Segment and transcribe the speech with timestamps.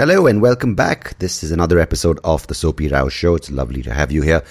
[0.00, 1.18] Hello and welcome back.
[1.18, 3.34] This is another episode of the Soapy Rao Show.
[3.34, 4.42] It's lovely to have you here.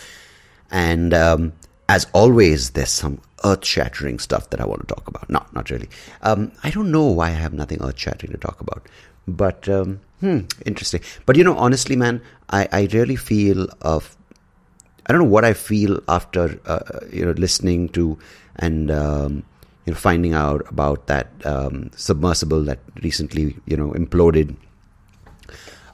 [0.69, 1.53] And um,
[1.89, 5.27] as always, there's some earth shattering stuff that I want to talk about.
[5.27, 5.89] No, not really.
[6.21, 8.87] Um, I don't know why I have nothing earth shattering to talk about.
[9.27, 11.01] But, um, hmm, interesting.
[11.25, 12.21] But you know, honestly, man,
[12.51, 14.15] I, I really feel of.
[15.07, 18.19] I don't know what I feel after uh, you know listening to
[18.57, 19.43] and um,
[19.87, 24.55] you know finding out about that um, submersible that recently you know imploded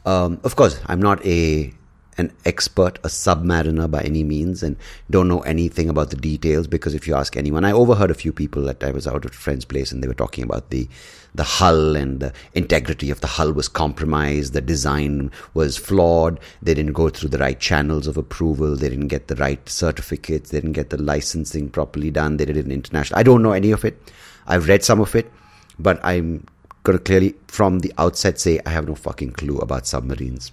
[0.05, 1.73] um, of course, I'm not a
[2.17, 4.77] an expert, a submariner by any means, and
[5.09, 8.31] don't know anything about the details because if you ask anyone, I overheard a few
[8.31, 10.87] people that I was out at a friend's place and they were talking about the
[11.33, 16.73] the hull and the integrity of the hull was compromised, the design was flawed, they
[16.73, 20.61] didn't go through the right channels of approval, they didn't get the right certificates, they
[20.61, 23.19] didn't get the licensing properly done, they did it in international.
[23.19, 24.01] I don't know any of it.
[24.47, 25.29] I've read some of it,
[25.77, 26.45] but I'm
[26.91, 30.51] to clearly from the outset say I have no fucking clue about submarines.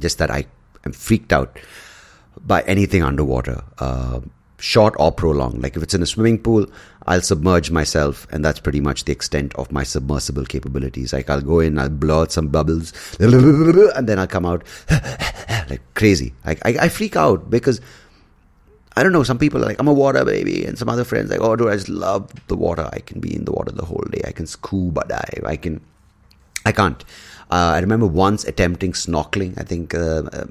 [0.00, 0.46] Just that I
[0.84, 1.58] am freaked out
[2.40, 4.20] by anything underwater, uh,
[4.58, 5.62] short or prolonged.
[5.62, 6.66] Like if it's in a swimming pool,
[7.06, 11.12] I'll submerge myself, and that's pretty much the extent of my submersible capabilities.
[11.12, 14.64] Like I'll go in, I'll blow out some bubbles, and then I'll come out
[15.70, 16.34] like crazy.
[16.44, 17.80] Like I, I freak out because
[18.98, 19.22] I don't know.
[19.22, 21.68] Some people are like, I'm a water baby, and some other friends like, oh, dude,
[21.68, 22.90] I just love the water.
[22.92, 24.22] I can be in the water the whole day.
[24.26, 25.44] I can scuba dive.
[25.46, 25.80] I can.
[26.66, 27.00] I can't.
[27.48, 29.56] Uh, I remember once attempting snorkeling.
[29.56, 30.46] I think uh, uh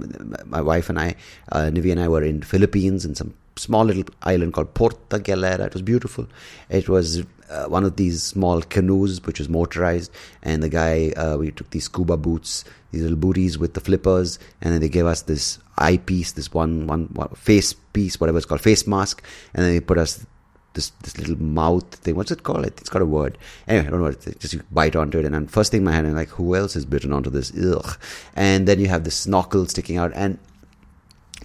[0.45, 1.15] my wife and I,
[1.51, 5.65] uh, Nivi and I, were in Philippines in some small little island called Puerto Galera.
[5.65, 6.25] It was beautiful.
[6.69, 10.09] It was uh, one of these small canoes which was motorized,
[10.41, 14.39] and the guy uh, we took these scuba boots, these little booties with the flippers,
[14.61, 18.45] and then they gave us this eyepiece, this one, one, one face piece, whatever it's
[18.45, 20.25] called, face mask, and then they put us
[20.73, 22.15] this this little mouth thing.
[22.15, 22.65] What's it called?
[22.65, 23.37] It's got a word.
[23.67, 24.05] Anyway, I don't know.
[24.07, 26.29] What just you bite onto it, and then first thing in my hand, I'm like,
[26.29, 27.51] who else is bitten onto this?
[27.57, 27.97] Ugh.
[28.35, 30.39] And then you have the snorkel sticking out, and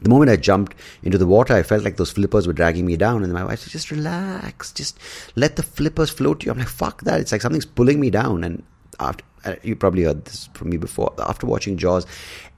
[0.00, 2.96] the moment I jumped into the water, I felt like those flippers were dragging me
[2.96, 3.22] down.
[3.22, 4.98] And my wife said, just relax, just
[5.36, 6.50] let the flippers float you.
[6.50, 7.20] I'm like, fuck that.
[7.20, 8.42] It's like something's pulling me down.
[8.42, 8.64] And
[8.98, 9.24] after,
[9.62, 11.12] you probably heard this from me before.
[11.18, 12.06] After watching Jaws,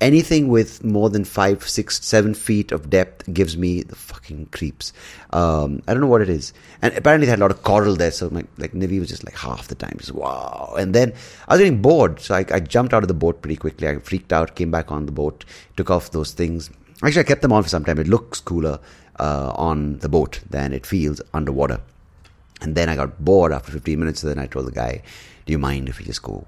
[0.00, 4.92] anything with more than five, six, seven feet of depth gives me the fucking creeps.
[5.30, 6.52] Um, I don't know what it is.
[6.82, 9.24] And apparently they had a lot of coral there, so my, like Nivi was just
[9.24, 10.74] like half the time, just wow.
[10.78, 11.12] And then
[11.48, 13.88] I was getting bored, so I, I jumped out of the boat pretty quickly.
[13.88, 15.44] I freaked out, came back on the boat,
[15.76, 16.70] took off those things.
[17.02, 17.98] Actually, I kept them on for some time.
[17.98, 18.78] It looks cooler
[19.18, 21.80] uh, on the boat than it feels underwater.
[22.60, 24.20] And then I got bored after 15 minutes.
[24.20, 25.02] So then I told the guy,
[25.44, 26.46] Do you mind if we just go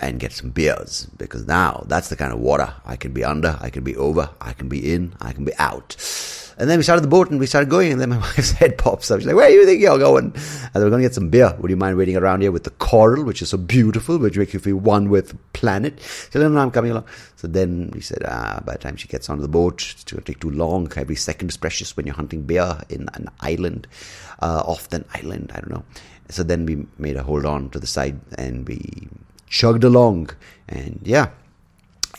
[0.00, 3.58] and get some beers because now that's the kind of water I can be under,
[3.60, 5.96] I can be over, I can be in, I can be out.
[6.56, 8.78] And then we started the boat and we started going, and then my wife's head
[8.78, 9.18] pops up.
[9.18, 11.54] She's like, "Where do you think you're going?" And we're going to get some beer.
[11.58, 14.54] Would you mind waiting around here with the coral, which is so beautiful, which makes
[14.54, 16.00] you feel one with the planet?
[16.30, 17.06] So then I'm coming along.
[17.36, 20.22] So then we said, ah, by the time she gets onto the boat, it's going
[20.22, 20.90] to take too long.
[20.96, 23.88] Every second is precious when you're hunting beer in an island,
[24.40, 25.50] uh, off an island.
[25.54, 25.84] I don't know.
[26.28, 29.08] So then we made a hold on to the side and we
[29.54, 30.30] chugged along.
[30.68, 31.30] And yeah.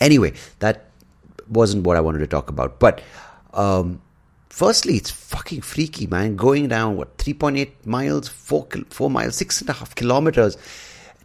[0.00, 0.86] Anyway, that
[1.48, 2.80] wasn't what I wanted to talk about.
[2.80, 3.02] But
[3.52, 4.00] um,
[4.48, 6.36] firstly, it's fucking freaky, man.
[6.36, 10.56] Going down, what, 3.8 miles, 4, 4 miles, 6.5 kilometers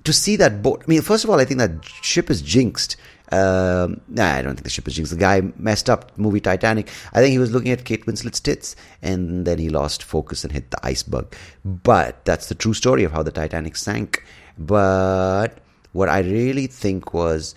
[0.03, 0.83] to see that boat.
[0.85, 2.97] I mean, first of all, I think that ship is jinxed.
[3.31, 5.13] Um, nah, I don't think the ship is jinxed.
[5.13, 6.89] The guy messed up movie Titanic.
[7.13, 10.51] I think he was looking at Kate Winslet's tits and then he lost focus and
[10.51, 11.33] hit the iceberg.
[11.63, 14.25] But that's the true story of how the Titanic sank.
[14.57, 15.59] But
[15.93, 17.55] what I really think was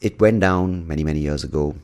[0.00, 1.74] it went down many, many years ago.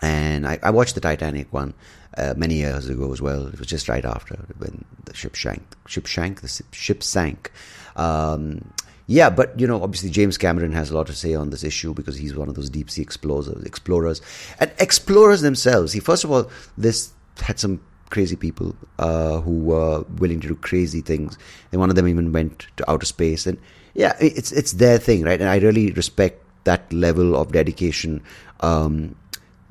[0.00, 1.74] And I, I watched the Titanic one
[2.16, 3.46] uh, many years ago as well.
[3.46, 5.62] It was just right after when the ship sank.
[5.86, 6.40] Ship sank.
[6.40, 7.50] The ship sank.
[7.96, 8.72] Um,
[9.06, 11.92] yeah, but you know, obviously James Cameron has a lot to say on this issue
[11.92, 14.22] because he's one of those deep sea explorers, explorers,
[14.60, 15.92] and explorers themselves.
[15.92, 17.80] He first of all, this had some
[18.10, 21.36] crazy people uh, who were willing to do crazy things,
[21.70, 23.46] and one of them even went to outer space.
[23.46, 23.58] And
[23.94, 25.40] yeah, it's it's their thing, right?
[25.40, 28.22] And I really respect that level of dedication.
[28.60, 29.14] Um,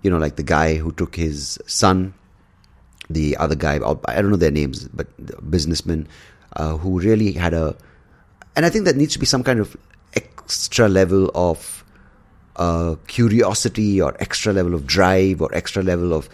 [0.02, 2.14] you know, like the guy who took his son,
[3.10, 5.08] the other guy, I don't know their names, but
[5.50, 6.08] businessman
[6.56, 7.76] uh, who really had a,
[8.56, 9.76] and I think that needs to be some kind of
[10.16, 11.84] extra level of
[12.56, 16.30] uh, curiosity or extra level of drive or extra level of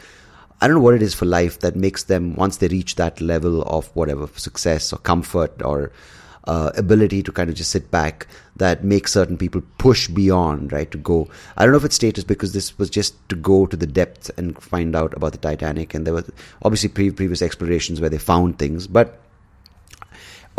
[0.62, 3.21] I don't know what it is for life that makes them once they reach that
[3.21, 5.92] level of whatever success or comfort or
[6.49, 8.25] uh, ability to kind of just sit back
[8.55, 10.89] that makes certain people push beyond, right?
[10.89, 11.29] To go.
[11.55, 14.31] I don't know if it's status because this was just to go to the depths
[14.31, 16.25] and find out about the Titanic, and there were
[16.63, 19.19] obviously pre- previous explorations where they found things, but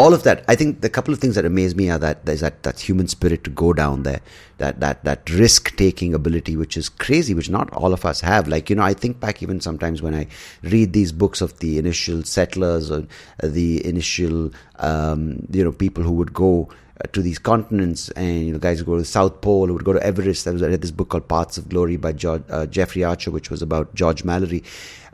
[0.01, 0.45] all of that.
[0.49, 3.07] I think the couple of things that amaze me are that there's that, that human
[3.07, 4.21] spirit to go down there,
[4.59, 8.49] that that that risk taking ability, which is crazy, which not all of us have.
[8.49, 10.27] Like you know, I think back even sometimes when I
[10.63, 13.07] read these books of the initial settlers or
[13.43, 16.69] the initial um, you know people who would go
[17.03, 19.73] uh, to these continents and you know guys who go to the south pole who
[19.75, 22.13] would go to everest i, was, I read this book called paths of glory by
[22.13, 24.63] George, uh, jeffrey archer which was about george mallory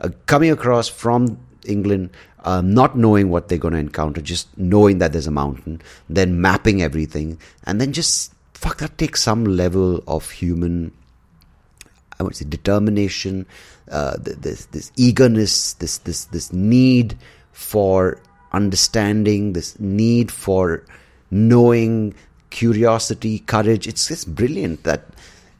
[0.01, 2.09] uh, coming across from england
[2.47, 6.39] um, not knowing what they're going to encounter just knowing that there's a mountain then
[6.39, 10.91] mapping everything and then just fuck that takes some level of human
[12.19, 13.45] I would say determination,
[13.91, 17.17] uh, this this eagerness, this this this need
[17.51, 18.19] for
[18.51, 20.83] understanding, this need for
[21.29, 22.15] knowing,
[22.49, 23.87] curiosity, courage.
[23.87, 25.05] It's just brilliant that.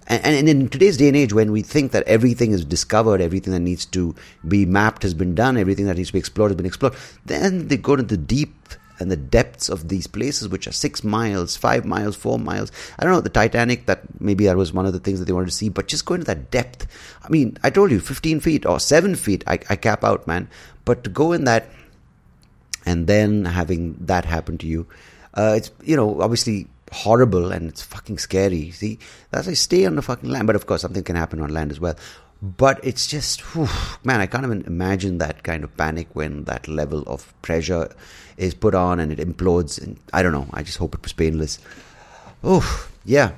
[0.08, 3.54] And, and in today's day and age, when we think that everything is discovered, everything
[3.54, 4.16] that needs to
[4.48, 6.96] be mapped has been done, everything that needs to be explored has been explored,
[7.26, 8.56] then they go to the deep
[9.00, 12.72] and the depths of these places, which are six miles, five miles, four miles.
[12.98, 15.34] I don't know, the Titanic, that maybe that was one of the things that they
[15.34, 16.88] wanted to see, but just going to that depth.
[17.24, 20.50] I mean, I told you, 15 feet or seven feet, I, I cap out, man.
[20.86, 21.70] But to go in that
[22.86, 24.88] and then having that happen to you,
[25.34, 28.72] uh, it's you know obviously horrible and it's fucking scary.
[28.72, 29.00] See,
[29.32, 31.72] that's I stay on the fucking land, but of course something can happen on land
[31.72, 31.96] as well.
[32.42, 33.68] But it's just, whew,
[34.04, 37.90] man, I can't even imagine that kind of panic when that level of pressure
[38.38, 39.82] is put on and it implodes.
[39.82, 40.48] And I don't know.
[40.54, 41.58] I just hope it was painless.
[42.44, 43.32] Oh, yeah.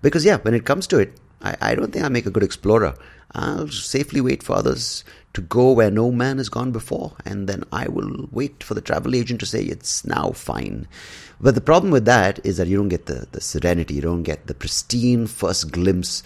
[0.00, 2.42] Because yeah, when it comes to it, I, I don't think I make a good
[2.42, 2.94] explorer.
[3.32, 7.64] I'll safely wait for others to go where no man has gone before, and then
[7.72, 10.86] I will wait for the travel agent to say it's now fine.
[11.40, 14.22] But the problem with that is that you don't get the, the serenity, you don't
[14.22, 16.22] get the pristine first glimpse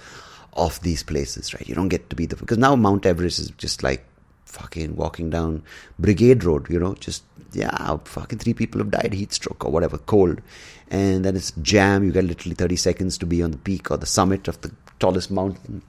[0.52, 1.66] of these places, right?
[1.66, 4.04] You don't get to be the because now Mount Everest is just like
[4.44, 5.62] fucking walking down
[5.98, 9.96] Brigade Road, you know, just yeah, fucking three people have died, heat stroke or whatever,
[9.96, 10.42] cold,
[10.90, 12.04] and then it's jam.
[12.04, 14.70] You get literally thirty seconds to be on the peak or the summit of the
[15.00, 15.82] tallest mountain.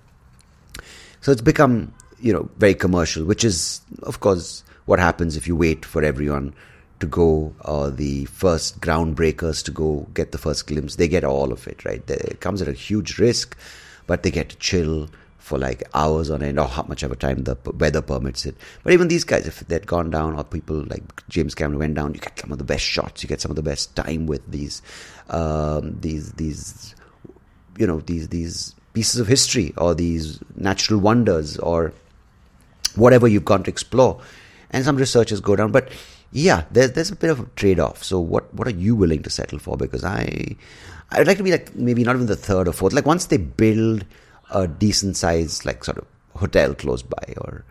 [1.19, 5.55] So it's become you know, very commercial, which is, of course, what happens if you
[5.55, 6.53] wait for everyone
[6.99, 10.95] to go, or the first groundbreakers to go get the first glimpse.
[10.95, 12.03] They get all of it, right?
[12.09, 13.57] It comes at a huge risk,
[14.05, 17.15] but they get to chill for like hours on end, or how much of a
[17.15, 18.55] time the weather permits it.
[18.83, 22.13] But even these guys, if they'd gone down, or people like James Cameron went down,
[22.13, 24.45] you get some of the best shots, you get some of the best time with
[24.51, 24.81] these,
[25.29, 26.93] um, these, these,
[27.77, 31.93] you know, these, these pieces of history, or these natural wonders, or
[32.95, 34.21] whatever you've gone to explore.
[34.71, 35.89] And some researchers go down, but
[36.31, 38.03] yeah, there's there's a bit of a trade off.
[38.03, 39.77] So what what are you willing to settle for?
[39.77, 40.55] Because I
[41.11, 42.93] I'd like to be like maybe not even the third or fourth.
[42.93, 44.05] Like once they build
[44.51, 46.05] a decent size like sort of
[46.35, 47.65] hotel close by, or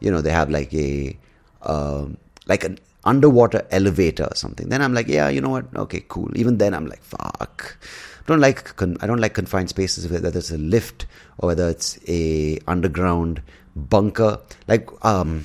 [0.00, 1.18] you know they have like a
[1.62, 2.16] um,
[2.46, 4.68] like an underwater elevator or something.
[4.68, 5.66] Then I'm like, yeah, you know what?
[5.74, 6.30] Okay, cool.
[6.36, 7.76] Even then, I'm like, fuck.
[8.20, 10.08] I don't like I don't like confined spaces.
[10.08, 11.06] Whether it's a lift
[11.38, 13.42] or whether it's a underground
[13.76, 14.38] bunker.
[14.68, 15.44] Like um,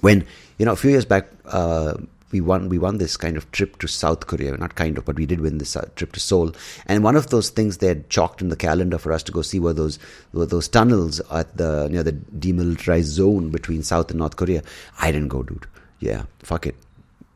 [0.00, 0.26] when
[0.58, 1.94] you know a few years back, uh,
[2.32, 4.56] we won we won this kind of trip to South Korea.
[4.56, 6.52] Not kind of, but we did win this uh, trip to Seoul.
[6.86, 9.42] And one of those things they had chalked in the calendar for us to go
[9.42, 9.98] see were those
[10.32, 14.62] were those tunnels at the near the demilitarized zone between South and North Korea.
[15.00, 15.66] I didn't go, dude.
[16.00, 16.74] Yeah, fuck it.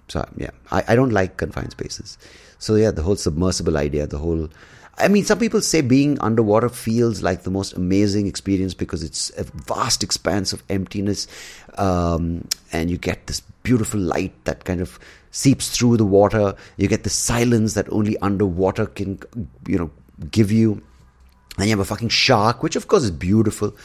[0.08, 2.18] So yeah, I, I don't like confined spaces.
[2.58, 4.49] So yeah, the whole submersible idea, the whole
[4.99, 9.31] I mean, some people say being underwater feels like the most amazing experience because it's
[9.38, 11.28] a vast expanse of emptiness,
[11.76, 14.99] um, and you get this beautiful light that kind of
[15.31, 16.55] seeps through the water.
[16.76, 19.21] You get the silence that only underwater can,
[19.67, 19.90] you know,
[20.31, 20.83] give you.
[21.59, 23.76] And you have a fucking shark, which of course is beautiful.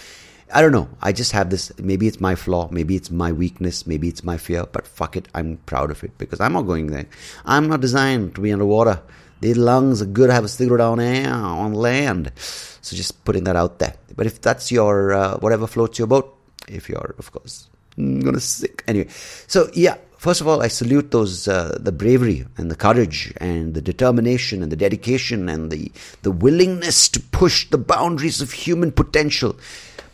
[0.53, 0.87] I don't know.
[1.01, 1.71] I just have this.
[1.79, 2.69] Maybe it's my flaw.
[2.71, 3.87] Maybe it's my weakness.
[3.87, 4.65] Maybe it's my fear.
[4.71, 5.27] But fuck it.
[5.33, 7.07] I'm proud of it because I'm not going there.
[7.45, 9.01] I'm not designed to be underwater.
[9.43, 12.31] These lungs are good to have a cigarette on air, on land.
[12.37, 13.95] So just putting that out there.
[14.15, 16.33] But if that's your, uh, whatever floats your boat,
[16.69, 18.85] if you're, of course, gonna sick.
[18.87, 19.09] Anyway,
[19.47, 23.73] so yeah, first of all, I salute those, uh, the bravery and the courage and
[23.73, 28.93] the determination and the dedication and the, the willingness to push the boundaries of human
[28.93, 29.57] potential.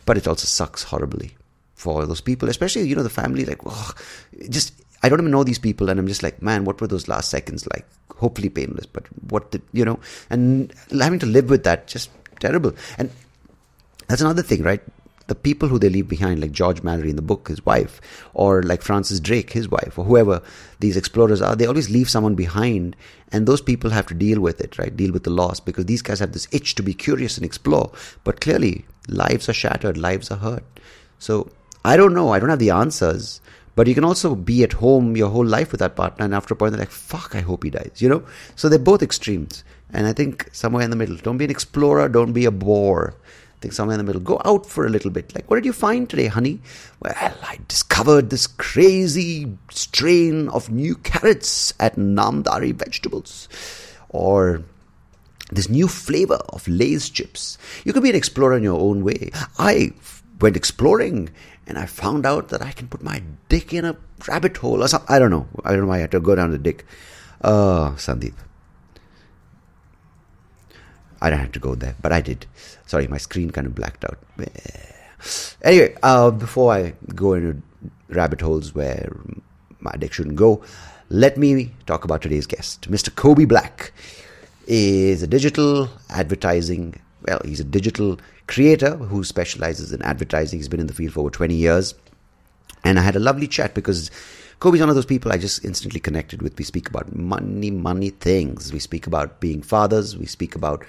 [0.06, 1.36] But it also sucks horribly
[1.76, 3.92] for those people, especially, you know, the family, like, oh,
[4.48, 7.08] just, I don't even know these people, and I'm just like, man, what were those
[7.08, 7.86] last seconds like?
[8.16, 12.72] Hopefully painless, but what did, you know, and having to live with that, just terrible.
[12.98, 13.10] And
[14.08, 14.82] that's another thing, right?
[15.28, 18.00] The people who they leave behind, like George Mallory in the book, his wife,
[18.34, 20.42] or like Francis Drake, his wife, or whoever
[20.80, 22.94] these explorers are, they always leave someone behind,
[23.32, 24.94] and those people have to deal with it, right?
[24.94, 27.92] Deal with the loss because these guys have this itch to be curious and explore,
[28.24, 30.64] but clearly lives are shattered, lives are hurt.
[31.20, 31.50] So
[31.84, 33.39] I don't know, I don't have the answers
[33.76, 36.54] But you can also be at home your whole life with that partner, and after
[36.54, 38.24] a point, they're like, fuck, I hope he dies, you know?
[38.56, 39.64] So they're both extremes.
[39.92, 41.16] And I think somewhere in the middle.
[41.16, 43.14] Don't be an explorer, don't be a bore.
[43.24, 44.22] I think somewhere in the middle.
[44.22, 45.34] Go out for a little bit.
[45.34, 46.60] Like, what did you find today, honey?
[47.00, 53.48] Well, I discovered this crazy strain of new carrots at Namdhari Vegetables.
[54.08, 54.62] Or
[55.52, 57.58] this new flavor of Lay's chips.
[57.84, 59.30] You can be an explorer in your own way.
[59.58, 59.92] I
[60.40, 61.30] went exploring
[61.66, 64.88] and I found out that I can put my dick in a rabbit hole or
[64.88, 65.14] something.
[65.14, 65.46] I don't know.
[65.64, 66.84] I don't know why I had to go down the dick.
[67.40, 68.34] Uh, Sandeep.
[71.22, 72.46] I don't have to go there, but I did.
[72.86, 74.18] Sorry, my screen kind of blacked out.
[75.62, 77.62] Anyway, uh, before I go into
[78.08, 79.14] rabbit holes where
[79.80, 80.62] my dick shouldn't go,
[81.10, 82.90] let me talk about today's guest.
[82.90, 83.14] Mr.
[83.14, 83.92] Colby Black
[84.66, 90.58] is a digital advertising, well, he's a digital creator who specializes in advertising.
[90.58, 91.94] He's been in the field for over 20 years.
[92.84, 94.10] And I had a lovely chat because
[94.58, 96.58] Colby's one of those people I just instantly connected with.
[96.58, 98.72] We speak about money, money things.
[98.72, 100.16] We speak about being fathers.
[100.16, 100.84] We speak about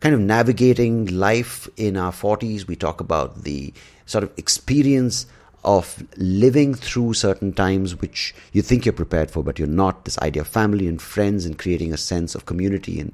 [0.00, 2.66] kind of navigating life in our 40s.
[2.66, 3.72] We talk about the
[4.06, 5.26] sort of experience
[5.64, 10.04] of living through certain times which you think you're prepared for, but you're not.
[10.04, 13.12] This idea of family and friends and creating a sense of community and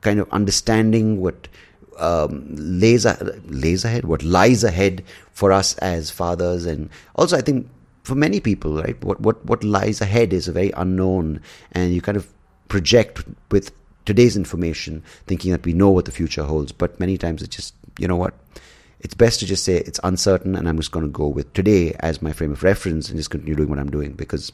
[0.00, 1.46] kind of understanding what
[1.98, 3.06] um, lays,
[3.46, 6.66] lays ahead, what lies ahead for us as fathers.
[6.66, 7.68] And also, I think
[8.02, 11.40] for many people, right, what, what, what lies ahead is a very unknown,
[11.72, 12.32] and you kind of
[12.68, 13.72] project with
[14.04, 16.72] today's information thinking that we know what the future holds.
[16.72, 18.34] But many times it's just, you know what?
[19.00, 21.94] It's best to just say it's uncertain, and I'm just going to go with today
[22.00, 24.52] as my frame of reference and just continue doing what I'm doing because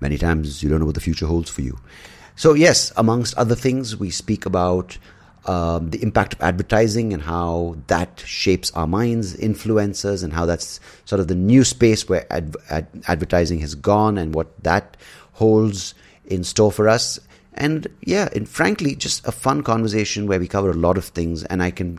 [0.00, 1.78] many times you don't know what the future holds for you.
[2.34, 4.98] So, yes, amongst other things, we speak about
[5.46, 10.78] um, the impact of advertising and how that shapes our minds, influencers, and how that's
[11.04, 14.96] sort of the new space where ad- ad- advertising has gone and what that
[15.32, 15.94] holds
[16.24, 17.18] in store for us.
[17.54, 21.44] And yeah, and frankly, just a fun conversation where we cover a lot of things,
[21.44, 21.98] and I can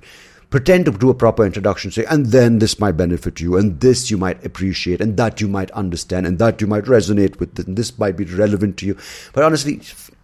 [0.50, 4.09] pretend to do a proper introduction, say, and then this might benefit you, and this
[4.09, 7.75] you might appreciate, and that you might understand, and that you might resonate with, and
[7.75, 8.97] this might be relevant to you.
[9.33, 9.79] But honestly,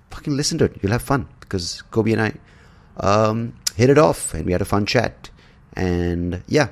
[0.09, 0.77] fucking listen to it.
[0.81, 2.33] You'll have fun because Colby and I
[2.99, 5.29] um, hit it off and we had a fun chat.
[5.73, 6.69] And yeah,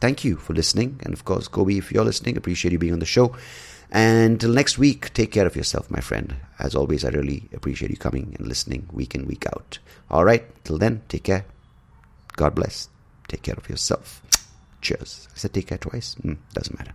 [0.00, 1.00] thank you for listening.
[1.02, 3.34] And of course, Colby, if you're listening, appreciate you being on the show.
[3.90, 6.34] And until next week, take care of yourself, my friend.
[6.58, 9.78] As always, I really appreciate you coming and listening week in, week out.
[10.10, 11.44] All right, till then, take care.
[12.36, 12.88] God bless.
[13.28, 14.20] Take care of yourself.
[14.80, 15.28] Cheers.
[15.32, 16.16] I said take care twice.
[16.16, 16.94] Mm, doesn't matter.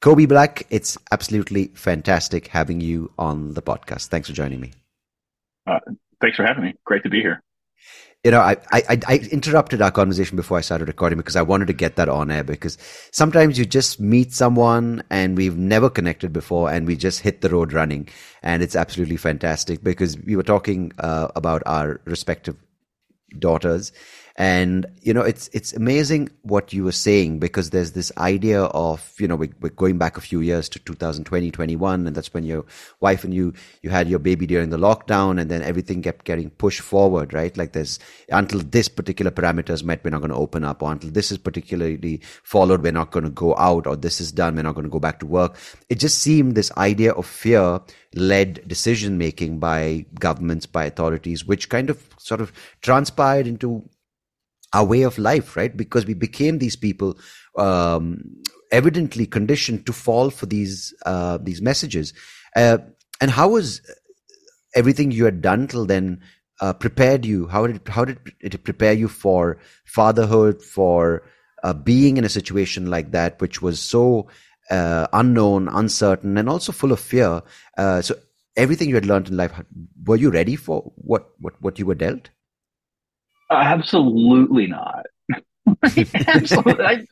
[0.00, 4.08] Colby Black, it's absolutely fantastic having you on the podcast.
[4.08, 4.72] Thanks for joining me.
[5.66, 5.78] Uh,
[6.22, 6.74] thanks for having me.
[6.84, 7.42] Great to be here.
[8.24, 11.68] You know, I, I, I interrupted our conversation before I started recording because I wanted
[11.68, 12.76] to get that on air because
[13.12, 17.48] sometimes you just meet someone and we've never connected before and we just hit the
[17.48, 18.08] road running
[18.42, 22.56] and it's absolutely fantastic because we were talking uh, about our respective
[23.38, 23.90] daughters
[24.40, 29.12] and you know it's it's amazing what you were saying because there's this idea of
[29.18, 32.42] you know we, are going back a few years to 2020 21 and that's when
[32.42, 32.64] your
[33.00, 36.48] wife and you you had your baby during the lockdown and then everything kept getting
[36.48, 37.56] pushed forward right?
[37.56, 37.98] Like there's
[38.30, 40.82] until this particular parameters met we're not going to open up.
[40.82, 43.86] Or until this is particularly followed we're not going to go out.
[43.86, 45.56] Or this is done we're not going to go back to work.
[45.88, 47.80] It just seemed this idea of fear
[48.14, 53.88] led decision making by governments by authorities which kind of sort of transpired into
[54.72, 55.76] our way of life, right?
[55.76, 57.18] Because we became these people
[57.56, 58.22] um,
[58.70, 62.12] evidently conditioned to fall for these uh, these messages.
[62.56, 62.78] Uh,
[63.20, 63.80] and how was
[64.74, 66.20] everything you had done till then
[66.60, 67.48] uh, prepared you?
[67.48, 71.22] How did how did it prepare you for fatherhood, for
[71.62, 74.28] uh, being in a situation like that, which was so
[74.70, 77.42] uh, unknown, uncertain, and also full of fear?
[77.76, 78.14] Uh, so
[78.56, 79.52] everything you had learned in life,
[80.04, 82.30] were you ready for what what what you were dealt?
[83.50, 85.06] Absolutely not.
[85.84, 86.84] Absolutely.
[86.84, 87.04] I,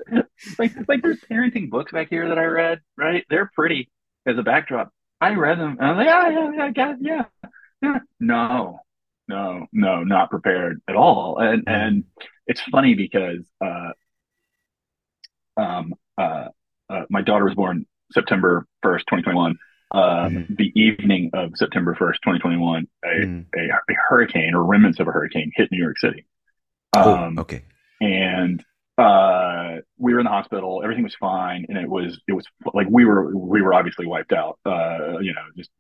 [0.59, 3.25] like, like there's parenting books back here that I read, right?
[3.31, 3.91] They're pretty
[4.27, 4.93] as a backdrop.
[5.21, 7.25] I read them and I was like, yeah, yeah, yeah, yeah, yeah,
[7.83, 7.99] yeah.
[8.21, 8.81] No,
[9.29, 11.39] no, no, not prepared at all.
[11.39, 12.05] And, and
[12.47, 13.91] it's funny because, uh,
[15.57, 16.49] um, uh,
[16.91, 19.57] uh, my daughter was born September 1st, 2021
[19.91, 20.55] um, mm-hmm.
[20.55, 23.47] the evening of September 1st, 2021, a, mm.
[23.57, 26.27] a, a, hurricane or remnants of a hurricane hit New York City.
[26.95, 27.63] Oh, um, oh, okay.
[28.01, 28.63] And
[28.99, 30.83] uh, we were in the hospital.
[30.83, 34.33] Everything was fine, and it was it was like we were we were obviously wiped
[34.33, 34.59] out.
[34.67, 35.71] Uh, you know, just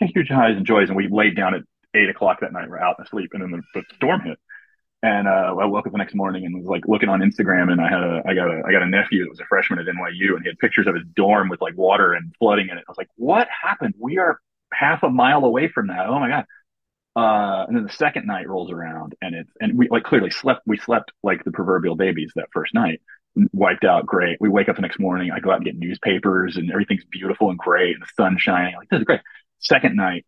[0.00, 0.88] huge highs and joys.
[0.88, 1.62] And we laid down at
[1.94, 2.68] eight o'clock that night.
[2.68, 4.38] We're out and asleep, and then the, the storm hit.
[5.02, 7.80] And uh, I woke up the next morning and was like looking on Instagram, and
[7.80, 9.86] I had a I got a I got a nephew that was a freshman at
[9.86, 12.84] NYU, and he had pictures of his dorm with like water and flooding in it.
[12.86, 13.94] I was like, "What happened?
[13.96, 14.40] We are
[14.72, 16.08] half a mile away from that.
[16.08, 16.46] Oh my god!"
[17.14, 20.62] Uh, and then the second night rolls around, and it's and we like clearly slept.
[20.66, 23.00] We slept like the proverbial babies that first night,
[23.52, 24.06] wiped out.
[24.06, 24.38] Great.
[24.40, 25.30] We wake up the next morning.
[25.30, 28.74] I go out and get newspapers, and everything's beautiful and great, and the sun's shining.
[28.76, 29.20] Like this is great.
[29.60, 30.26] Second night,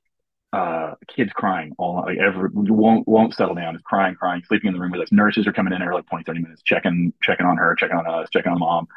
[0.53, 3.77] uh, kids crying all night, like every won't won't settle down.
[3.77, 5.13] Is crying, crying, sleeping in the room with us.
[5.13, 8.07] Nurses are coming in every like 20, 30 minutes, checking checking on her, checking on
[8.07, 8.89] us, checking on mom.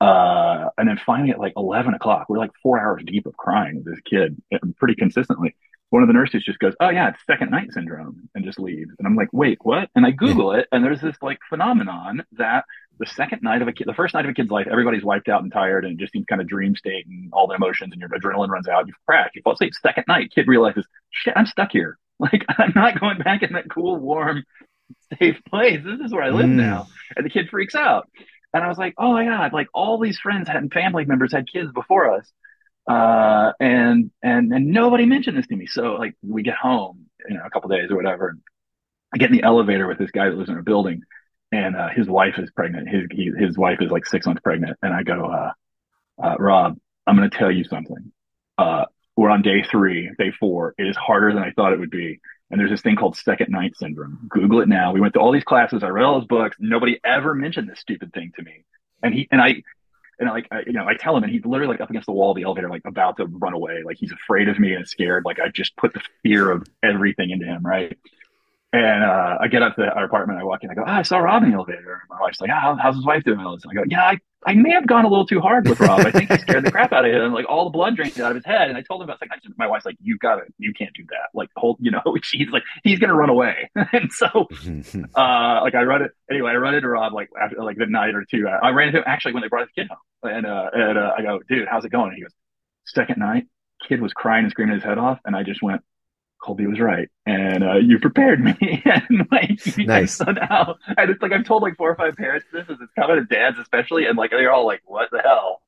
[0.00, 3.76] Uh, and then finally at like 11 o'clock, we're like four hours deep of crying
[3.76, 4.40] with this kid
[4.76, 5.56] pretty consistently.
[5.90, 8.90] One of the nurses just goes, Oh yeah, it's second night syndrome and just leaves.
[8.98, 9.88] And I'm like, wait, what?
[9.94, 12.64] And I Google it and there's this like phenomenon that
[12.98, 15.28] the second night of a kid, the first night of a kid's life, everybody's wiped
[15.28, 17.92] out and tired and it just seems kind of dream state and all the emotions
[17.92, 18.86] and your adrenaline runs out.
[18.86, 19.72] You crash, you fall asleep.
[19.80, 21.98] Second night, kid realizes, shit, I'm stuck here.
[22.20, 24.42] Like I'm not going back in that cool, warm,
[25.20, 25.80] safe place.
[25.84, 26.56] This is where I live mm.
[26.56, 26.88] now.
[27.16, 28.08] And the kid freaks out.
[28.52, 31.46] And I was like, oh my God, like all these friends had family members had
[31.50, 32.30] kids before us.
[32.88, 35.66] Uh, and, and, and nobody mentioned this to me.
[35.66, 38.30] So like we get home, you know, a couple days or whatever.
[38.30, 38.40] And
[39.14, 41.02] I get in the elevator with this guy that lives in our building
[41.52, 42.88] and uh, his wife is pregnant.
[42.88, 45.52] His he, his wife is like six months pregnant, and I go, uh,
[46.22, 46.76] uh, Rob,
[47.06, 48.12] I'm going to tell you something.
[48.58, 48.84] Uh,
[49.16, 50.74] we're on day three, day four.
[50.78, 52.20] It is harder than I thought it would be.
[52.50, 54.26] And there's this thing called second night syndrome.
[54.28, 54.92] Google it now.
[54.92, 55.82] We went to all these classes.
[55.82, 56.56] I read all those books.
[56.58, 58.64] Nobody ever mentioned this stupid thing to me.
[59.02, 59.62] And he and I
[60.18, 62.12] and like I, you know, I tell him, and he's literally like up against the
[62.12, 63.82] wall of the elevator, like about to run away.
[63.84, 65.24] Like he's afraid of me and scared.
[65.24, 67.96] Like I just put the fear of everything into him, right?
[68.78, 70.38] And uh, I get up to our apartment.
[70.38, 70.70] I walk in.
[70.70, 71.94] I go, oh, I saw Rob in the elevator.
[71.94, 73.40] And My wife's like, oh, how's his wife doing?
[73.40, 76.00] And I go, yeah, I, I may have gone a little too hard with Rob.
[76.00, 77.32] I think he scared the crap out of him.
[77.32, 78.68] Like all the blood drained out of his head.
[78.68, 81.02] And I told him about like, my wife's like, You've got to, you can't do
[81.08, 81.30] that.
[81.34, 83.68] Like hold, you know, she's like, he's gonna run away.
[83.92, 84.26] and so,
[85.16, 86.52] uh, like I run it anyway.
[86.52, 88.46] I run into Rob like after like the night or two.
[88.46, 90.32] I, I ran into him actually when they brought his kid home.
[90.32, 92.10] And uh, and uh, I go, dude, how's it going?
[92.10, 92.32] And he goes,
[92.86, 93.46] second night,
[93.88, 95.82] kid was crying and screaming his head off, and I just went
[96.42, 98.56] Colby was right, and uh, you prepared me.
[98.84, 100.14] and like, nice.
[100.14, 103.16] Somehow, and it's like I've told like four or five parents this, is it's coming
[103.16, 105.62] to dads especially, and like they're all like, "What the hell?"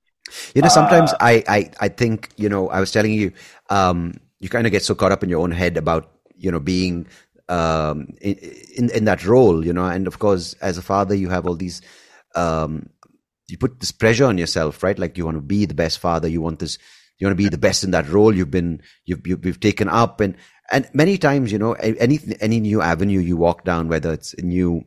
[0.54, 3.32] You know, sometimes uh, I, I, I think you know, I was telling you,
[3.68, 6.60] um, you kind of get so caught up in your own head about you know
[6.60, 7.06] being
[7.50, 8.38] um, in,
[8.76, 11.56] in, in that role, you know, and of course, as a father, you have all
[11.56, 11.82] these.
[12.36, 12.88] Um,
[13.48, 14.96] you put this pressure on yourself, right?
[14.96, 16.28] Like you want to be the best father.
[16.28, 16.78] You want this.
[17.18, 19.88] You want to be the best in that role you've been you've you've, you've taken
[19.88, 20.36] up, and
[20.70, 24.42] and many times, you know, any any new avenue you walk down, whether it's a
[24.42, 24.84] new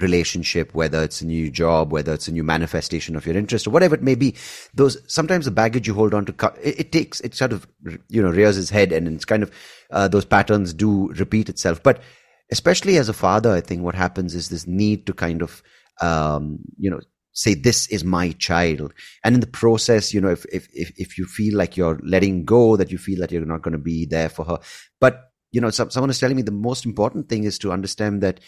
[0.00, 3.70] relationship, whether it's a new job, whether it's a new manifestation of your interest or
[3.70, 4.34] whatever it may be,
[4.74, 7.66] those sometimes the baggage you hold on to, it, it takes it sort of
[8.08, 9.50] you know rears its head, and it's kind of
[9.90, 11.82] uh, those patterns do repeat itself.
[11.82, 12.02] But
[12.50, 15.62] especially as a father, I think what happens is this need to kind of
[16.02, 17.00] um, you know
[17.34, 18.94] say this is my child.
[19.22, 22.44] And in the process you know if if if, if you feel like you're letting
[22.44, 24.58] go that you feel that you're not going to be there for her.
[25.00, 28.22] But you know some, someone is telling me the most important thing is to understand
[28.22, 28.40] that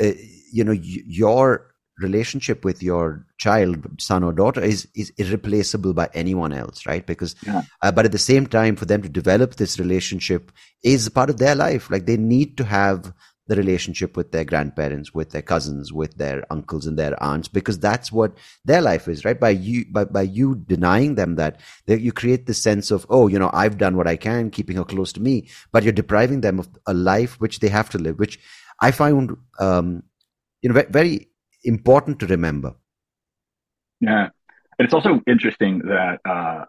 [0.00, 0.12] uh,
[0.52, 1.66] you know y- your
[1.98, 7.06] relationship with your child son or daughter is is irreplaceable by anyone else right?
[7.06, 7.62] Because yeah.
[7.82, 10.50] uh, but at the same time for them to develop this relationship
[10.82, 11.90] is part of their life.
[11.90, 13.12] Like they need to have
[13.50, 17.80] the relationship with their grandparents, with their cousins, with their uncles and their aunts, because
[17.80, 19.40] that's what their life is, right?
[19.40, 23.26] By you, by, by you denying them that, that you create this sense of, oh,
[23.26, 26.42] you know, I've done what I can, keeping her close to me, but you're depriving
[26.42, 28.38] them of a life which they have to live, which
[28.80, 30.04] I find, um,
[30.62, 31.28] you know, very
[31.64, 32.74] important to remember.
[34.00, 34.28] Yeah.
[34.78, 36.66] And it's also interesting that, uh,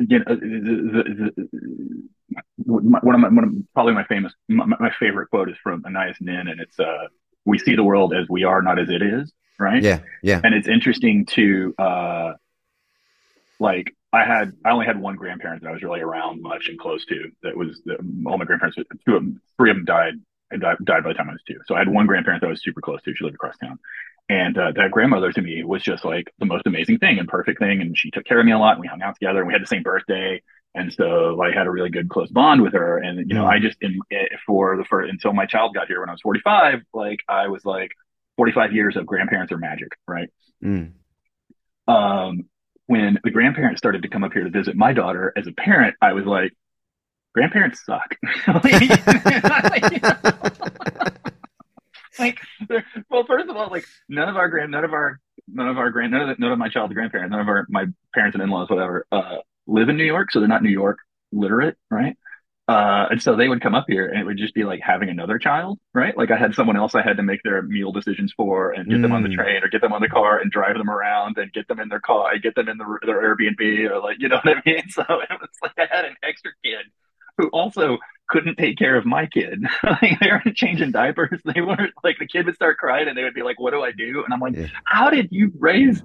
[0.00, 2.08] again, uh, the, the, the,
[2.56, 6.14] one of my one of, probably my famous my, my, favorite quote is from Anais
[6.20, 7.08] Nin, and it's uh,
[7.44, 9.82] "We see the world as we are, not as it is." Right?
[9.82, 10.40] Yeah, yeah.
[10.44, 12.32] And it's interesting to uh,
[13.58, 16.78] like I had I only had one grandparent that I was really around much and
[16.78, 17.30] close to.
[17.42, 18.76] That was the, all my grandparents.
[18.76, 20.14] Two of them, three of them died
[20.50, 21.58] and died, died by the time I was two.
[21.66, 23.14] So I had one grandparent that I was super close to.
[23.14, 23.78] She lived across town.
[24.30, 27.58] And uh, that grandmother to me was just like the most amazing thing and perfect
[27.58, 27.80] thing.
[27.80, 28.72] And she took care of me a lot.
[28.72, 29.38] And we hung out together.
[29.38, 30.42] And we had the same birthday.
[30.74, 32.98] And so I had a really good close bond with her.
[32.98, 33.48] And, you know, mm.
[33.48, 36.20] I just, in, eh, for the first, until my child got here when I was
[36.20, 37.92] 45, like I was like
[38.36, 39.88] 45 years of grandparents are magic.
[40.06, 40.28] Right.
[40.62, 40.92] Mm.
[41.88, 42.44] Um,
[42.86, 45.96] when the grandparents started to come up here to visit my daughter as a parent,
[46.00, 46.52] I was like,
[47.34, 48.16] grandparents suck.
[52.18, 52.38] like,
[53.10, 55.90] well, first of all, like none of our grand, none of our, none of our
[55.90, 58.42] grand, none of, the, none of my child's grandparents, none of our, my parents and
[58.42, 59.36] in-laws, whatever, uh,
[59.68, 60.98] live in New York, so they're not New York
[61.30, 62.16] literate, right?
[62.68, 65.08] Uh, and so they would come up here and it would just be like having
[65.08, 66.16] another child, right?
[66.18, 68.98] Like I had someone else I had to make their meal decisions for and get
[68.98, 69.02] mm.
[69.02, 69.36] them on the mm.
[69.36, 71.88] train or get them on the car and drive them around and get them in
[71.88, 74.82] their car, get them in the, their Airbnb or like, you know what I mean?
[74.90, 76.84] So it was like I had an extra kid
[77.38, 77.96] who also
[78.28, 79.62] couldn't take care of my kid.
[79.82, 81.40] like they weren't changing diapers.
[81.46, 83.80] They weren't like the kid would start crying and they would be like, what do
[83.80, 84.24] I do?
[84.24, 84.66] And I'm like, yeah.
[84.84, 86.02] how did you raise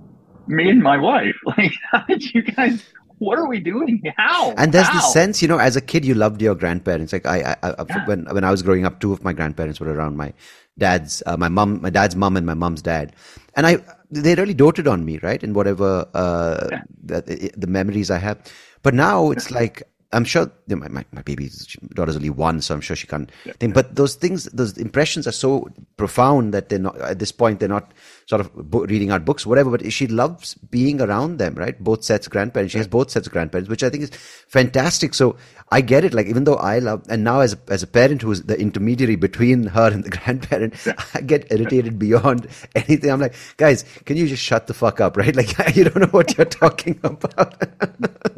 [0.48, 1.36] me and my wife?
[1.58, 2.86] Like, how did you guys
[3.20, 4.02] what are we doing?
[4.18, 4.52] How?
[4.54, 4.94] And there's How?
[4.94, 7.14] the sense, you know, as a kid, you loved your grandparents.
[7.14, 8.06] Like I, I, I yeah.
[8.06, 10.18] when when I was growing up, two of my grandparents were around.
[10.18, 10.34] My
[10.78, 13.16] dad's, uh, my mom, my dad's mom, and my mom's dad,
[13.56, 13.78] and I,
[14.12, 15.44] they really doted on me, right?
[15.44, 16.82] In whatever uh, yeah.
[17.04, 18.40] the, the memories I have.
[18.82, 22.82] But now it's like I'm sure my, my, my baby's daughter's only one, so I'm
[22.82, 23.74] sure she can't yeah, think.
[23.74, 27.68] But those things, those impressions are so profound that they're not, at this point, they're
[27.68, 27.92] not
[28.28, 29.72] sort of reading out books, whatever.
[29.72, 31.78] But she loves being around them, right?
[31.84, 32.72] Both sets of grandparents.
[32.72, 34.12] She has both sets of grandparents, which I think is
[34.48, 35.16] fantastic.
[35.16, 35.36] So
[35.72, 36.14] I get it.
[36.14, 39.16] Like, even though I love, and now as a, as a parent who's the intermediary
[39.16, 40.76] between her and the grandparent,
[41.16, 43.12] I get irritated beyond anything.
[43.12, 45.36] I'm like, guys, can you just shut the fuck up, right?
[45.44, 47.56] Like, you don't know what you're talking about.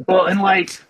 [0.08, 0.80] well, and like,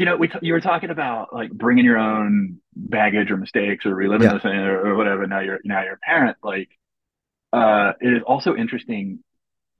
[0.00, 3.94] you know, we you were talking about like bringing your own baggage or mistakes or
[3.94, 4.32] reliving yeah.
[4.32, 5.26] the thing or, or, whatever.
[5.26, 6.38] Now you're now you're a parent.
[6.42, 6.70] Like,
[7.52, 9.22] uh, it is also interesting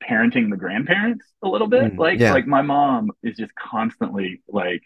[0.06, 1.94] parenting the grandparents a little bit.
[1.94, 2.34] Mm, like, yeah.
[2.34, 4.82] like my mom is just constantly like,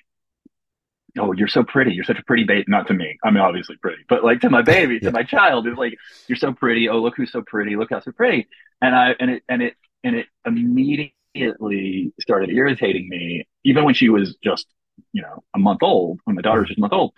[1.18, 1.94] "Oh, you're so pretty.
[1.94, 3.18] You're such a pretty baby." Not to me.
[3.24, 5.08] I mean, obviously pretty, but like to my baby, yeah.
[5.08, 5.96] to my child, is like,
[6.28, 6.88] "You're so pretty.
[6.88, 7.74] Oh, look who's so pretty.
[7.74, 8.46] Look how so pretty."
[8.80, 14.10] And I and it and it and it immediately started irritating me, even when she
[14.10, 14.68] was just
[15.12, 17.12] you know a month old when my daughter was just a month old.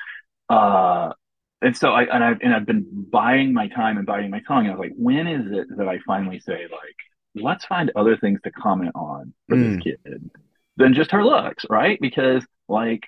[0.49, 1.12] Uh,
[1.62, 4.67] and so I and I've and I've been buying my time and buying my tongue.
[4.67, 6.97] And I was like, when is it that I finally say like,
[7.35, 9.75] let's find other things to comment on for mm.
[9.75, 10.31] this kid
[10.77, 11.99] than just her looks, right?
[12.01, 13.05] Because like,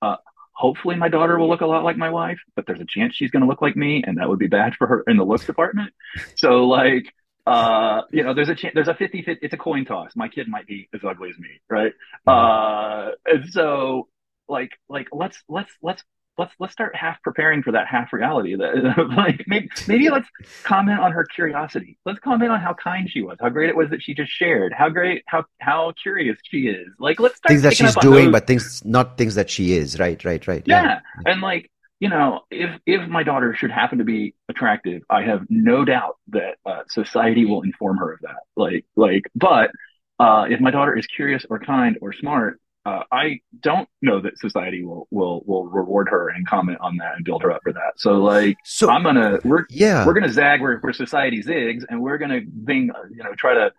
[0.00, 0.16] uh,
[0.52, 3.30] hopefully my daughter will look a lot like my wife, but there's a chance she's
[3.30, 5.46] going to look like me, and that would be bad for her in the looks
[5.46, 5.92] department.
[6.36, 7.12] So like,
[7.46, 10.12] uh, you know, there's a chance, there's a 50, 50, it's a coin toss.
[10.14, 11.92] My kid might be as ugly as me, right?
[12.26, 12.30] Mm-hmm.
[12.30, 14.08] Uh, and so
[14.48, 16.04] like, like let's, let's, let's,
[16.38, 18.74] let's, let's start half preparing for that half reality that
[19.16, 20.28] like, maybe, maybe let's
[20.62, 21.98] comment on her curiosity.
[22.06, 24.72] Let's comment on how kind she was, how great it was that she just shared,
[24.72, 26.88] how great, how, how curious she is.
[27.00, 28.32] Like, let's start things that she's doing, those...
[28.32, 29.98] but things, not things that she is.
[29.98, 30.62] Right, right, right.
[30.64, 30.82] Yeah.
[30.84, 31.00] yeah.
[31.26, 31.71] And like,
[32.02, 36.16] you know, if if my daughter should happen to be attractive, I have no doubt
[36.30, 38.42] that uh, society will inform her of that.
[38.56, 39.70] Like, like, but
[40.18, 44.36] uh, if my daughter is curious or kind or smart, uh, I don't know that
[44.36, 47.72] society will will will reward her and comment on that and build her up for
[47.72, 47.92] that.
[47.98, 52.02] So, like, so I'm gonna we're yeah we're gonna zag where, where society zigs, and
[52.02, 53.72] we're gonna bing you know try to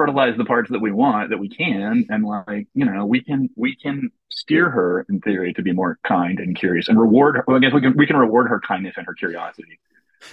[0.00, 3.50] fertilize the parts that we want that we can and like you know we can
[3.56, 7.44] we can steer her in theory to be more kind and curious and reward her
[7.46, 9.78] well, i guess we can we can reward her kindness and her curiosity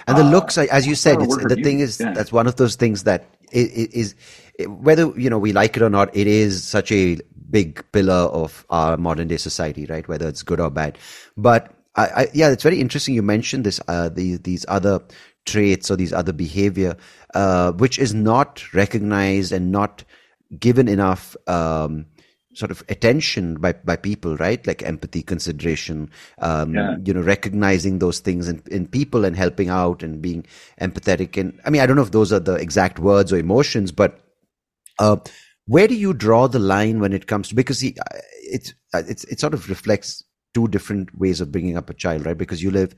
[0.08, 2.14] and the uh, looks as you said the thing is yeah.
[2.14, 4.16] that's one of those things that is, is
[4.68, 7.18] whether you know we like it or not it is such a
[7.50, 10.98] big pillar of our modern day society right whether it's good or bad
[11.36, 13.16] but I, I, yeah, it's very interesting.
[13.16, 15.02] You mentioned this, uh, the, these other
[15.48, 16.96] traits or these other behavior,
[17.34, 20.04] uh, which is not recognized and not
[20.60, 22.06] given enough um,
[22.54, 24.66] sort of attention by, by people, right?
[24.66, 26.98] Like empathy, consideration, um, yeah.
[27.04, 30.46] you know, recognizing those things in, in people and helping out and being
[30.82, 31.38] empathetic.
[31.38, 34.20] And I mean, I don't know if those are the exact words or emotions, but
[35.00, 35.18] uh,
[35.66, 37.96] where do you draw the line when it comes to because see,
[38.42, 42.38] it's it's it sort of reflects two different ways of bringing up a child, right?
[42.38, 42.96] Because you live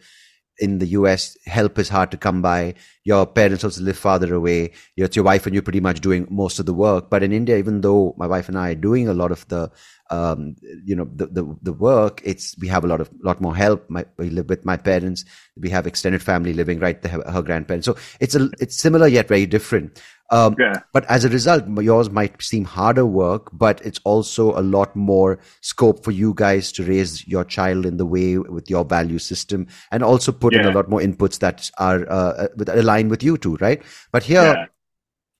[0.59, 2.75] in the US, help is hard to come by.
[3.03, 4.71] Your parents also live farther away.
[4.95, 7.09] It's your wife and you're pretty much doing most of the work.
[7.09, 9.71] But in India, even though my wife and I are doing a lot of the,
[10.11, 13.55] um, you know, the, the, the, work, it's, we have a lot of, lot more
[13.55, 13.89] help.
[13.89, 15.25] My, we live with my parents.
[15.57, 17.85] We have extended family living right there, her grandparents.
[17.85, 20.01] So it's a, it's similar yet very different.
[20.31, 20.81] Um, yeah.
[20.93, 25.39] But as a result, yours might seem harder work, but it's also a lot more
[25.61, 29.67] scope for you guys to raise your child in the way with your value system
[29.91, 30.61] and also put yeah.
[30.61, 33.81] in a lot more inputs that are uh, uh aligned with you too, right?
[34.11, 34.65] But here, yeah.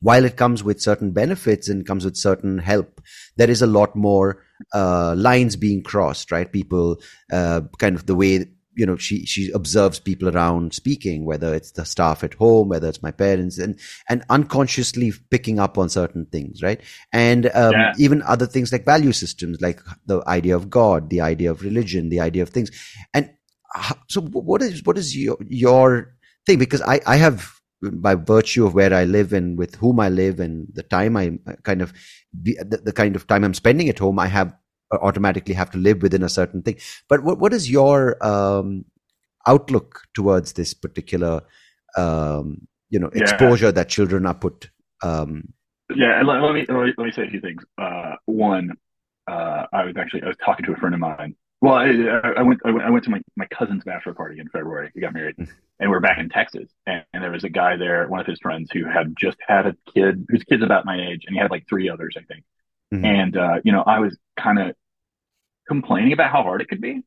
[0.02, 3.02] while it comes with certain benefits and comes with certain help,
[3.38, 6.52] there is a lot more uh, lines being crossed, right?
[6.52, 6.99] People,
[7.32, 8.45] uh, kind of the way
[8.80, 12.88] you know she she observes people around speaking whether it's the staff at home whether
[12.88, 16.82] it's my parents and and unconsciously picking up on certain things right?
[17.12, 17.94] And um, yeah.
[17.98, 22.10] even other things like value systems like the idea of god the idea of religion
[22.10, 22.72] the idea of things.
[23.13, 23.30] And
[24.08, 26.15] so what is what is your your
[26.46, 26.58] thing?
[26.58, 30.39] Because i i have by virtue of where I live and with whom I live
[30.39, 31.94] and the time I kind of
[32.34, 34.54] the, the kind of time I'm spending at home, I have
[34.91, 36.78] automatically have to live within a certain thing.
[37.08, 38.86] But what what is your um,
[39.47, 41.41] outlook towards this particular
[41.97, 43.71] um, you know exposure yeah.
[43.71, 44.69] that children are put?
[45.04, 45.54] Um,
[45.95, 47.63] yeah, let, let, me, let me let me say a few things.
[47.78, 48.71] Uh, one,
[49.28, 51.36] uh, I was actually I was talking to a friend of mine.
[51.62, 51.88] Well, I,
[52.38, 54.91] I, went, I went I went to my, my cousin's bachelor party in February.
[54.93, 55.49] He got married, mm.
[55.80, 56.69] and we are back in Texas.
[56.86, 59.67] And, and, there was a guy there, one of his friends, who had just had
[59.67, 62.45] a kid whose kid's about my age, and he had like three others, I think.
[62.93, 63.06] Mm-hmm.
[63.06, 64.75] And uh, you know, I was kind of
[65.67, 67.04] complaining about how hard it could be.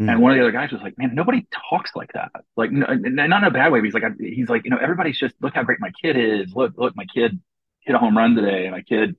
[0.00, 0.10] Mm.
[0.10, 2.32] And one of the other guys was like, "Man, nobody talks like that.
[2.56, 3.80] Like, not in a bad way.
[3.82, 6.52] he's like, he's like, you know, everybody's just look how great my kid is.
[6.54, 7.40] Look, look, my kid
[7.80, 9.16] hit a home run today, and my kid,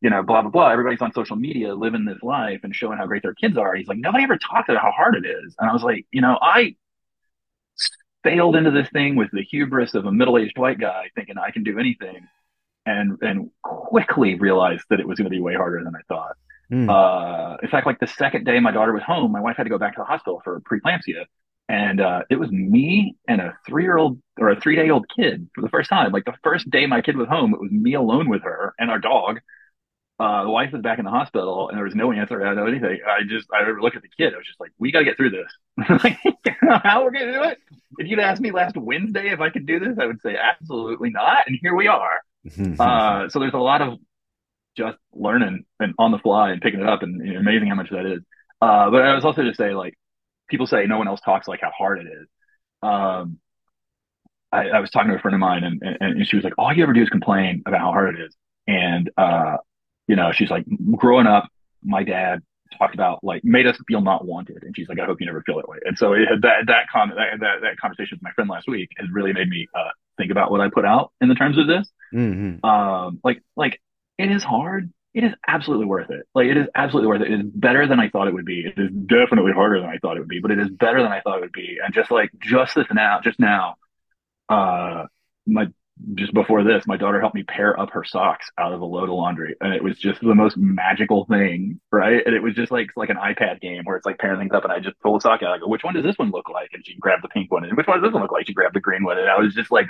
[0.00, 0.70] you know, blah blah blah.
[0.70, 3.74] Everybody's on social media living this life and showing how great their kids are.
[3.74, 5.54] He's like, nobody ever talks about how hard it is.
[5.58, 6.76] And I was like, you know, I
[8.22, 11.62] failed into this thing with the hubris of a middle-aged white guy thinking I can
[11.62, 12.26] do anything,
[12.86, 16.36] and and quickly realized that it was going to be way harder than I thought.
[16.72, 16.88] Mm.
[16.88, 19.70] Uh, in fact, like the second day my daughter was home, my wife had to
[19.70, 21.24] go back to the hospital for preeclampsia.
[21.68, 25.06] And uh, it was me and a three year old or a three day old
[25.14, 26.12] kid for the first time.
[26.12, 28.90] Like the first day my kid was home, it was me alone with her and
[28.90, 29.40] our dog.
[30.20, 32.46] Uh, the wife was back in the hospital and there was no answer.
[32.46, 33.00] I know anything.
[33.06, 34.32] I just, I looked at the kid.
[34.32, 35.50] I was just like, we got to get through this.
[36.04, 36.18] like,
[36.84, 37.58] how we're going to do it.
[37.98, 41.10] If you'd asked me last Wednesday if I could do this, I would say absolutely
[41.10, 41.48] not.
[41.48, 42.20] And here we are.
[42.80, 43.98] Uh, so there's a lot of
[44.76, 47.74] just learning and on the fly and picking it up and you know, amazing how
[47.74, 48.20] much that is.
[48.60, 49.94] Uh, but I was also just say like
[50.48, 52.28] people say no one else talks like how hard it is.
[52.82, 53.38] Um,
[54.52, 56.52] I, I, was talking to a friend of mine and, and, and, she was like,
[56.58, 58.36] all you ever do is complain about how hard it is.
[58.66, 59.56] And, uh,
[60.06, 60.64] you know, she's like,
[60.96, 61.48] growing up,
[61.82, 62.40] my dad
[62.78, 64.62] talked about like made us feel not wanted.
[64.62, 65.78] And she's like, I hope you never feel that way.
[65.84, 68.90] And so it, that, that, con- that, that, that, conversation with my friend last week
[68.98, 71.66] has really made me, uh, think about what I put out in the terms of
[71.66, 71.88] this.
[72.12, 72.64] Mm-hmm.
[72.64, 73.80] Um, like, like
[74.18, 74.92] it is hard.
[75.14, 76.26] It is absolutely worth it.
[76.34, 77.30] Like it is absolutely worth it.
[77.30, 78.60] It is better than I thought it would be.
[78.60, 81.12] It is definitely harder than I thought it would be, but it is better than
[81.12, 81.78] I thought it would be.
[81.82, 83.76] And just like just this now, just now,
[84.48, 85.04] uh,
[85.46, 85.68] my
[86.14, 89.08] just before this, my daughter helped me pair up her socks out of a load
[89.08, 92.20] of laundry, and it was just the most magical thing, right?
[92.26, 94.64] And it was just like like an iPad game where it's like pairing things up,
[94.64, 95.52] and I just pull a sock out.
[95.52, 97.64] I go, "Which one does this one look like?" And she grabbed the pink one,
[97.64, 98.46] and which one does this one look like?
[98.46, 99.86] She grabbed the green one, and I was just like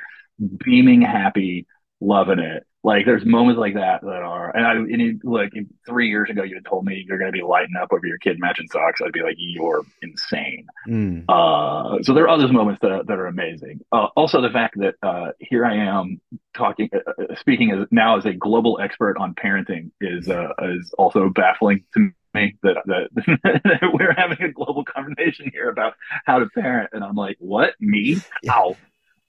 [0.64, 1.66] beaming happy,
[2.00, 2.66] loving it.
[2.82, 5.52] Like there's moments like that that are, and I, and it, look,
[5.86, 8.18] three years ago you had told me you're going to be lighting up over your
[8.18, 9.00] kid matching socks.
[9.02, 10.66] I'd be like, you're insane.
[10.86, 11.24] Mm.
[11.26, 13.80] Uh, so there are those moments that, that are amazing.
[13.90, 16.20] Uh, also the fact that, uh, here I am
[16.54, 20.92] talking, uh, uh, speaking as now as a global expert on parenting is, uh, is
[20.98, 25.94] also baffling to me that, that we're having a global conversation here about
[26.26, 26.90] how to parent.
[26.92, 28.18] And I'm like, what me?
[28.46, 28.70] How?
[28.70, 28.74] Yeah,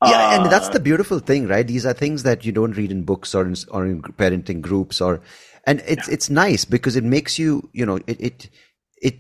[0.02, 1.66] and that's the uh, beautiful thing, right?
[1.66, 5.00] These are things that you don't read in books or in, or in parenting groups,
[5.02, 5.22] or
[5.66, 6.14] and it's yeah.
[6.14, 8.50] it's nice because it makes you, you know, it it
[8.98, 9.16] it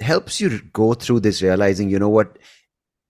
[0.00, 2.38] helps you go through this realizing, you know what,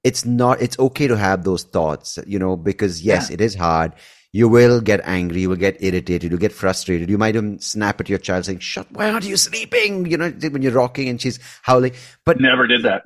[0.04, 3.34] it's not, it's okay to have those thoughts, you know, because yes, yeah.
[3.34, 3.92] it is hard.
[4.32, 7.08] You will get angry, you will get irritated, you get frustrated.
[7.08, 8.90] You might even snap at your child saying, "Shut!
[8.90, 11.92] Why aren't you sleeping?" You know, when you're rocking and she's howling.
[12.24, 13.04] But never did that.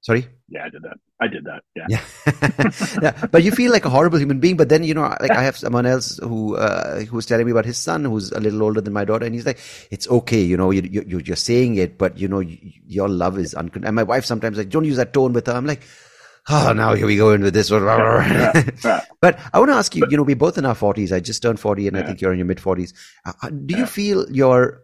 [0.00, 0.26] Sorry.
[0.50, 0.96] Yeah, I did that.
[1.20, 1.62] I did that.
[1.76, 1.86] Yeah.
[1.88, 3.02] Yeah.
[3.02, 3.26] yeah.
[3.26, 4.56] But you feel like a horrible human being.
[4.56, 7.52] But then, you know, like I have someone else who, uh, who was telling me
[7.52, 9.26] about his son who's a little older than my daughter.
[9.26, 9.58] And he's like,
[9.90, 10.40] it's okay.
[10.40, 13.88] You know, you, you, you're saying it, but you know, your love is unconditional.
[13.88, 15.52] And my wife sometimes like, don't use that tone with her.
[15.52, 15.82] I'm like,
[16.48, 17.82] oh, now here we go into this one.
[17.84, 19.04] Yeah, yeah.
[19.20, 21.12] but I want to ask you, you know, we're both in our forties.
[21.12, 22.02] I just turned 40 and yeah.
[22.02, 22.94] I think you're in your mid forties.
[23.26, 24.82] Uh, uh do you feel you're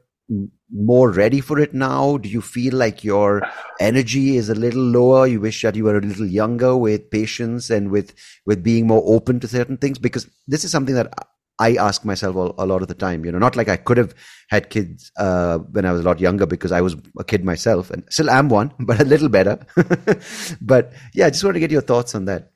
[0.74, 2.18] more ready for it now?
[2.18, 3.42] Do you feel like your
[3.80, 5.26] energy is a little lower?
[5.26, 9.02] You wish that you were a little younger with patience and with, with being more
[9.06, 9.98] open to certain things?
[9.98, 11.12] Because this is something that
[11.60, 14.12] I ask myself a, lot of the time, you know, not like I could have
[14.50, 17.90] had kids, uh, when I was a lot younger because I was a kid myself
[17.90, 19.64] and still am one, but a little better.
[20.60, 22.50] but yeah, I just want to get your thoughts on that.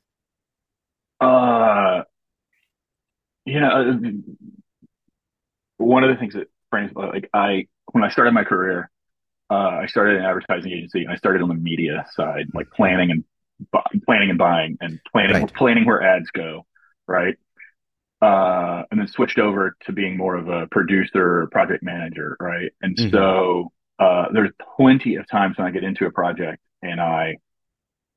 [1.21, 2.03] Uh,
[3.61, 3.95] know, uh,
[5.79, 8.90] one of the things that frames like I when I started my career,
[9.51, 13.11] uh, I started an advertising agency and I started on the media side, like planning
[13.11, 13.24] and
[13.72, 15.55] bu- planning and buying and planning right.
[15.55, 16.66] planning where ads go,
[17.07, 17.37] right?
[18.20, 22.72] Uh, and then switched over to being more of a producer, project manager, right?
[22.83, 23.11] And mm-hmm.
[23.11, 27.37] so uh, there's plenty of times when I get into a project and I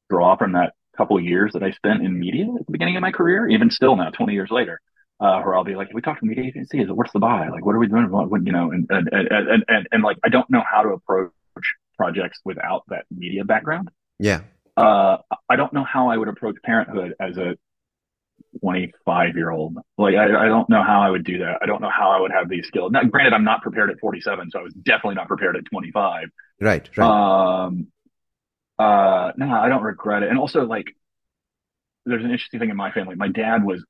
[0.10, 3.12] draw from that couple years that I spent in media at the beginning of my
[3.12, 4.82] career, even still now, 20 years later
[5.22, 6.82] uh, where I'll be like, "Can we talk to media agency.
[6.82, 7.48] Is it worth the buy?
[7.50, 8.10] Like, what are we doing?
[8.10, 10.90] What, you know, and, and, and, and, and, and like, I don't know how to
[10.90, 11.32] approach
[11.96, 13.92] projects without that media background.
[14.18, 14.42] Yeah.
[14.76, 17.56] Uh, I don't know how I would approach parenthood as a
[18.62, 19.78] 25 year old.
[19.96, 21.60] Like, I, I don't know how I would do that.
[21.62, 22.92] I don't know how I would have these skills.
[22.92, 26.30] Now, granted, I'm not prepared at 47, so I was definitely not prepared at 25.
[26.60, 27.64] Right, right.
[27.66, 27.88] Um,
[28.80, 30.30] uh, no, I don't regret it.
[30.30, 30.96] And also, like,
[32.08, 33.16] there's an interesting thing in my family.
[33.16, 33.86] My dad was,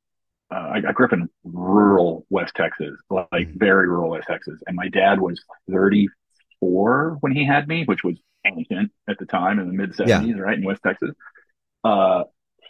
[0.52, 3.58] uh, I, I grew up in rural West Texas, like mm-hmm.
[3.58, 8.18] very rural West Texas, and my dad was 34 when he had me, which was
[8.46, 10.42] ancient at the time in the mid 70s, yeah.
[10.42, 11.12] right in West Texas.
[11.84, 12.24] Uh,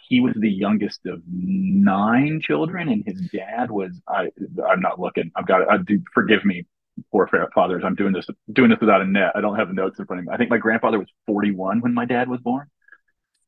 [0.08, 3.90] he was the youngest of nine children, and his dad was.
[4.06, 4.28] I,
[4.68, 5.32] I'm not looking.
[5.34, 5.70] I've got.
[5.70, 6.02] I do.
[6.12, 6.66] Forgive me,
[7.10, 7.82] poor fathers.
[7.84, 8.26] I'm doing this.
[8.52, 9.32] Doing this without a net.
[9.34, 10.32] I don't have the notes in front of me.
[10.32, 12.68] I think my grandfather was 41 when my dad was born.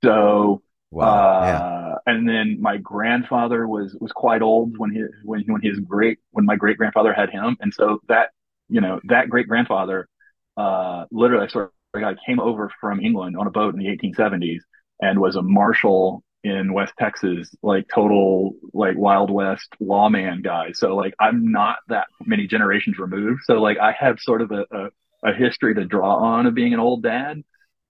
[0.03, 0.63] So.
[0.95, 1.07] Wow.
[1.07, 1.95] Uh, yeah.
[2.07, 6.45] And then my grandfather was was quite old when his when when his great when
[6.45, 8.31] my great grandfather had him, and so that
[8.69, 10.09] you know that great grandfather,
[10.57, 14.61] uh, literally sort of guy came over from England on a boat in the 1870s
[15.01, 20.73] and was a marshal in West Texas, like total like Wild West lawman guy.
[20.73, 23.41] So like I'm not that many generations removed.
[23.45, 26.75] So like I have sort of a, a, a history to draw on of being
[26.75, 27.43] an old dad.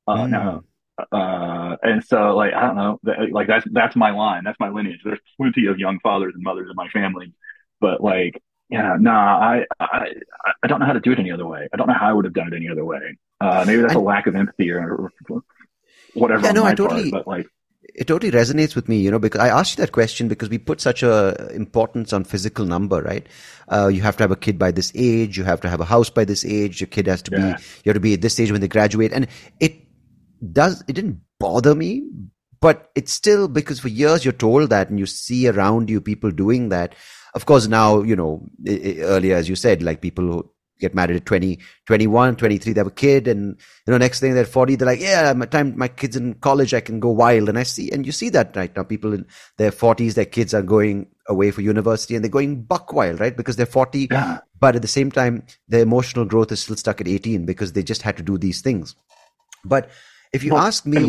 [0.07, 0.31] Uh, mm.
[0.31, 0.64] now,
[0.98, 3.00] uh, and so like I don't know,
[3.33, 5.00] like that's that's my line, that's my lineage.
[5.04, 7.33] There's plenty of young fathers and mothers in my family,
[7.80, 10.09] but like yeah, nah, I I
[10.62, 11.68] I don't know how to do it any other way.
[11.72, 13.18] I don't know how I would have done it any other way.
[13.40, 15.11] Uh, maybe that's I, a lack of empathy or
[16.14, 16.46] whatever.
[16.46, 17.11] Yeah, no, I totally.
[17.11, 17.46] Part, but like
[17.94, 20.59] it totally resonates with me, you know, because I asked you that question because we
[20.59, 23.26] put such a importance on physical number, right?
[23.68, 25.37] Uh, you have to have a kid by this age.
[25.37, 26.80] You have to have a house by this age.
[26.80, 27.57] Your kid has to yeah.
[27.57, 29.12] be, you have to be at this age when they graduate.
[29.12, 29.28] And
[29.61, 29.84] it
[30.52, 32.07] does, it didn't bother me,
[32.61, 36.30] but it's still because for years you're told that and you see around you people
[36.30, 36.94] doing that.
[37.35, 41.26] Of course, now, you know, earlier, as you said, like people who get married at
[41.26, 43.28] 20, 21, 23, they have a kid.
[43.28, 46.35] And, you know, next thing they're 40, they're like, yeah, my time, my kids in
[46.35, 47.48] college, I can go wild.
[47.48, 49.26] And I see, and you see that right now, people in
[49.57, 53.37] their 40s, their kids are going away for university and they're going buck wild, right?
[53.37, 54.09] Because they're 40.
[54.11, 54.38] Yeah.
[54.61, 57.83] But at the same time, their emotional growth is still stuck at 18 because they
[57.83, 58.94] just had to do these things.
[59.64, 59.90] But
[60.35, 61.09] if you ask me,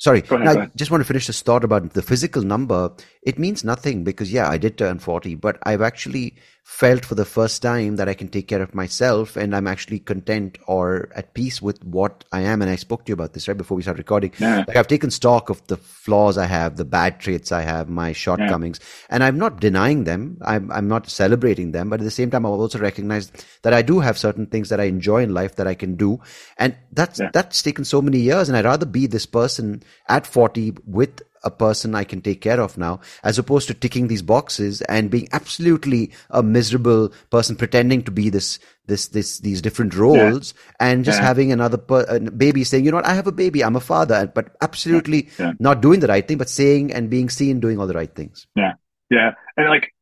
[0.00, 2.92] Sorry, ahead, I just want to finish this thought about the physical number.
[3.22, 6.36] It means nothing because, yeah, I did turn 40, but I've actually
[6.68, 10.00] felt for the first time that I can take care of myself and I'm actually
[10.00, 12.60] content or at peace with what I am.
[12.60, 14.34] And I spoke to you about this right before we started recording.
[14.38, 14.64] Yeah.
[14.68, 18.12] Like I've taken stock of the flaws I have, the bad traits I have, my
[18.12, 19.06] shortcomings, yeah.
[19.14, 20.36] and I'm not denying them.
[20.42, 23.80] I'm, I'm not celebrating them, but at the same time, I've also recognized that I
[23.80, 26.20] do have certain things that I enjoy in life that I can do.
[26.58, 27.30] And that's, yeah.
[27.32, 28.50] that's taken so many years.
[28.50, 32.60] And I'd rather be this person at 40 with a person I can take care
[32.60, 38.02] of now, as opposed to ticking these boxes and being absolutely a miserable person pretending
[38.04, 40.88] to be this, this, this, these different roles yeah.
[40.88, 41.26] and just yeah.
[41.26, 44.30] having another per- baby saying, you know what, I have a baby, I'm a father,
[44.32, 45.52] but absolutely yeah.
[45.58, 48.46] not doing the right thing, but saying and being seen doing all the right things.
[48.56, 48.74] Yeah.
[49.10, 49.32] Yeah.
[49.56, 49.92] And like,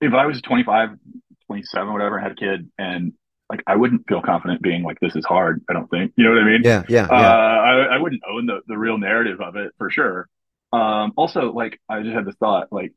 [0.00, 0.90] if I was 25,
[1.46, 3.12] 27, whatever, had a kid and
[3.50, 5.62] like I wouldn't feel confident being like this is hard.
[5.68, 6.62] I don't think you know what I mean.
[6.64, 7.04] Yeah, yeah.
[7.04, 7.36] Uh, yeah.
[7.36, 10.28] I, I wouldn't own the the real narrative of it for sure.
[10.76, 12.92] Um, also, like I just had this thought, like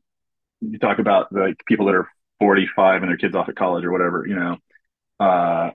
[0.60, 2.08] you talk about like people that are
[2.40, 4.58] 45 and their kids off at college or whatever, you know,
[5.20, 5.70] uh,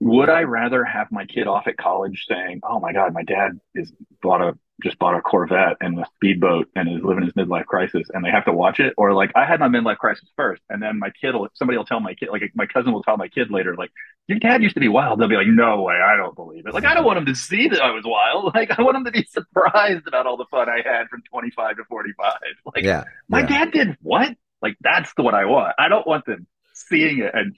[0.00, 3.60] would I rather have my kid off at college saying, "Oh my God, my dad
[3.74, 7.64] is bought a just bought a Corvette and a speedboat and is living his midlife
[7.64, 10.60] crisis," and they have to watch it, or like I had my midlife crisis first,
[10.68, 13.16] and then my kid will somebody will tell my kid, like my cousin will tell
[13.16, 13.90] my kid later, like
[14.28, 15.18] your dad used to be wild.
[15.18, 17.34] They'll be like, "No way, I don't believe it." Like I don't want him to
[17.34, 18.54] see that I was wild.
[18.56, 21.76] Like I want him to be surprised about all the fun I had from 25
[21.76, 22.32] to 45.
[22.74, 23.46] Like yeah, my yeah.
[23.46, 24.36] dad did what?
[24.60, 25.74] Like that's the what I want.
[25.78, 27.56] I don't want them seeing it and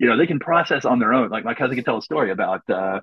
[0.00, 2.30] you know they can process on their own like my cousin can tell a story
[2.30, 3.00] about uh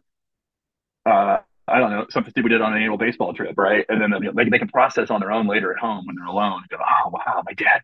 [1.05, 1.37] uh
[1.69, 3.85] I don't know, something we did on an annual baseball trip, right?
[3.89, 6.61] And then they, they can process on their own later at home when they're alone
[6.61, 7.81] and go, oh, wow, my dad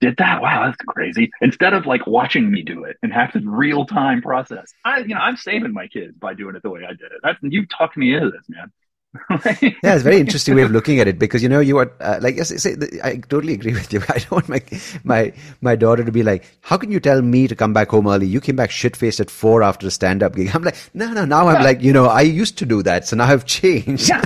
[0.00, 0.40] did that.
[0.40, 1.30] Wow, that's crazy.
[1.40, 5.08] Instead of like watching me do it and have to real time process, I, you
[5.08, 7.20] know, I'm saving my kids by doing it the way I did it.
[7.22, 8.72] That's, you talked me into this, man.
[9.30, 11.90] yeah, it's a very interesting way of looking at it because you know you are
[12.00, 14.02] uh, like yes, say, I totally agree with you.
[14.08, 14.62] I don't want my
[15.02, 15.32] my
[15.62, 18.26] my daughter to be like, how can you tell me to come back home early?
[18.26, 20.50] You came back shit faced at four after a stand up gig.
[20.54, 21.24] I'm like, no, no.
[21.24, 21.62] Now I'm yeah.
[21.62, 24.10] like, you know, I used to do that, so now I've changed.
[24.10, 24.22] yeah,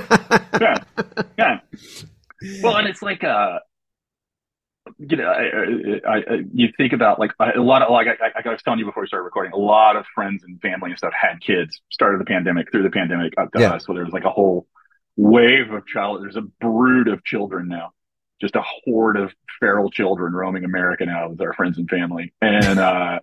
[0.61, 0.79] yeah,
[1.39, 1.61] yeah.
[2.61, 3.61] Well, and it's like uh
[4.99, 8.49] you know, I, I, I, you think about like a lot of like I, I,
[8.49, 11.13] was telling you before we started recording, a lot of friends and family and stuff
[11.19, 11.81] had kids.
[11.91, 13.75] Started the pandemic, through the pandemic up to yeah.
[13.75, 14.67] us, so there was like a whole
[15.17, 16.23] wave of child.
[16.23, 17.93] There's a brood of children now,
[18.41, 22.33] just a horde of feral children roaming America now with our friends and family.
[22.41, 23.21] And uh,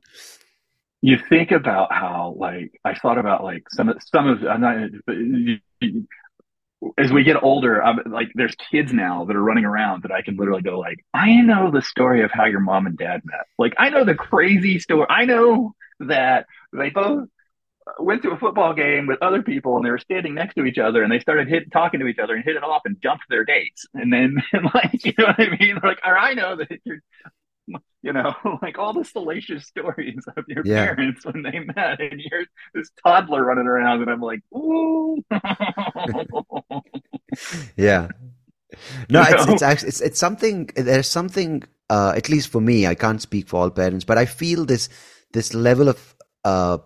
[1.01, 4.77] you think about how like I thought about like some of some of I'm not
[6.97, 10.21] as we get older, I'm like, there's kids now that are running around that I
[10.21, 13.45] can literally go like, I know the story of how your mom and dad met.
[13.57, 15.05] Like, I know the crazy story.
[15.09, 17.27] I know that they both
[17.99, 20.77] went to a football game with other people and they were standing next to each
[20.77, 23.23] other and they started hit, talking to each other and hit it off and jumped
[23.29, 23.85] their dates.
[23.93, 25.79] And then, and like, you know what I mean?
[25.83, 26.99] Like, or I know that you're,
[28.01, 30.85] you know, like all the salacious stories of your yeah.
[30.85, 35.23] parents when they met, and you're this toddler running around, and I'm like, ooh.
[37.75, 38.07] yeah.
[39.09, 40.69] No, it's, it's actually it's it's something.
[40.75, 41.63] There's something.
[41.89, 44.89] Uh, at least for me, I can't speak for all parents, but I feel this
[45.33, 46.77] this level of uh,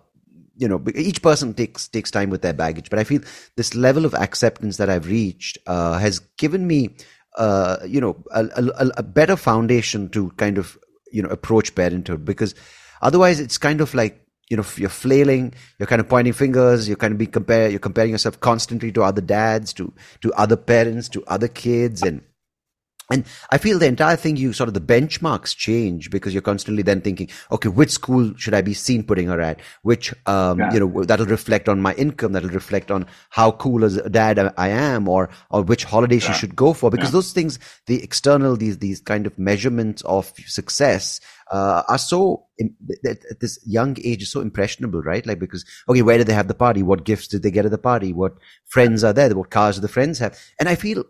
[0.56, 3.20] you know each person takes takes time with their baggage but i feel
[3.56, 6.94] this level of acceptance that i've reached uh, has given me
[7.36, 10.78] uh, you know a, a, a, better foundation to kind of
[11.14, 12.54] you know approach parenthood because
[13.00, 16.96] otherwise it's kind of like you know you're flailing you're kind of pointing fingers you're
[16.96, 21.08] kind of be compare you're comparing yourself constantly to other dads to to other parents
[21.08, 22.20] to other kids and
[23.10, 26.82] and I feel the entire thing, you sort of the benchmarks change because you're constantly
[26.82, 29.60] then thinking, okay, which school should I be seen putting her at?
[29.82, 30.72] Which, um, yeah.
[30.72, 32.32] you know, that'll reflect on my income.
[32.32, 36.20] That'll reflect on how cool as a dad I am or, or which holiday yeah.
[36.20, 36.90] she should go for.
[36.90, 37.12] Because yeah.
[37.12, 42.46] those things, the external, these, these kind of measurements of success, uh, are so,
[43.04, 45.26] at this young age is so impressionable, right?
[45.26, 46.82] Like, because, okay, where did they have the party?
[46.82, 48.14] What gifts did they get at the party?
[48.14, 49.34] What friends are there?
[49.36, 50.38] What cars do the friends have?
[50.58, 51.04] And I feel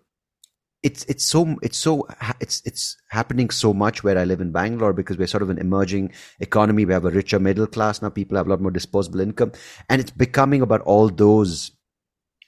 [0.84, 2.06] it's it's so it's so
[2.40, 5.58] it's it's happening so much where I live in Bangalore because we're sort of an
[5.58, 6.84] emerging economy.
[6.84, 8.10] We have a richer middle class now.
[8.10, 9.52] People have a lot more disposable income,
[9.88, 11.72] and it's becoming about all those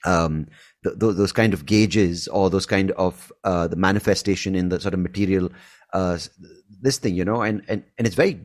[0.05, 0.45] um
[0.83, 4.93] th- those kind of gauges or those kind of uh the manifestation in the sort
[4.93, 5.49] of material
[5.93, 6.19] uh
[6.79, 8.39] this thing you know and and and it's very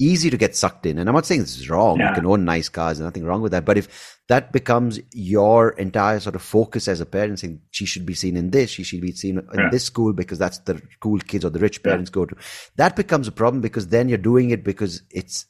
[0.00, 0.98] easy to get sucked in.
[0.98, 1.98] And I'm not saying this is wrong.
[1.98, 2.08] Yeah.
[2.08, 3.64] You can own nice cars, and nothing wrong with that.
[3.64, 8.06] But if that becomes your entire sort of focus as a parent, saying she should
[8.06, 9.68] be seen in this, she should be seen in yeah.
[9.70, 12.14] this school because that's the cool kids or the rich parents yeah.
[12.14, 12.36] go to,
[12.76, 15.46] that becomes a problem because then you're doing it because it's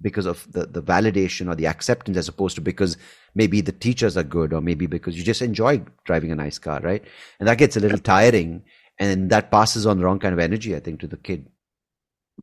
[0.00, 2.96] because of the, the validation or the acceptance as opposed to because
[3.34, 6.80] maybe the teachers are good or maybe because you just enjoy driving a nice car,
[6.80, 7.04] right?
[7.40, 8.62] And that gets a little tiring
[8.98, 11.48] and that passes on the wrong kind of energy, I think, to the kid.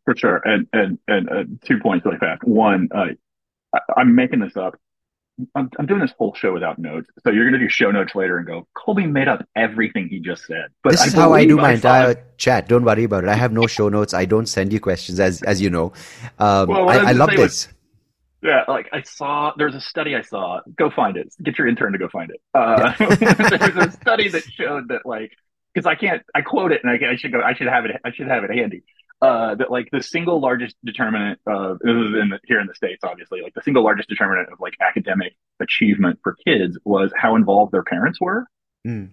[0.04, 0.42] For sure.
[0.44, 2.44] And, and, and uh, two points really fast.
[2.44, 3.06] One, uh,
[3.74, 4.76] I, am making this up.
[5.54, 7.10] I'm, I'm, doing this whole show without notes.
[7.24, 10.20] So you're going to do show notes later and go, Colby made up everything he
[10.20, 10.68] just said.
[10.82, 12.70] But this I is how I do my I entire chat.
[12.70, 13.30] Don't worry about it.
[13.30, 14.14] I have no show notes.
[14.14, 15.92] I don't send you questions as, as you know.
[16.40, 17.40] Um, well, I, I love this.
[17.40, 17.68] Was,
[18.44, 20.62] yeah, like I saw, there's a study I saw.
[20.78, 21.34] Go find it.
[21.44, 22.40] Get your intern to go find it.
[22.54, 22.94] Uh,
[23.58, 25.32] there's a study that showed that like,
[25.74, 28.00] because I can't, I quote it and I, I should go, I should have it,
[28.06, 28.84] I should have it handy
[29.22, 32.76] uh, that like the single largest determinant of this is in the, here in the
[32.76, 37.36] states, obviously, like the single largest determinant of like academic achievement for kids was how
[37.36, 38.46] involved their parents were.
[38.86, 39.12] Mm.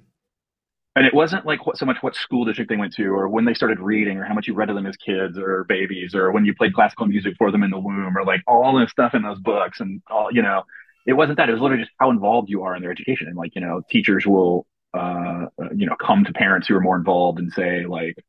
[0.94, 3.46] And it wasn't like what, so much what school district they went to, or when
[3.46, 6.30] they started reading, or how much you read to them as kids or babies, or
[6.32, 9.14] when you played classical music for them in the womb, or like all this stuff
[9.14, 10.64] in those books, and all you know,
[11.06, 11.48] it wasn't that.
[11.48, 13.80] It was literally just how involved you are in their education, and like you know,
[13.88, 18.22] teachers will, uh, you know, come to parents who are more involved and say like,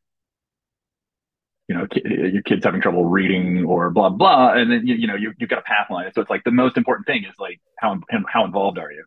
[1.67, 4.53] you know, your kid's having trouble reading or blah, blah.
[4.53, 6.11] And then, you, you know, you, you've got a path line.
[6.13, 9.05] So it's like the most important thing is like, how, how involved are you?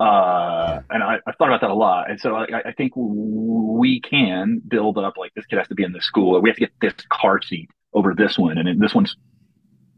[0.00, 2.10] Uh, and I, I've thought about that a lot.
[2.10, 5.84] And so I, I think we can build up like this kid has to be
[5.84, 6.40] in this school.
[6.40, 8.56] We have to get this car seat over this one.
[8.58, 9.14] And this one's,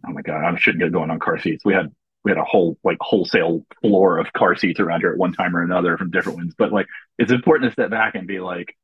[0.07, 1.65] oh my God, I shouldn't get going on car seats.
[1.65, 1.93] We had,
[2.25, 5.57] we had a whole like wholesale floor of car seats around here at one time
[5.57, 6.55] or another from different ones.
[6.59, 6.87] But like,
[7.19, 8.77] it's important to step back and be like,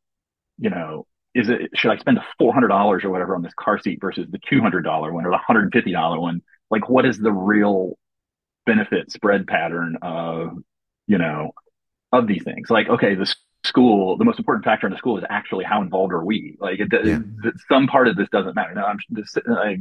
[0.58, 3.78] you know, is it should I spend four hundred dollars or whatever on this car
[3.78, 6.42] seat versus the two hundred dollar one or the hundred and fifty dollar one?
[6.70, 7.98] Like, what is the real
[8.66, 10.58] benefit spread pattern of
[11.06, 11.52] you know
[12.12, 12.70] of these things?
[12.70, 13.32] Like, okay, the
[13.64, 16.56] school, the most important factor in the school is actually how involved are we?
[16.58, 17.18] Like, it, yeah.
[17.68, 18.74] some part of this doesn't matter.
[18.74, 19.78] Now, I'm this, I,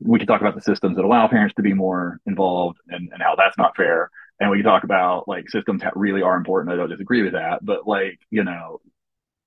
[0.00, 3.22] we could talk about the systems that allow parents to be more involved and, and
[3.22, 4.10] how that's not fair.
[4.40, 6.72] And we can talk about like systems that really are important.
[6.72, 8.80] I don't disagree with that, but like, you know,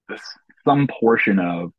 [0.07, 0.21] this
[0.69, 1.71] some portion of,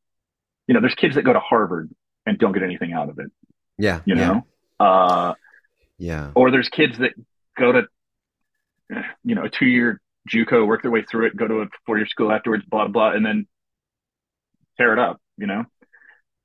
[0.66, 1.90] you know, there's kids that go to Harvard
[2.26, 3.30] and don't get anything out of it.
[3.78, 4.00] Yeah.
[4.04, 4.44] You know?
[4.80, 4.86] Yeah.
[4.86, 5.34] Uh,
[5.98, 6.30] yeah.
[6.34, 7.12] Or there's kids that
[7.56, 7.82] go to,
[9.22, 11.98] you know, a two year JUCO, work their way through it, go to a four
[11.98, 13.46] year school afterwards, blah, blah, and then
[14.76, 15.64] tear it up, you know?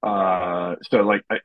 [0.04, 1.38] Uh, so like, I,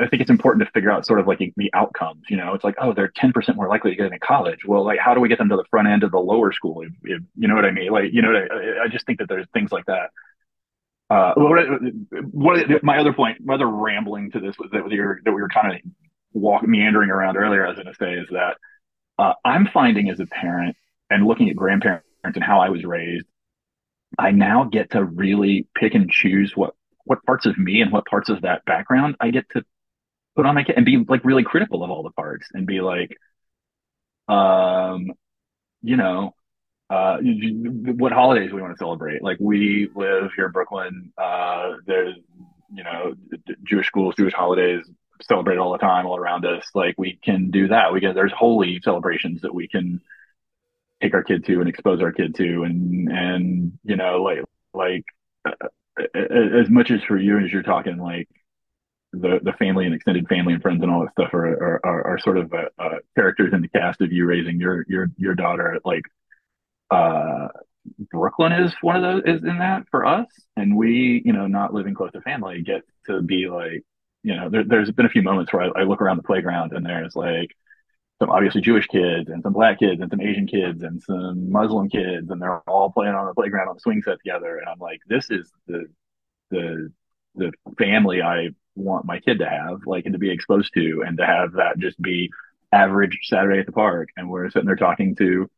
[0.00, 2.24] I think it's important to figure out sort of like the outcomes.
[2.28, 4.64] You know, it's like, oh, they're 10% more likely to get into college.
[4.64, 6.82] Well, like, how do we get them to the front end of the lower school?
[6.82, 7.90] If, if, you know what I mean?
[7.90, 10.10] Like, you know, I, I, just think that there's things like that.
[11.08, 11.58] Uh, what,
[12.32, 15.48] what, my other point, my other rambling to this was that were, that we were
[15.48, 15.80] kind of
[16.32, 18.56] walk meandering around earlier, I was going to say is that,
[19.18, 20.76] uh, I'm finding as a parent
[21.08, 23.26] and looking at grandparents and how I was raised,
[24.18, 26.74] I now get to really pick and choose what
[27.06, 29.64] what parts of me and what parts of that background I get to
[30.34, 32.80] put on my kid and be like really critical of all the parts and be
[32.80, 33.16] like,
[34.28, 35.12] um,
[35.82, 36.34] you know,
[36.90, 39.22] uh, what holidays we want to celebrate.
[39.22, 41.12] Like we live here in Brooklyn.
[41.16, 42.16] Uh, there's,
[42.72, 43.14] you know,
[43.64, 44.84] Jewish schools, Jewish holidays
[45.22, 46.66] celebrated all the time all around us.
[46.74, 47.92] Like we can do that.
[47.92, 50.00] We get, there's holy celebrations that we can
[51.00, 52.64] take our kid to and expose our kid to.
[52.64, 54.44] And, and, you know, like,
[54.74, 55.04] like
[55.44, 55.68] uh,
[56.14, 58.28] as much as for you as you're talking like
[59.12, 62.18] the the family and extended family and friends and all that stuff are are, are,
[62.18, 65.78] sort of uh, uh, characters in the cast of you raising your your your daughter.
[65.84, 66.02] Like
[66.90, 67.48] uh,
[68.10, 70.26] Brooklyn is one of those is in that for us,
[70.56, 73.84] and we you know not living close to family get to be like
[74.22, 76.72] you know there, has been a few moments where I, I look around the playground
[76.72, 77.56] and there's like
[78.18, 81.88] some obviously Jewish kids and some black kids and some Asian kids and some Muslim
[81.88, 84.56] kids, and they're all playing on the playground on the swing set together.
[84.56, 85.86] And I'm like, this is the
[86.50, 86.92] the
[87.34, 91.18] the family I want my kid to have, like, and to be exposed to, and
[91.18, 92.30] to have that just be
[92.72, 94.08] average Saturday at the park.
[94.16, 95.50] And we're sitting there talking to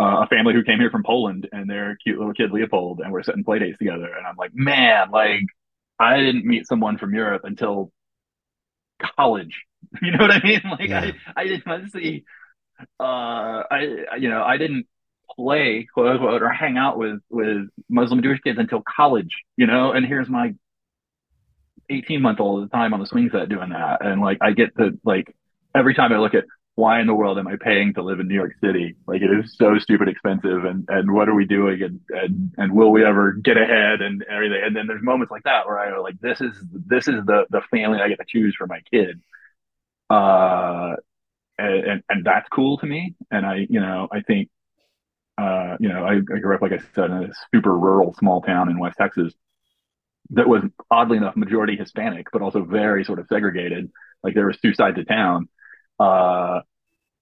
[0.00, 3.12] uh, a family who came here from Poland and their cute little kid Leopold, and
[3.12, 4.12] we're sitting play dates together.
[4.16, 5.44] And I'm like, man, like,
[5.98, 7.92] I didn't meet someone from Europe until
[9.16, 9.64] college.
[10.00, 10.62] You know what I mean?
[10.64, 11.10] Like, yeah.
[11.36, 12.24] I, I didn't see,
[12.98, 13.02] uh,
[13.70, 14.86] I, you know, I didn't
[15.36, 19.92] play quote unquote or hang out with with Muslim Jewish kids until college, you know.
[19.92, 20.54] And here's my
[21.90, 24.04] 18 month old at the time on the swing set doing that.
[24.04, 25.34] And like, I get to like,
[25.74, 26.44] every time I look at
[26.74, 28.96] why in the world am I paying to live in New York City?
[29.06, 31.82] Like it is so stupid expensive and, and what are we doing?
[31.82, 34.62] And, and, and will we ever get ahead and everything?
[34.64, 37.60] And then there's moments like that where I like, this is, this is the, the
[37.70, 39.20] family I get to choose for my kid.
[40.08, 40.96] Uh,
[41.58, 43.14] and, and, and that's cool to me.
[43.30, 44.48] And I, you know, I think,
[45.36, 48.40] uh, you know, I, I grew up, like I said, in a super rural small
[48.40, 49.34] town in West Texas
[50.30, 53.90] that was oddly enough majority Hispanic, but also very sort of segregated.
[54.22, 55.48] Like there was two sides of town,
[56.02, 56.60] uh,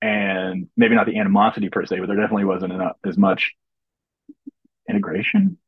[0.03, 3.53] and maybe not the animosity per se, but there definitely wasn't enough, as much
[4.89, 5.59] integration,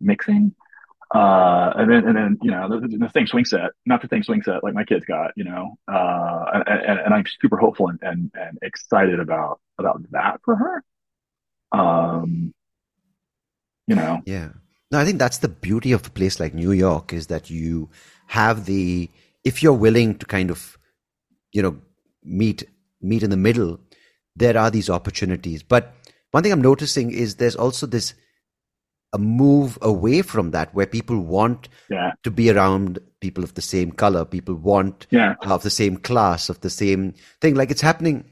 [0.00, 0.54] mixing.
[1.12, 4.22] Uh, and then, and then, you know, the, the same swing set, not the same
[4.22, 7.98] swing set like my kids got, you know, uh, and, and I'm super hopeful and,
[8.02, 10.84] and, and excited about, about that for her.
[11.72, 12.54] Um,
[13.88, 14.50] you know, yeah.
[14.92, 17.90] No, I think that's the beauty of a place like New York is that you
[18.28, 19.10] have the
[19.42, 20.78] if you're willing to kind of
[21.52, 21.80] you know
[22.22, 22.64] meet
[23.00, 23.80] meet in the middle,
[24.36, 25.62] there are these opportunities.
[25.62, 25.94] But
[26.30, 28.14] one thing I'm noticing is there's also this
[29.12, 32.12] a move away from that where people want yeah.
[32.22, 35.34] to be around people of the same color people want yeah.
[35.42, 38.24] of the same class of the same thing like it's happening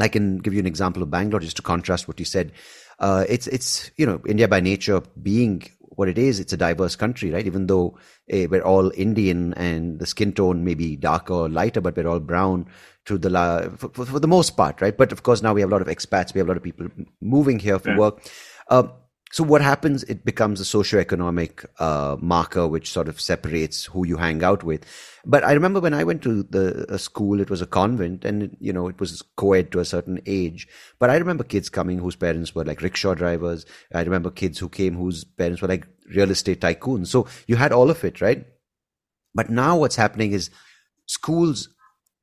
[0.00, 2.52] I can give you an example of Bangalore just to contrast what you said
[2.98, 5.62] uh, it's it's you know India by nature being
[5.98, 7.44] what it is, it's a diverse country, right?
[7.44, 7.98] Even though
[8.32, 12.06] uh, we're all Indian and the skin tone may be darker or lighter, but we're
[12.06, 12.66] all brown
[13.06, 14.96] to the la- for, for, for, the most part, right?
[14.96, 16.62] But of course, now we have a lot of expats, we have a lot of
[16.62, 16.86] people
[17.20, 17.98] moving here for yeah.
[17.98, 18.22] work.
[18.68, 18.84] Uh,
[19.30, 20.04] so what happens?
[20.04, 24.86] It becomes a socioeconomic uh, marker which sort of separates who you hang out with.
[25.24, 28.72] But I remember when I went to the school, it was a convent, and you
[28.72, 30.66] know it was co-ed to a certain age.
[30.98, 33.66] But I remember kids coming whose parents were like rickshaw drivers.
[33.94, 37.08] I remember kids who came whose parents were like real estate tycoons.
[37.08, 38.46] So you had all of it, right?
[39.34, 40.50] But now what's happening is
[41.06, 41.68] schools,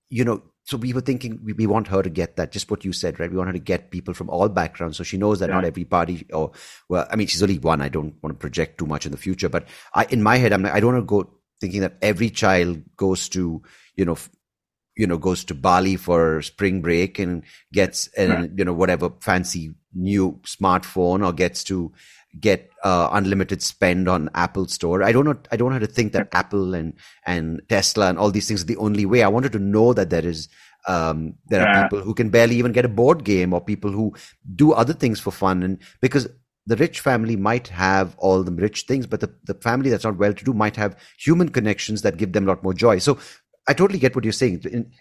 [0.09, 2.83] you know, so we were thinking we, we, want her to get that just what
[2.83, 5.39] you said right we want her to get people from all backgrounds so she knows
[5.39, 5.55] that yeah.
[5.55, 6.51] not every party or
[6.89, 9.17] well i mean she's only one i don't want to project too much in the
[9.17, 11.97] future but i in my head i'm like i don't want to go thinking that
[12.01, 13.61] every child goes to
[13.95, 14.17] you know
[14.97, 18.51] you know goes to bali for spring break and gets an right.
[18.57, 21.91] you know whatever fancy new smartphone or gets to
[22.39, 25.03] get uh, unlimited spend on Apple Store.
[25.03, 25.37] I don't know.
[25.51, 26.93] I don't how to think that Apple and
[27.25, 29.23] and Tesla and all these things are the only way.
[29.23, 30.49] I wanted to know that there is
[30.87, 31.79] um, there yeah.
[31.79, 34.13] are people who can barely even get a board game, or people who
[34.55, 36.27] do other things for fun, and because
[36.67, 40.17] the rich family might have all the rich things, but the, the family that's not
[40.17, 42.97] well to do might have human connections that give them a lot more joy.
[42.97, 43.19] So
[43.67, 44.61] I totally get what you're saying.
[44.71, 44.91] In,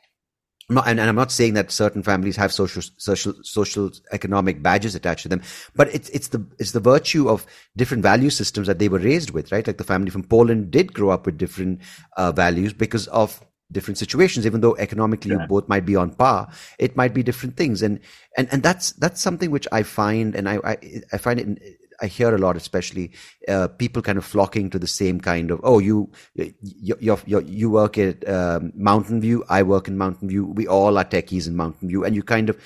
[0.68, 4.94] not, and, and, I'm not saying that certain families have social, social, social, economic badges
[4.94, 5.42] attached to them,
[5.74, 7.46] but it's it's the it's the virtue of
[7.76, 9.66] different value systems that they were raised with, right?
[9.66, 11.80] Like the family from Poland did grow up with different
[12.16, 14.46] uh, values because of different situations.
[14.46, 15.42] Even though economically yeah.
[15.42, 16.48] you both might be on par,
[16.78, 18.00] it might be different things, and
[18.36, 20.76] and and that's that's something which I find, and I I,
[21.12, 23.12] I find it I hear a lot, especially
[23.48, 27.70] uh, people kind of flocking to the same kind of oh you you you, you
[27.70, 31.56] work at um, Mountain View, I work in Mountain View, we all are techies in
[31.56, 32.58] Mountain View, and you kind of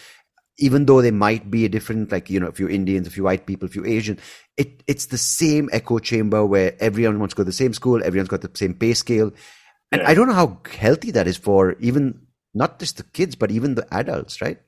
[0.58, 3.22] even though they might be a different, like, you know, a few Indians, a few
[3.22, 4.18] white people, a few Asian,
[4.56, 8.02] it, it's the same echo chamber where everyone wants to go to the same school,
[8.02, 9.30] everyone's got the same pay scale.
[9.92, 10.08] And Yeah.
[10.08, 13.76] I don't know how healthy that is for even not just the kids, but even
[13.76, 14.58] the adults, right?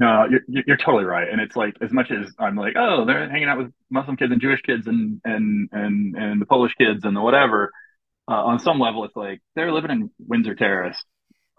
[0.00, 1.28] No, you're, you're totally right.
[1.30, 4.32] And it's like, as much as I'm like, oh, they're hanging out with Muslim kids
[4.32, 7.70] and Jewish kids and, and, and, and the Polish kids and the whatever,
[8.26, 10.96] uh, on some level, it's like they're living in Windsor Terrace,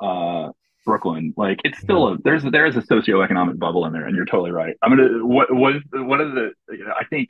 [0.02, 0.50] uh,
[0.88, 1.36] Brooklyn.
[1.38, 4.08] Like it's still a, there's, there is a socioeconomic bubble in there.
[4.08, 4.76] And you're totally right.
[4.82, 7.30] I'm going to, what, what is, the- what is the, you know, I think,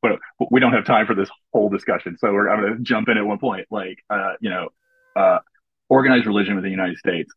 [0.00, 0.12] but
[0.52, 2.16] we don't have time for this whole discussion.
[2.18, 3.66] So we're, I'm going to jump in at one point.
[3.68, 4.68] Like, uh, you know,
[5.16, 5.38] uh,
[5.88, 7.32] organized religion within the United States.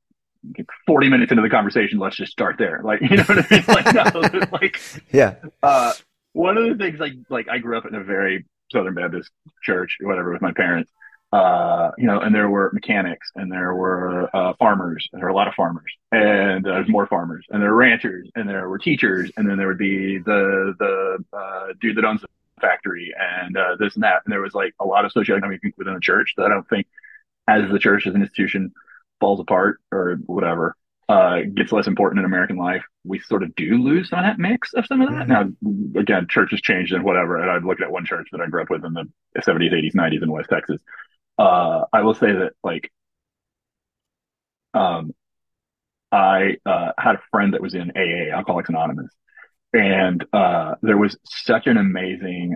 [0.87, 2.81] 40 minutes into the conversation, let's just start there.
[2.83, 3.63] Like, you know what I mean?
[3.67, 4.79] Like, no, like,
[5.11, 5.35] Yeah.
[5.63, 5.93] uh,
[6.33, 9.31] one of the things, like, like I grew up in a very Southern Baptist
[9.63, 10.91] church, whatever, with my parents.
[11.31, 15.07] Uh, you know, and there were mechanics, and there were uh, farmers.
[15.13, 17.75] and There were a lot of farmers, and uh, there's more farmers, and there were
[17.75, 22.05] ranchers, and there were teachers, and then there would be the the uh, dude that
[22.05, 22.27] owns the
[22.59, 24.23] factory, and uh, this and that.
[24.25, 26.87] And there was like a lot of socioeconomic within the church that I don't think,
[27.47, 28.73] as the church as an institution
[29.19, 30.75] falls apart or whatever,
[31.09, 34.37] uh, gets less important in American life, we sort of do lose some of that
[34.37, 35.27] mix of some of that.
[35.27, 35.49] Now,
[35.99, 37.37] again, churches changed and whatever.
[37.37, 39.05] And I'm looking at one church that I grew up with in the
[39.39, 40.81] 70s, 80s, 90s in West Texas.
[41.39, 42.91] Uh, I will say that, like,
[44.75, 45.13] um,
[46.11, 49.11] I uh, had a friend that was in AA, Alcoholics Anonymous,
[49.73, 52.55] and uh, there was such an amazing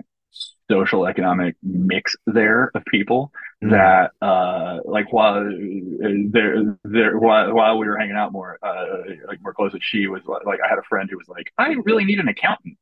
[0.70, 3.32] social economic mix there of people
[3.62, 3.70] Mm.
[3.70, 8.84] that uh like while uh, there there while, while we were hanging out more uh
[9.26, 12.04] like more closely she was like, I had a friend who was like I really
[12.04, 12.76] need an accountant.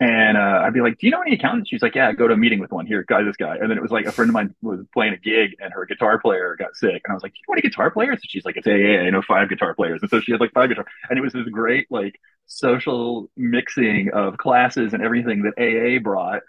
[0.00, 1.68] And uh I'd be like do you know any accountants?
[1.70, 2.86] She's like yeah go to a meeting with one.
[2.86, 3.56] Here guy this guy.
[3.56, 5.84] And then it was like a friend of mine was playing a gig and her
[5.86, 7.02] guitar player got sick.
[7.04, 8.20] And I was like do you know any guitar players?
[8.22, 10.00] And she's like it's AA I know five guitar players.
[10.02, 14.10] And so she had like five guitar and it was this great like social mixing
[14.12, 16.42] of classes and everything that AA brought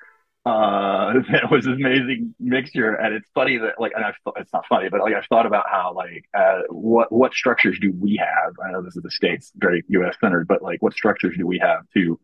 [0.46, 4.52] uh that was an amazing mixture and it's funny that like and I've th- it's
[4.52, 8.18] not funny but like I've thought about how like uh what what structures do we
[8.18, 11.46] have I know this is the states very US centered but like what structures do
[11.46, 12.20] we have to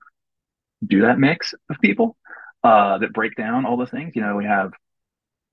[0.86, 2.18] do that mix of people
[2.64, 4.72] uh that break down all those things you know we have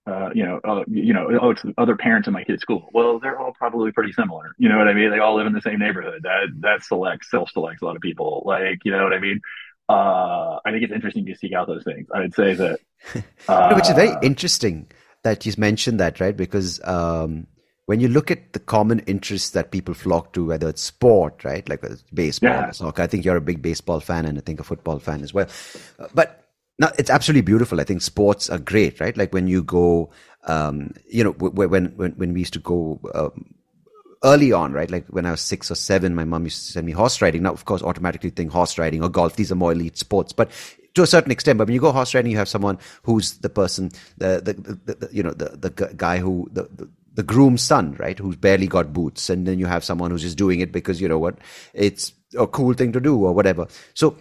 [0.06, 2.90] uh, you know, uh, you know, oh, it's other parents in my kid's school.
[2.92, 4.54] Well, they're all probably pretty similar.
[4.58, 5.10] You know what I mean?
[5.10, 6.20] They all live in the same neighborhood.
[6.24, 8.42] That that selects, self selects a lot of people.
[8.44, 9.40] Like, you know what I mean?
[9.88, 12.06] Uh, I think it's interesting to seek out those things.
[12.14, 12.80] I'd say that,
[13.48, 14.88] uh, No, which is very interesting
[15.22, 16.36] that you mentioned that, right?
[16.36, 17.46] Because um,
[17.86, 21.68] when you look at the common interests that people flock to, whether it's sport, right,
[21.68, 21.82] like
[22.12, 22.70] baseball Yeah.
[22.70, 25.34] soccer, I think you're a big baseball fan and I think a football fan as
[25.34, 25.46] well.
[25.98, 26.44] Uh, But
[26.78, 27.80] no, it's absolutely beautiful.
[27.80, 29.16] I think sports are great, right?
[29.16, 30.10] Like when you go,
[30.44, 33.00] um, you know, w- w- when when when we used to go.
[33.14, 33.54] Um,
[34.24, 34.90] early on, right?
[34.90, 37.42] Like when I was six or seven, my mom used to send me horse riding.
[37.42, 39.36] Now, of course, automatically think horse riding or golf.
[39.36, 40.50] These are more elite sports, but
[40.94, 41.58] to a certain extent.
[41.58, 44.94] But when you go horse riding, you have someone who's the person, the the, the,
[44.94, 48.18] the you know the the guy who the, the the groom's son, right?
[48.18, 51.08] Who's barely got boots, and then you have someone who's just doing it because you
[51.08, 51.38] know what,
[51.72, 53.68] it's a cool thing to do or whatever.
[53.94, 54.16] So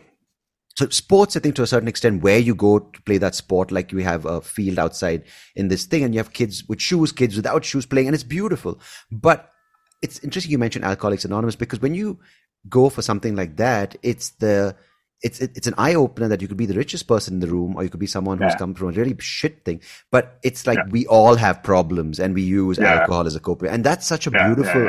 [0.76, 3.72] so sports, I think to a certain extent, where you go to play that sport,
[3.72, 5.24] like you have a field outside
[5.56, 8.24] in this thing, and you have kids with shoes, kids without shoes playing, and it's
[8.24, 8.80] beautiful.
[9.12, 9.50] But
[10.04, 12.20] it's interesting you mentioned Alcoholics Anonymous because when you
[12.70, 14.76] go for something like that, it's the
[15.22, 17.48] it's it- it's an eye opener that you could be the richest person in the
[17.48, 18.58] room, or you could be someone who's Yeah.
[18.58, 19.80] come from a really shit thing.
[20.12, 20.90] But it's like Yeah.
[20.92, 22.94] we all have problems, and we use Yeah.
[22.96, 24.86] alcohol as a coping, and that's such a beautiful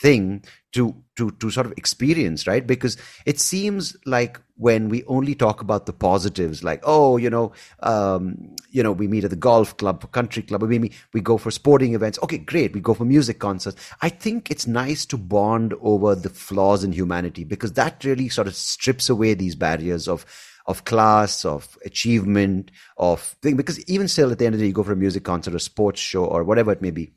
[0.00, 0.42] thing
[0.72, 2.66] to to to sort of experience right?
[2.66, 2.96] Because
[3.26, 8.54] it seems like when we only talk about the positives like oh you know um
[8.70, 11.50] you know we meet at the golf club country club or maybe we go for
[11.50, 12.18] sporting events.
[12.22, 12.74] Okay great.
[12.74, 13.76] We go for music concerts.
[14.02, 18.46] I think it's nice to bond over the flaws in humanity because that really sort
[18.46, 20.24] of strips away these barriers of
[20.66, 23.56] of class, of achievement, of thing.
[23.56, 25.54] Because even still, at the end of the day, you go for a music concert,
[25.54, 27.12] or sports show, or whatever it may be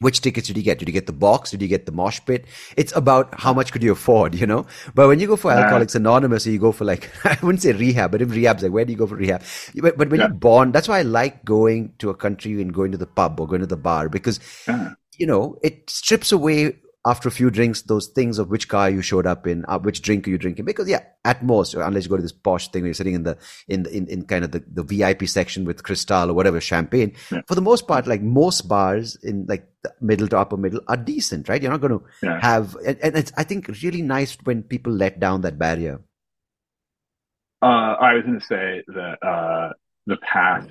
[0.00, 0.78] which tickets did you get?
[0.78, 1.50] Did you get the box?
[1.50, 2.46] Did you get the mosh pit?
[2.76, 4.66] It's about how much could you afford, you know?
[4.94, 5.58] But when you go for Yeah.
[5.58, 8.72] Alcoholics Anonymous, or you go for like, I wouldn't say rehab, but if rehab's like,
[8.72, 9.42] where do you go for rehab?
[9.74, 10.28] But, but when Yeah.
[10.28, 13.40] you bond, that's why I like going to a country and going to the pub
[13.40, 14.38] or going to the bar because,
[14.68, 14.92] Yeah.
[15.16, 16.76] you know, it strips away
[17.06, 20.02] after a few drinks those things of which car you showed up in, uh, which
[20.02, 20.64] drink are you drinking.
[20.64, 23.22] Because yeah, at most, unless you go to this posh thing where you're sitting in
[23.22, 23.36] the
[23.68, 27.14] in the, in, in kind of the, the VIP section with Cristal or whatever champagne.
[27.30, 27.42] Yeah.
[27.46, 29.66] For the most part, like most bars in like
[30.00, 31.62] middle to upper middle are decent, right?
[31.62, 32.40] You're not going to Yeah.
[32.40, 36.00] have, and, and it's I think really nice when people let down that barrier.
[37.62, 37.66] Uh,
[38.00, 39.72] I was going to say that uh,
[40.06, 40.68] the path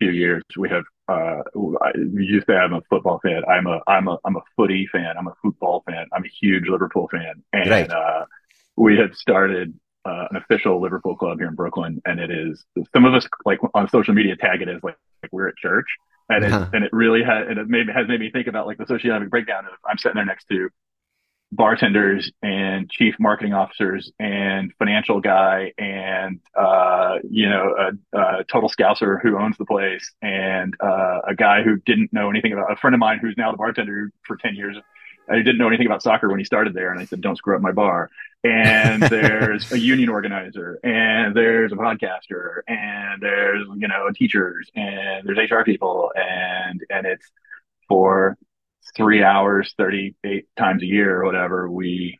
[0.00, 0.84] few years, we have.
[1.08, 1.42] Uh,
[1.82, 3.42] I used to say I'm a football fan.
[3.48, 5.14] I'm a I'm a I'm a footy fan.
[5.18, 6.06] I'm a football fan.
[6.12, 7.90] I'm a huge Liverpool fan, and Right.
[7.90, 8.24] uh,
[8.76, 9.74] we had started
[10.04, 13.58] uh, an official Liverpool club here in Brooklyn, and it is some of us like
[13.74, 15.86] on social media tag it as like, like we're at church,
[16.28, 16.66] and it Uh-huh.
[16.72, 19.30] and it really has and it made has made me think about like the socioeconomic
[19.30, 20.70] breakdown of I'm sitting there next to
[21.52, 28.68] bartenders and chief marketing officers and financial guy and uh, you know a, a total
[28.68, 32.76] scouser who owns the place and uh, a guy who didn't know anything about a
[32.76, 34.76] friend of mine who's now the bartender for 10 years
[35.30, 36.90] I didn't know anything about soccer when he started there.
[36.90, 38.10] And I said don't screw up my bar.
[38.42, 45.26] And there's a union organizer and there's a podcaster and there's you know teachers and
[45.26, 47.30] there's HR people and and it's
[47.88, 48.36] for
[48.96, 52.18] three hours, 38 times a year or whatever, we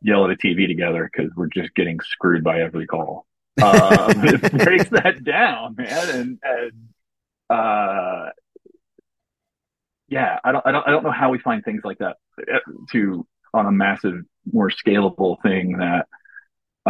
[0.00, 3.26] yell at a TV together because we're just getting screwed by every call.
[3.62, 6.08] Um, it breaks that down, man.
[6.08, 6.72] And, and,
[7.50, 8.30] uh,
[10.08, 12.58] yeah, I don't, I don't, I don't know how we find things like that uh,
[12.92, 16.06] to on a massive, more scalable thing that,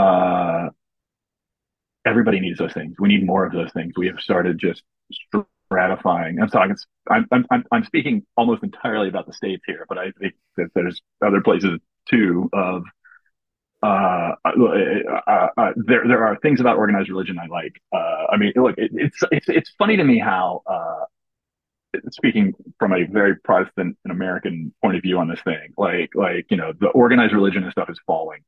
[0.00, 0.68] uh,
[2.04, 2.94] everybody needs those things.
[2.98, 3.94] We need more of those things.
[3.96, 4.82] We have started just
[5.72, 6.40] stratifying.
[6.40, 6.76] I'm talking.
[7.08, 11.00] I'm I'm I'm- speaking almost entirely about the states here, but I think that there's
[11.24, 12.48] other places too.
[12.52, 12.84] Of
[13.82, 14.50] uh, uh,
[15.26, 17.80] uh, uh, there there are things about organized religion I like.
[17.92, 20.62] Uh, I mean, look, it, it's it's it's funny to me how.
[20.66, 21.04] Uh,
[22.10, 26.46] speaking from a very Protestant and American point of view on this thing, like like
[26.50, 28.40] you know the organized religion and stuff is falling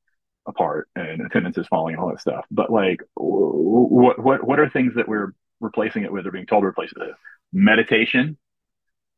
[0.46, 2.44] apart and attendance is falling and all that stuff.
[2.50, 5.34] But like, what what what are things that we're
[5.64, 7.16] replacing it with or being told to replace it with?
[7.52, 8.36] Meditation.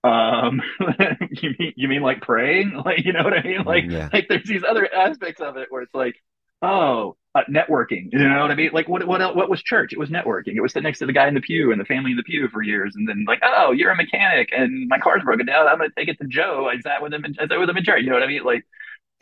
[0.04, 0.62] Um,
[1.30, 2.72] you mean you mean like praying?
[2.84, 3.64] Like you know what I mean?
[3.64, 4.08] Like yeah.
[4.12, 6.14] like there's these other aspects of it where it's like,
[6.62, 8.12] oh, uh, networking.
[8.12, 8.70] You know what I mean?
[8.72, 9.92] Like what what what was church?
[9.92, 10.54] It was networking.
[10.54, 12.22] It was sitting next to the guy in the pew and the family in the
[12.22, 15.66] pew for years, and then like, oh, you're a mechanic and my car's broken down.
[15.66, 16.68] I'm gonna take it to Joe.
[16.72, 17.24] I sat with him.
[17.24, 18.02] In, I sat with him in church.
[18.02, 18.44] You know what I mean?
[18.44, 18.64] Like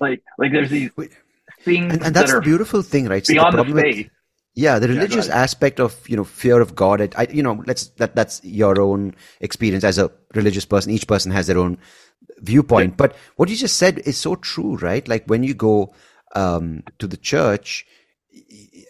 [0.00, 1.12] like like there's these Wait,
[1.60, 3.24] things And, and that's that the beautiful thing, right?
[3.24, 4.10] The beyond the with- faith.
[4.54, 5.42] Yeah, the religious ahead.
[5.42, 7.00] aspect of you know fear of God.
[7.00, 10.92] It, I, you know, let's that that's your own experience as a religious person.
[10.92, 11.78] Each person has their own
[12.38, 12.96] viewpoint.
[12.96, 15.06] But what you just said is so true, right?
[15.08, 15.92] Like when you go
[16.36, 17.86] um, to the church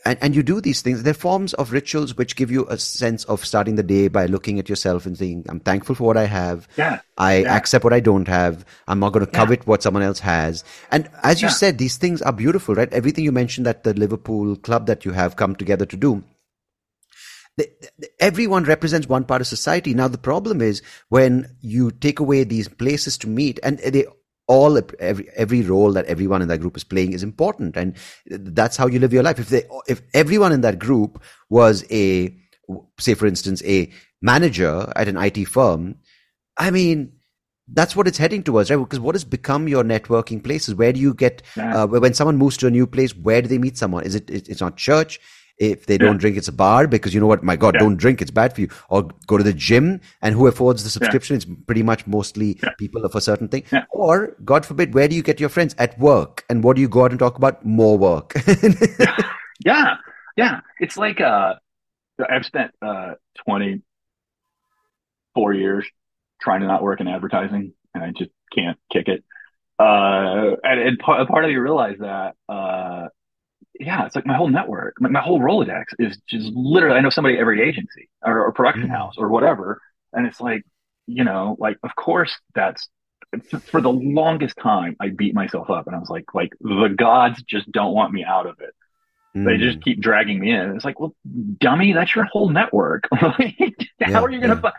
[0.06, 3.24] and, and you do these things, they're forms of rituals which give you a sense
[3.24, 6.26] of starting the day by looking at yourself and saying, "I'm thankful for what I
[6.26, 6.68] have.
[6.76, 7.00] Yeah.
[7.16, 7.56] I Yeah.
[7.56, 8.64] accept what I don't have.
[8.86, 10.64] I'm not going to covet what someone else has.
[10.90, 11.54] And as you Yeah.
[11.54, 12.92] said, these things are beautiful, right?
[12.92, 16.22] Everything you mentioned that the Liverpool club that you have come together to do.
[17.56, 17.70] the-
[18.00, 19.94] the- Everyone represents one part of society.
[19.94, 24.06] Now the problem is when you take away these places to meet, and they
[24.46, 28.76] all every every role that everyone in that group is playing is important, and that's
[28.76, 29.38] how you live your life.
[29.38, 32.36] If they if everyone in that group was a
[32.98, 33.90] say for instance a
[34.22, 35.96] manager at an IT firm,
[36.58, 37.12] I mean,
[37.68, 38.76] that's what it's heading towards, right?
[38.76, 40.74] Because what has become your networking places?
[40.74, 41.82] Where do you get Yeah.
[41.84, 43.14] uh, when someone moves to a new place?
[43.16, 44.04] Where do they meet someone?
[44.04, 44.28] Is it?
[44.30, 45.20] it- It's not church.
[45.58, 46.18] If they don't Yeah.
[46.18, 47.44] drink, it's a bar because you know what?
[47.44, 47.80] My God, Yeah.
[47.80, 48.68] don't drink; it's bad for you.
[48.88, 51.36] Or go to the gym, and who affords the subscription?
[51.36, 53.62] It's pretty much mostly people of a certain thing.
[53.90, 56.44] Or, God forbid, where do you get your friends at work?
[56.50, 57.64] And what do you go out and talk about?
[57.64, 58.34] More work.
[59.64, 59.96] Yeah,
[60.36, 60.60] yeah.
[60.80, 61.54] It's like uh,
[62.28, 63.12] I've spent uh
[63.46, 65.86] 24 years
[66.40, 69.24] trying to not work in advertising, and I just can't kick it.
[69.78, 73.08] Uh, and, and part, part of you realize that uh,
[73.84, 76.96] yeah, it's like my whole network, my, my whole Rolodex is just literally.
[76.96, 79.80] I know somebody at every agency or, or production house or whatever,
[80.12, 80.62] and it's like
[81.06, 82.88] you know, like of course that's
[83.64, 87.42] for the longest time I beat myself up, and I was like, like the gods
[87.42, 88.74] just don't want me out of it.
[89.34, 89.58] They Mm.
[89.60, 90.76] just keep dragging me in.
[90.76, 91.12] It's like, well,
[91.58, 93.08] dummy, that's your whole network.
[94.00, 94.54] Yeah, How are you gonna?
[94.54, 94.60] yeah.
[94.60, 94.72] fi-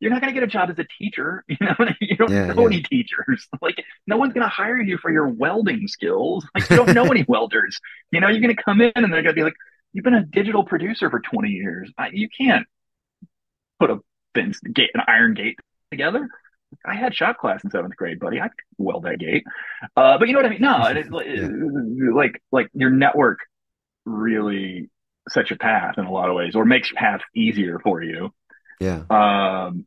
[0.00, 1.42] You're not gonna get a job as a teacher.
[1.48, 2.66] You know, you don't Yeah, know yeah.
[2.66, 3.48] any teachers.
[3.62, 6.46] Like, no one's gonna hire you for your welding skills.
[6.54, 7.78] Like, you don't know any welders.
[8.10, 9.54] You know, you're gonna come in and they're gonna be like,
[9.94, 11.90] "You've been a digital producer for 20 years.
[11.96, 12.66] I, you can't
[13.80, 13.98] put a
[14.34, 15.58] fence gate, an iron gate
[15.90, 16.28] together."
[16.84, 18.40] I had shop class in seventh grade, buddy.
[18.40, 19.44] I could weld that gate.
[19.96, 20.60] Uh, but you know what I mean?
[20.60, 23.38] No, it, it, like like your network
[24.04, 24.90] really
[25.28, 28.32] sets your path in a lot of ways, or makes paths easier for you.
[28.80, 29.02] yeah.
[29.10, 29.86] Um,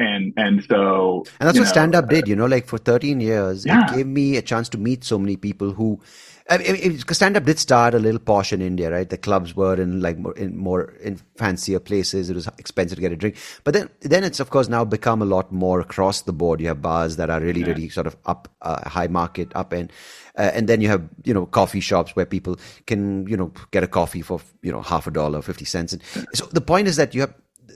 [0.00, 3.20] and and so And that's what know, stand up did, you know, like for 13
[3.20, 3.84] years, Yeah.
[3.92, 6.00] it gave me a chance to meet so many people who,
[6.48, 9.08] I mean, stand up did start a little posh in India, right?
[9.08, 12.30] The clubs were in like more, in more, in fancier places.
[12.30, 13.36] It was expensive to get a drink.
[13.64, 16.60] But then, then it's of course now become a lot more across the board.
[16.60, 17.68] You have bars that are really, Yeah.
[17.68, 19.92] really sort of up, uh, high market, up end.
[20.38, 23.82] Uh, and then you have, you know, coffee shops where people can, you know, get
[23.84, 25.92] a coffee for, you know, half a dollar, 50 cents.
[25.92, 26.02] And
[26.34, 27.34] so the point is that you have,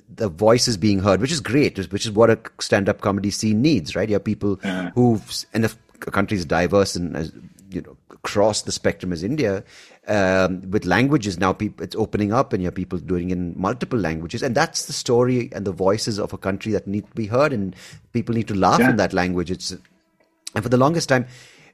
[0.08, 3.62] the voice is being heard, which is great, which is what a stand-up comedy scene
[3.62, 4.08] needs, right?
[4.08, 4.90] You have people yeah.
[4.94, 5.20] who,
[5.52, 5.70] and a
[6.10, 7.32] country is diverse and as
[7.70, 9.62] you know across the spectrum as India,
[10.06, 13.98] um, with languages now, people it's opening up, and you have people doing in multiple
[13.98, 17.26] languages, and that's the story and the voices of a country that need to be
[17.26, 17.74] heard, and
[18.12, 18.90] people need to laugh yeah.
[18.90, 19.50] in that language.
[19.50, 21.26] It's and for the longest time,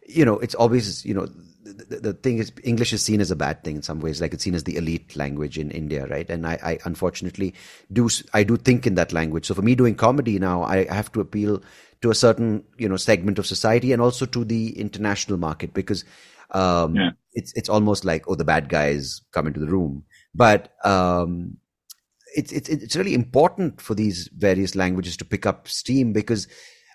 [0.06, 1.28] you know, it's always you know
[1.72, 4.34] the, the, thing is English is seen as a bad thing in some ways, like
[4.34, 6.28] it's seen as the elite language in India, right?
[6.28, 7.54] And I, I unfortunately
[7.92, 9.46] do I do think in that language.
[9.46, 11.62] So for me, doing comedy now, I have to appeal
[12.02, 16.04] to a certain you know segment of society and also to the international market because
[16.50, 17.10] um, yeah.
[17.32, 20.04] it's it's almost like oh the bad guys come into the room,
[20.34, 21.56] but um,
[22.34, 26.46] it's it's it's really important for these various languages to pick up steam because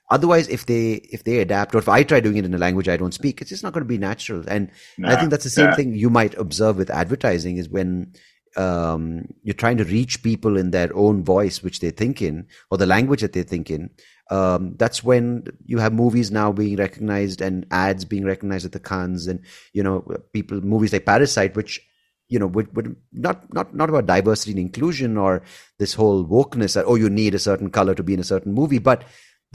[0.10, 2.88] Otherwise, if they if they adapt, or if I try doing it in a language
[2.88, 4.44] I don't speak, it's just not going to be natural.
[4.48, 5.76] And nah, I think that's the same yeah.
[5.76, 8.14] thing you might observe with advertising is when
[8.56, 12.78] um, you're trying to reach people in their own voice, which they think in, or
[12.78, 13.90] the language that they think in.
[14.32, 18.80] Um, that's when you have movies now being recognized and ads being recognized at the
[18.80, 19.42] Cannes, and
[19.74, 21.82] you know people movies like Parasite, which
[22.28, 25.44] you know would, would not not not about diversity and inclusion or
[25.78, 28.54] this whole wokeness that oh you need a certain color to be in a certain
[28.54, 29.04] movie, but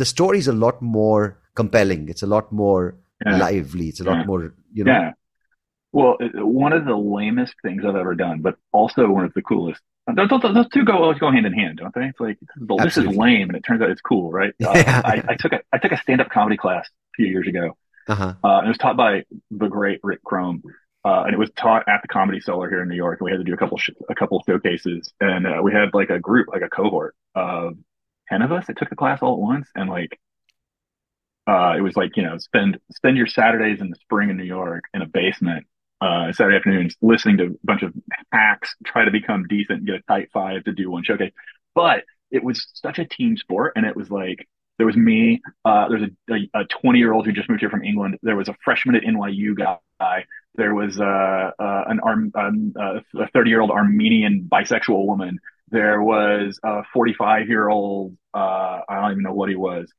[0.01, 2.09] the story is a lot more compelling.
[2.09, 3.36] It's a lot more yeah.
[3.36, 3.88] lively.
[3.88, 4.24] It's a lot yeah.
[4.24, 4.92] more, you know.
[4.92, 5.12] Yeah.
[5.92, 9.82] Well, one of the lamest things I've ever done, but also one of the coolest.
[10.16, 12.07] Those, those two go go hand in hand, don't they?
[12.07, 12.38] It's like
[12.82, 14.55] this is lame, and it turns out it's cool, right?
[14.64, 15.03] Uh, yeah.
[15.05, 17.76] I, I, took a I took a stand up comedy class a few years ago.
[18.09, 18.34] Uh-huh.
[18.42, 20.62] Uh, it was taught by the great Rick Crom,
[21.05, 23.20] uh, and it was taught at the Comedy Cellar here in New York.
[23.20, 25.90] And we had to do a couple sh- a couple showcases, and uh, we had
[25.92, 27.74] like a group, like a cohort of
[28.31, 29.68] 10 of us that took the class all at once.
[29.74, 30.18] And like,
[31.47, 34.45] uh, it was like, you know, spend, spend your Saturdays in the spring in New
[34.45, 35.66] York in a basement,
[36.01, 37.93] uh, Saturday afternoons listening to a bunch of
[38.33, 41.33] hacks, try to become decent, get a tight five to do one showcase.
[41.74, 43.72] But it was such a team sport.
[43.76, 46.11] And it was like, there was me, uh, there's
[46.55, 48.18] a 20 year old who just moved here from England.
[48.22, 50.24] There was a freshman at NYU guy.
[50.55, 55.39] There was, uh, uh an arm, um, uh, a 30 year old Armenian bisexual woman
[55.71, 59.91] there was a 45 year old, uh, I don't even know what he was.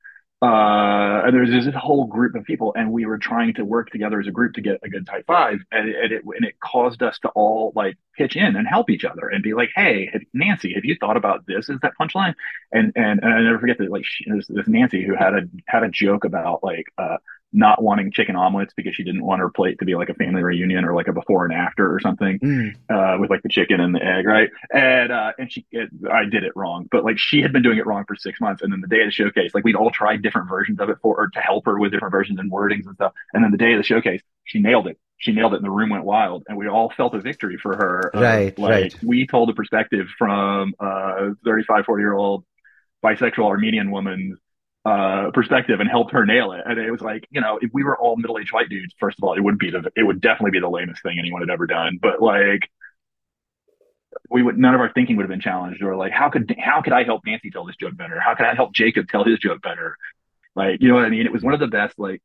[0.44, 3.92] Uh, and there was this whole group of people, and we were trying to work
[3.92, 6.46] together as a group to get a good tight five, and it, and it, and
[6.46, 9.70] it caused us to all like pitch in and help each other and be like,
[9.76, 11.70] "Hey, Nancy, have you thought about this?
[11.70, 12.34] Is that punchline?"
[12.72, 15.42] And and, and I never forget that like she, this, this Nancy who had a
[15.68, 17.18] had a joke about like uh,
[17.54, 20.42] not wanting chicken omelets because she didn't want her plate to be like a family
[20.42, 22.74] reunion or like a before and after or something mm.
[22.90, 24.50] uh, with like the chicken and the egg, right?
[24.74, 27.78] And uh, and she, it, I did it wrong, but like she had been doing
[27.78, 29.92] it wrong for six months, and then the day of the showcase, like we'd all
[29.92, 32.86] tried different versions of it for her to help her with different versions and wordings
[32.86, 34.98] and stuff, and then the day of the showcase, she nailed it.
[35.18, 37.76] She nailed it, and the room went wild, and we all felt a victory for
[37.76, 38.12] her.
[38.14, 39.04] Right, like right.
[39.04, 42.44] we told a perspective from a 35, 40 year old
[43.04, 44.38] bisexual Armenian woman
[44.84, 46.62] uh, perspective and helped her nail it.
[46.66, 49.18] And it was like, you know, if we were all middle aged white dudes, first
[49.20, 51.50] of all, it wouldn't be the, it would definitely be the lamest thing anyone had
[51.50, 52.00] ever done.
[52.02, 52.70] But like,
[54.30, 56.82] we would, none of our thinking would have been challenged or like, how could, how
[56.82, 58.20] could I help Nancy tell this joke better?
[58.20, 59.98] How could I help Jacob tell his joke better?
[60.56, 61.26] Like, you know what I mean?
[61.26, 62.22] It was one of the best, like,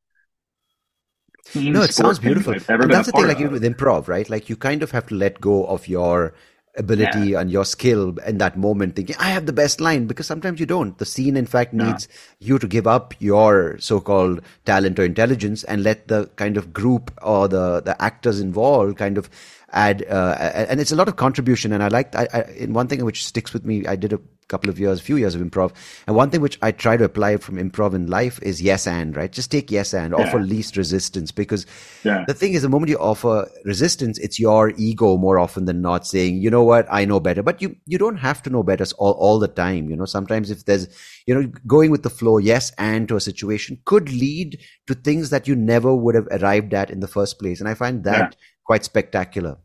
[1.55, 2.55] no, it sounds beautiful.
[2.55, 4.29] That's the thing, like with improv, right?
[4.29, 6.35] Like you kind of have to let go of your
[6.77, 7.41] ability yeah.
[7.41, 10.67] and your skill in that moment thinking i have the best line because sometimes you
[10.67, 12.09] don't the scene in fact needs
[12.39, 12.49] yeah.
[12.49, 17.11] you to give up your so-called talent or intelligence and let the kind of group
[17.23, 19.31] or the the actors involved kind of
[19.77, 20.35] add uh,
[20.71, 23.25] and it's a lot of contribution and i like I, I, in one thing which
[23.25, 25.73] sticks with me i did a couple of years, a few years of improv.
[26.07, 29.17] And one thing which I try to apply from improv in life is yes and,
[29.17, 29.31] right?
[29.31, 30.25] Just take yes and, yeah.
[30.25, 31.33] offer least resistance.
[31.33, 31.67] Because
[32.05, 32.25] yeah.
[32.27, 36.07] the thing is, the moment you offer resistance, it's your ego more often than not
[36.07, 37.43] saying, you know what, I know better.
[37.43, 39.91] But you, you don't have to know better all, all the time.
[39.91, 40.89] You know, sometimes if there's,
[41.27, 45.31] you know, going with the flow, yes and to a situation could lead to things
[45.31, 47.61] that you never would have arrived at in the first place.
[47.61, 48.39] And I find that yeah.
[48.65, 49.59] quite spectacular.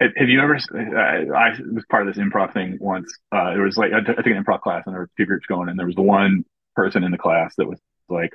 [0.00, 0.56] Have you ever?
[0.56, 3.16] Uh, I was part of this improv thing once.
[3.30, 5.68] Uh, there was like I took an improv class, and there were two groups going,
[5.68, 7.78] and there was the one person in the class that was
[8.08, 8.32] like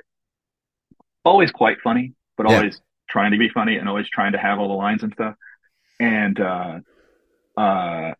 [1.24, 2.56] always quite funny, but yeah.
[2.56, 2.80] always
[3.10, 5.34] trying to be funny and always trying to have all the lines and stuff.
[5.98, 6.78] And uh,
[7.58, 8.14] uh,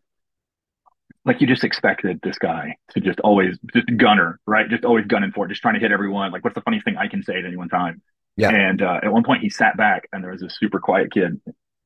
[1.25, 4.69] like you just expected this guy to just always just gunner, right?
[4.69, 6.31] Just always gunning for it, just trying to hit everyone.
[6.31, 8.01] Like, what's the funniest thing I can say at any one time?
[8.37, 8.49] Yeah.
[8.49, 11.41] And uh, at one point, he sat back, and there was this super quiet kid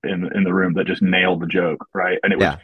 [0.05, 2.19] in in the room that just nailed the joke, right?
[2.23, 2.57] And it was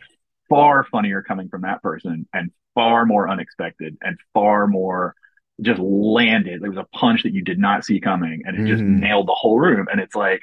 [0.50, 5.16] far funnier coming from that person and far more unexpected and far more
[5.62, 6.62] just landed.
[6.62, 9.00] There was a punch that you did not see coming and it just mm-hmm.
[9.00, 9.88] nailed the whole room.
[9.92, 10.42] And it's like,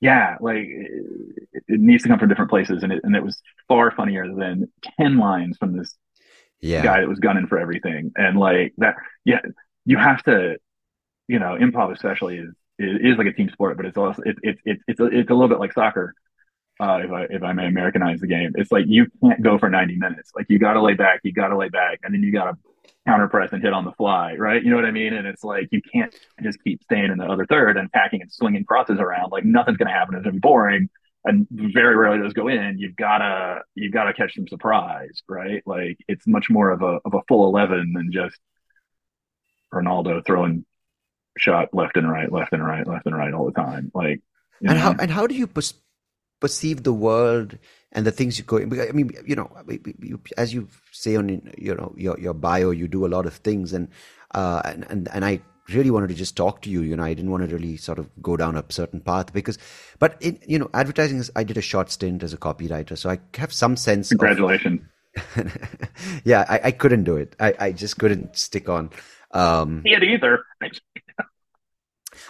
[0.00, 2.82] yeah, like it, it needs to come from different places.
[2.82, 5.94] And it, and it was far funnier than 10 lines from this
[6.60, 6.82] yeah.
[6.82, 8.12] guy that was gunning for everything.
[8.16, 9.40] And like that, yeah,
[9.84, 10.56] you have to,
[11.26, 14.36] you know, improv especially is, is, is like a team sport, but it's also, it,
[14.42, 16.14] it, it, it's, a, it's a little bit like soccer.
[16.80, 19.68] Uh, if I, if I may Americanize the game, it's like you can't go for
[19.68, 20.30] 90 minutes.
[20.36, 22.44] Like you got to lay back, you got to lay back, and then you got
[22.44, 22.56] to
[23.04, 24.62] counter press and hit on the fly, right?
[24.62, 25.12] You know what I mean?
[25.12, 28.30] And it's like you can't just keep staying in the other third and packing and
[28.30, 29.32] swinging crosses around.
[29.32, 30.14] Like nothing's going to happen.
[30.14, 30.88] It's going to be boring
[31.24, 35.62] and very rarely those go in, you've gotta you've gotta catch some surprise, right?
[35.66, 38.38] Like it's much more of a of a full eleven than just
[39.72, 40.64] Ronaldo throwing
[41.38, 43.90] shot left and right, left and right, left and right all the time.
[43.94, 44.20] Like
[44.60, 44.78] and know?
[44.78, 45.74] how and how do you pers-
[46.40, 47.58] perceive the world
[47.92, 48.58] and the things you go?
[48.58, 49.50] I mean, you know,
[50.36, 53.72] as you say on you know your your bio, you do a lot of things,
[53.72, 53.88] and
[54.34, 56.82] uh, and and and I really wanted to just talk to you.
[56.82, 59.58] You know, I didn't want to really sort of go down a certain path because,
[59.98, 62.96] but in, you know, advertising is, I did a short stint as a copywriter.
[62.96, 64.08] So I have some sense.
[64.08, 64.80] Congratulations.
[64.80, 64.88] Of,
[66.24, 67.34] yeah, I, I, couldn't do it.
[67.40, 68.90] I, I just couldn't stick on.
[69.32, 70.44] Um, it either.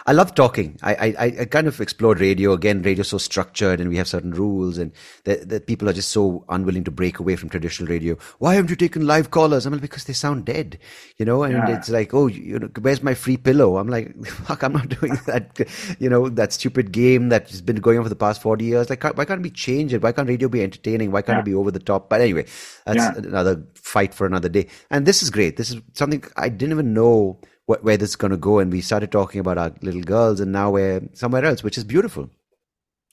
[0.05, 0.77] I love talking.
[0.81, 2.81] I, I, I kind of explored radio again.
[2.81, 4.91] Radio is so structured, and we have certain rules, and
[5.25, 8.17] that, that people are just so unwilling to break away from traditional radio.
[8.39, 9.65] Why haven't you taken live callers?
[9.65, 10.79] I'm like, because they sound dead,
[11.17, 11.43] you know.
[11.43, 11.77] And yeah.
[11.77, 13.77] it's like, oh, you know, where's my free pillow?
[13.77, 15.59] I'm like, fuck, I'm not doing that.
[15.99, 18.89] You know, that stupid game that's been going on for the past forty years.
[18.89, 20.01] Like, why can't we change it?
[20.01, 21.11] Why can't radio be entertaining?
[21.11, 21.41] Why can't yeah.
[21.41, 22.09] it be over the top?
[22.09, 22.45] But anyway,
[22.85, 23.17] that's yeah.
[23.17, 24.67] another fight for another day.
[24.89, 25.57] And this is great.
[25.57, 27.39] This is something I didn't even know
[27.69, 28.59] wh- where this is going to go.
[28.59, 31.83] And we started talking about our little girls, and now we're somewhere else, which is
[31.83, 32.29] beautiful.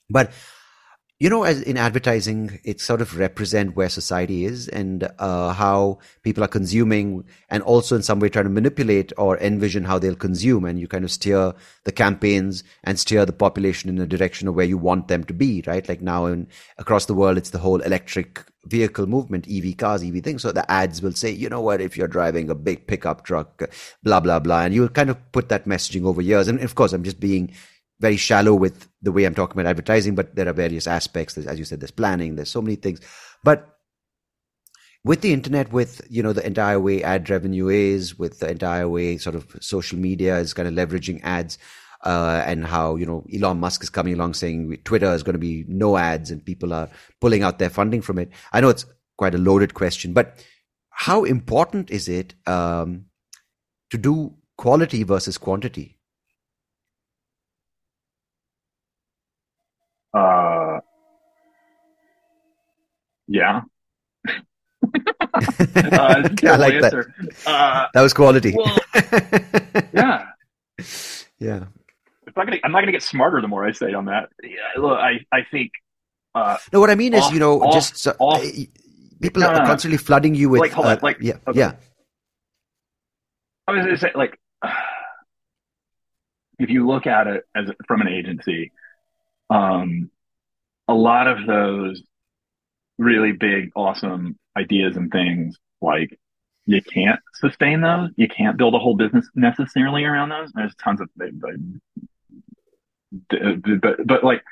[0.08, 0.30] But
[1.18, 5.98] you know, as in advertising, it sort of represent where society is and uh, how
[6.22, 10.14] people are consuming, and also in some way trying to manipulate or envision how they'll
[10.14, 11.54] consume, and you kind of steer
[11.84, 15.32] the campaigns and steer the population in the direction of where you want them to
[15.32, 15.88] be, right?
[15.88, 20.22] Like now, in across the world, it's the whole electric vehicle movement, EV cars, EV
[20.22, 20.42] things.
[20.42, 23.62] So the ads will say, you know what, if you're driving a big pickup truck,
[24.02, 26.46] blah blah blah, and you'll kind of put that messaging over years.
[26.46, 27.52] And of course, I'm just being
[28.00, 31.34] very shallow with the way I'm talking about advertising, but there are various aspects.
[31.34, 33.00] There's, as you said, there's planning, there's so many things.
[33.42, 33.76] But
[35.04, 38.88] with the internet, with you know the entire way ad revenue is, with the entire
[38.88, 41.58] way sort of social media is kind of leveraging ads,
[42.04, 45.38] uh, and how you know Elon Musk is coming along saying Twitter is going to
[45.38, 46.90] be no ads, and people are
[47.20, 48.30] pulling out their funding from it.
[48.52, 48.84] I know it's
[49.16, 50.44] quite a loaded question, but
[50.90, 53.06] how important is it um,
[53.90, 55.95] to do quality versus quantity?
[60.16, 60.80] Uh,
[63.28, 63.62] yeah.
[64.28, 64.32] uh,
[65.82, 67.12] I like answer.
[67.18, 67.46] that.
[67.46, 68.54] Uh, that was quality.
[68.56, 68.78] Well,
[69.92, 70.26] yeah,
[71.38, 71.64] yeah.
[72.36, 74.28] Not gonna, I'm not going to get smarter the more I say on that.
[74.42, 75.72] Yeah, look, I, I think.
[76.34, 78.46] Uh, no, what I mean off, is, you know, off, just off, uh,
[79.20, 80.60] people no, are no, constantly flooding you with.
[80.60, 81.58] Like, hold on, uh, like, yeah, okay.
[81.58, 81.72] yeah.
[83.66, 84.38] I was going to say, like,
[86.58, 88.72] if you look at it as from an agency,
[89.50, 90.10] um,
[90.88, 92.02] a lot of those
[92.98, 96.18] really big, awesome ideas and things, like
[96.66, 98.10] you can't sustain those.
[98.16, 100.50] You can't build a whole business necessarily around those.
[100.52, 101.30] There's tons of, but,
[103.80, 104.42] but, but like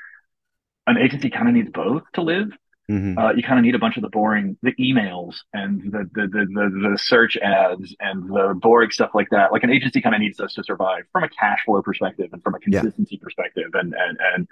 [0.87, 2.51] an agency kind of needs both to live.
[2.89, 3.17] Mm-hmm.
[3.17, 6.27] Uh, you kind of need a bunch of the boring, the emails and the, the,
[6.27, 9.51] the, the, the search ads and the boring stuff like that.
[9.51, 12.43] Like an agency kind of needs those to survive from a cash flow perspective and
[12.43, 13.23] from a consistency yeah.
[13.23, 13.71] perspective.
[13.73, 14.47] And, and, and,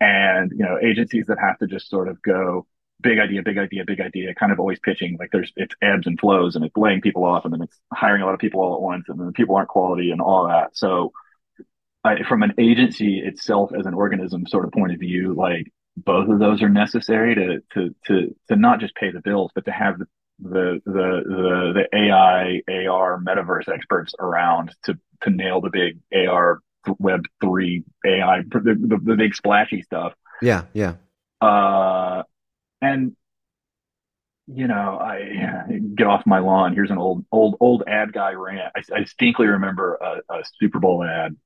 [0.00, 2.66] and, you know, agencies that have to just sort of go
[3.00, 6.18] big idea, big idea, big idea, kind of always pitching like there's, it's ebbs and
[6.18, 8.74] flows and it's laying people off and then it's hiring a lot of people all
[8.74, 10.76] at once and then the people aren't quality and all that.
[10.76, 11.12] So
[12.04, 16.28] I, from an agency itself as an organism sort of point of view, like both
[16.28, 19.72] of those are necessary to to to to not just pay the bills, but to
[19.72, 20.06] have the
[20.40, 26.60] the the the, the AI AR metaverse experts around to to nail the big AR
[26.98, 30.14] Web three AI the, the, the big splashy stuff.
[30.40, 30.94] Yeah, yeah.
[31.40, 32.22] Uh,
[32.80, 33.16] and
[34.46, 36.74] you know, I get off my lawn.
[36.74, 38.72] Here's an old old old ad guy rant.
[38.74, 41.36] I, I distinctly remember a, a Super Bowl ad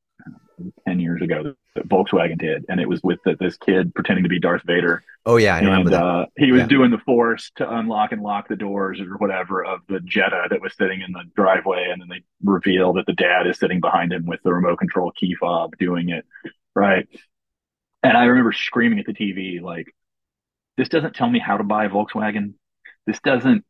[0.87, 2.65] 10 years ago that Volkswagen did.
[2.69, 5.03] And it was with the, this kid pretending to be Darth Vader.
[5.25, 5.55] Oh, yeah.
[5.55, 6.05] I and, remember that.
[6.05, 6.67] Uh, he was yeah.
[6.67, 10.61] doing the force to unlock and lock the doors or whatever of the Jetta that
[10.61, 11.89] was sitting in the driveway.
[11.91, 15.13] And then they reveal that the dad is sitting behind him with the remote control
[15.13, 16.25] key fob doing it.
[16.75, 17.09] Right.
[18.03, 19.87] And I remember screaming at the TV, like,
[20.77, 22.55] this doesn't tell me how to buy a Volkswagen.
[23.07, 23.65] This doesn't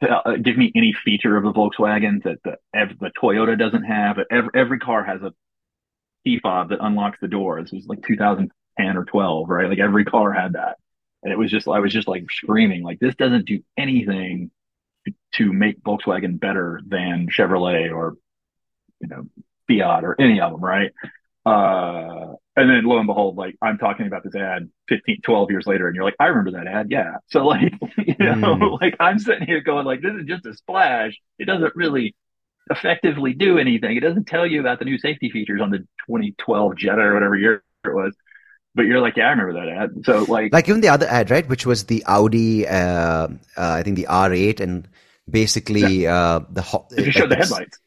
[0.00, 4.18] uh, give me any feature of the Volkswagen that the, the Toyota doesn't have.
[4.30, 5.32] Every, every car has a
[6.24, 7.70] key fob that unlocks the doors.
[7.72, 9.68] It was like 2010 or 12, right?
[9.68, 10.76] Like every car had that.
[11.22, 14.50] And it was just, I was just like screaming, like, this doesn't do anything
[15.34, 18.16] to make Volkswagen better than Chevrolet or
[19.00, 19.24] you know
[19.68, 20.92] Fiat or any of them, right?
[21.44, 25.66] Uh, and then lo and behold, like I'm talking about this ad 15, 12 years
[25.66, 26.88] later, and you're like, I remember that ad.
[26.90, 27.16] Yeah.
[27.28, 28.80] So like, you know, mm.
[28.80, 31.18] like I'm sitting here going like, this is just a splash.
[31.38, 32.14] It doesn't really
[32.70, 33.96] effectively do anything.
[33.96, 37.36] It doesn't tell you about the new safety features on the 2012 Jetta or whatever
[37.36, 38.14] year it was.
[38.74, 40.04] But you're like, yeah, I remember that ad.
[40.04, 41.48] So like, like even the other ad, right?
[41.48, 44.88] Which was the Audi, uh, uh I think the R8 and
[45.28, 46.14] basically, yeah.
[46.14, 47.78] uh, the, ho- you showed the headlights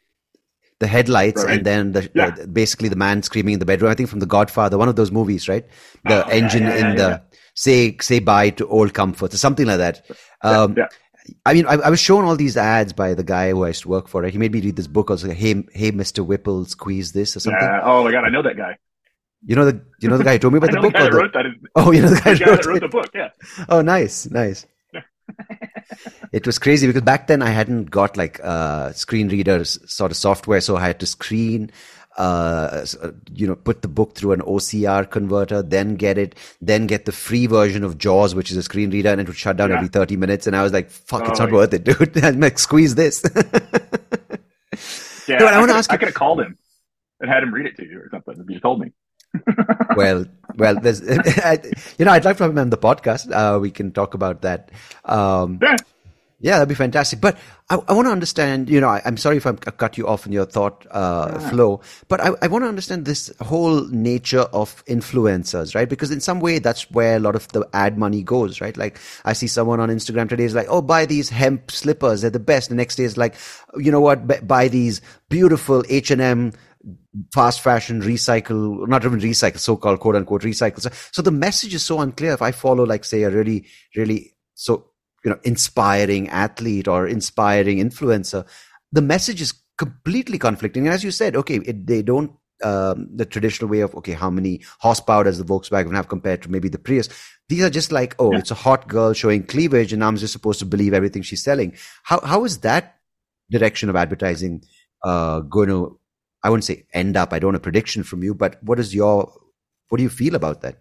[0.82, 1.57] the headlights right.
[1.57, 2.32] and then the, yeah.
[2.32, 3.89] the, basically the man screaming in the bedroom.
[3.91, 5.65] I think from The Godfather, one of those movies, right?
[6.05, 7.21] The oh, engine yeah, yeah, in the
[7.53, 10.03] say say bye to old comforts or something like that.
[10.41, 10.75] Um,
[11.45, 13.84] I mean, I, I, was shown all these ads by the guy who I used
[13.84, 14.24] to work for.
[14.24, 15.30] He made me read this book also.
[15.30, 17.61] Hey, hey, Mister Whipple, squeeze this or something.
[17.61, 17.82] Yeah.
[17.84, 18.78] oh my god, I know that guy.
[19.45, 20.93] You know the you know the guy who told me about the book.
[20.93, 21.45] The, wrote that
[21.76, 23.09] oh, you know the guy, the guy wrote, wrote the book.
[23.13, 23.30] Yeah.
[23.69, 24.65] Oh, nice, nice.
[26.32, 30.17] it was crazy because back then I hadn't got like uh, screen readers sort of
[30.17, 31.72] software, so I had to screen,
[32.18, 36.88] uh, uh you know, put the book through an OCR converter, then get it, then
[36.88, 39.57] get the free version of JAWS, which is a screen reader, and it would shut
[39.57, 39.78] down yeah.
[39.78, 40.47] every thirty minutes.
[40.47, 41.55] And I was like, "Fuck, oh, it's not yeah.
[41.55, 43.24] worth it, dude." I'm like, squeeze this.
[45.28, 45.91] yeah, no, I, I want to ask.
[45.91, 46.57] I could have called him
[47.22, 48.91] and had him read it to you or something if you told me.
[49.95, 50.26] well,
[50.57, 53.32] well, there's, you know, I'd like to have him on the podcast.
[53.32, 54.72] Uh, we can talk about that.
[55.05, 55.78] Um, yeah.
[56.41, 57.21] Yeah, that'd be fantastic.
[57.21, 57.37] But
[57.69, 60.25] I, I want to understand, you know, I, am sorry if I'm, cut you off
[60.25, 61.49] in your thought uh, yeah.
[61.49, 65.87] flow, but I, I want to understand this whole nature of influencers, right?
[65.87, 68.75] Because in some way, that's where a lot of the ad money goes, right?
[68.75, 72.21] Like I see someone on Instagram today is like, oh, buy these hemp slippers.
[72.21, 72.69] They're the best.
[72.69, 73.35] The next day is like,
[73.77, 74.47] you know what?
[74.47, 76.53] Buy these beautiful H&M
[77.33, 80.91] fast fashion recycle, not even recycle, so-called quote unquote recycle.
[81.13, 82.33] So the message is so unclear.
[82.33, 84.90] If I follow like say a really, really so,
[85.24, 88.45] you know, inspiring athlete or inspiring influencer,
[88.91, 90.86] the message is completely conflicting.
[90.86, 92.32] And as you said, okay, it, they don't
[92.63, 96.51] um, the traditional way of okay, how many horsepower does the Volkswagen have compared to
[96.51, 97.09] maybe the Prius?
[97.49, 98.39] These are just like oh, yeah.
[98.39, 101.76] it's a hot girl showing cleavage, and I'm just supposed to believe everything she's selling.
[102.03, 102.97] How how is that
[103.49, 104.63] direction of advertising
[105.03, 105.99] uh, going to
[106.43, 107.34] I wouldn't say end up.
[107.34, 109.32] I don't have a prediction from you, but what is your,
[109.89, 110.78] what do you feel about that?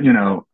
[0.00, 0.46] you know,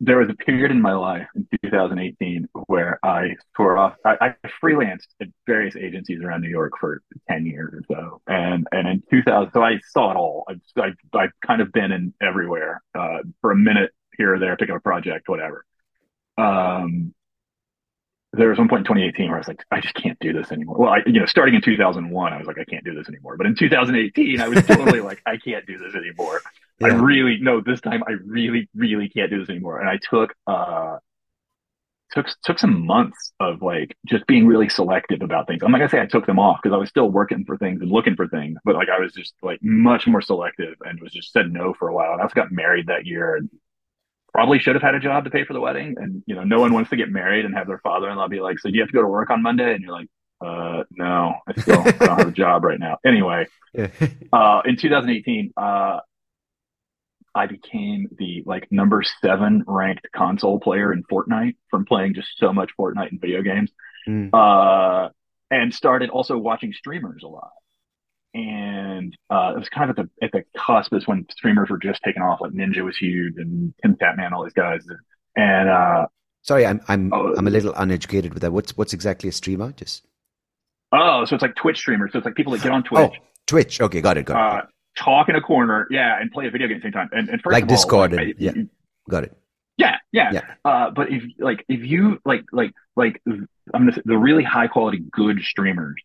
[0.00, 3.94] there was a period in my life in 2018 where I tore off.
[4.04, 8.66] I, I, freelanced at various agencies around New York for 10 years or so, and
[8.72, 10.44] and in 2000, so I saw it all.
[10.48, 14.56] I've I've, I've kind of been in everywhere uh, for a minute here or there,
[14.56, 15.64] pick up a project, whatever.
[16.36, 17.14] Um,
[18.32, 20.52] there was one point in 2018 where I was like, I just can't do this
[20.52, 20.76] anymore.
[20.78, 23.36] Well, I, you know, starting in 2001, I was like, I can't do this anymore.
[23.36, 26.42] But in 2018, I was totally like, I can't do this anymore.
[26.78, 26.88] Yeah.
[26.88, 29.80] I really, no, this time I really, really can't do this anymore.
[29.80, 30.98] And I took, uh,
[32.12, 35.62] took, took some months of like just being really selective about things.
[35.62, 37.80] I'm not gonna say I took them off because I was still working for things
[37.80, 41.12] and looking for things, but like I was just like much more selective and was
[41.12, 42.12] just said no for a while.
[42.12, 43.50] And I also got married that year and
[44.36, 45.94] probably should have had a job to pay for the wedding.
[45.98, 48.28] And, you know, no one wants to get married and have their father in law
[48.28, 49.72] be like, so do you have to go to work on Monday?
[49.72, 50.08] And you're like,
[50.44, 52.98] uh, no, I still don't have a job right now.
[53.02, 56.00] Anyway, uh, in 2018, uh,
[57.36, 62.52] I became the like number seven ranked console player in Fortnite from playing just so
[62.52, 63.70] much Fortnite and video games.
[64.08, 64.30] Mm.
[64.32, 65.10] Uh,
[65.50, 67.50] and started also watching streamers a lot
[68.36, 71.78] and uh, it was kind of at the at the cusp is when streamers were
[71.78, 72.40] just taking off.
[72.40, 74.82] Like Ninja was huge, and Tim Tatman, all these guys.
[75.36, 76.06] And uh,
[76.42, 78.52] sorry, I'm I'm oh, I'm a little uneducated with that.
[78.52, 79.72] What's what's exactly a streamer?
[79.72, 80.04] Just
[80.92, 82.12] oh, so it's like Twitch streamers.
[82.12, 83.12] So it's like people that get on Twitch.
[83.14, 83.80] Oh, Twitch.
[83.80, 84.26] Okay, got it.
[84.26, 84.64] Got it.
[84.64, 84.66] Uh,
[84.96, 87.08] talk in a corner, yeah, and play a video game at the same time.
[87.12, 88.52] And, and first like Discord, like, yeah,
[89.08, 89.36] got it.
[89.76, 90.30] Yeah, yeah.
[90.32, 90.54] yeah.
[90.64, 94.68] Uh, but if like if you like like like I'm gonna say the really high
[94.68, 95.96] quality good streamers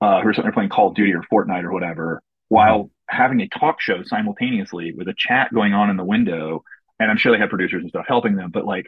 [0.00, 3.40] uh, who are sitting there playing Call of Duty or Fortnite or whatever, while having
[3.40, 6.64] a talk show simultaneously with a chat going on in the window.
[6.98, 8.86] And I'm sure they have producers and stuff helping them, but like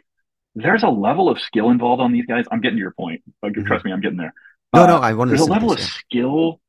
[0.55, 2.45] there's a level of skill involved on these guys.
[2.49, 3.21] I'm getting to your point.
[3.43, 3.67] Like, mm-hmm.
[3.67, 4.33] trust me, I'm getting there.
[4.73, 5.35] No, uh, no, I want to.
[5.35, 6.61] There's a level of skill.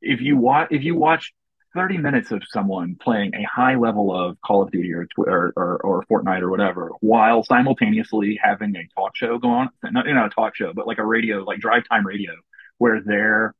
[0.00, 1.32] If you watch, if you watch
[1.74, 5.76] 30 minutes of someone playing a high level of Call of Duty or, or, or,
[5.78, 10.30] or Fortnite or whatever, while simultaneously having a talk show go on, not, know, a
[10.30, 12.32] talk show, but like a radio, like drive time radio,
[12.78, 13.54] where they're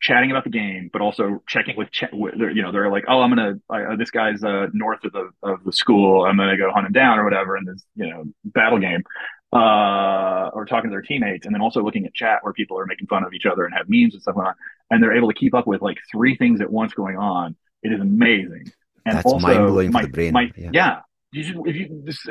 [0.00, 3.20] chatting about the game, but also checking with, ch- with you know, they're like, oh,
[3.20, 6.24] I'm gonna, uh, this guy's uh, north of the of the school.
[6.24, 9.04] I'm gonna go hunt him down or whatever in this, you know, battle game,
[9.52, 12.86] uh, or talking to their teammates, and then also looking at chat where people are
[12.86, 14.54] making fun of each other and have memes and stuff going on,
[14.90, 17.56] and they're able to keep up with like three things at once going on.
[17.82, 18.72] It is amazing.
[19.04, 20.32] And That's mind blowing for the brain.
[20.32, 20.70] My, yeah.
[20.72, 21.00] yeah.
[21.32, 22.24] you should, if you, this,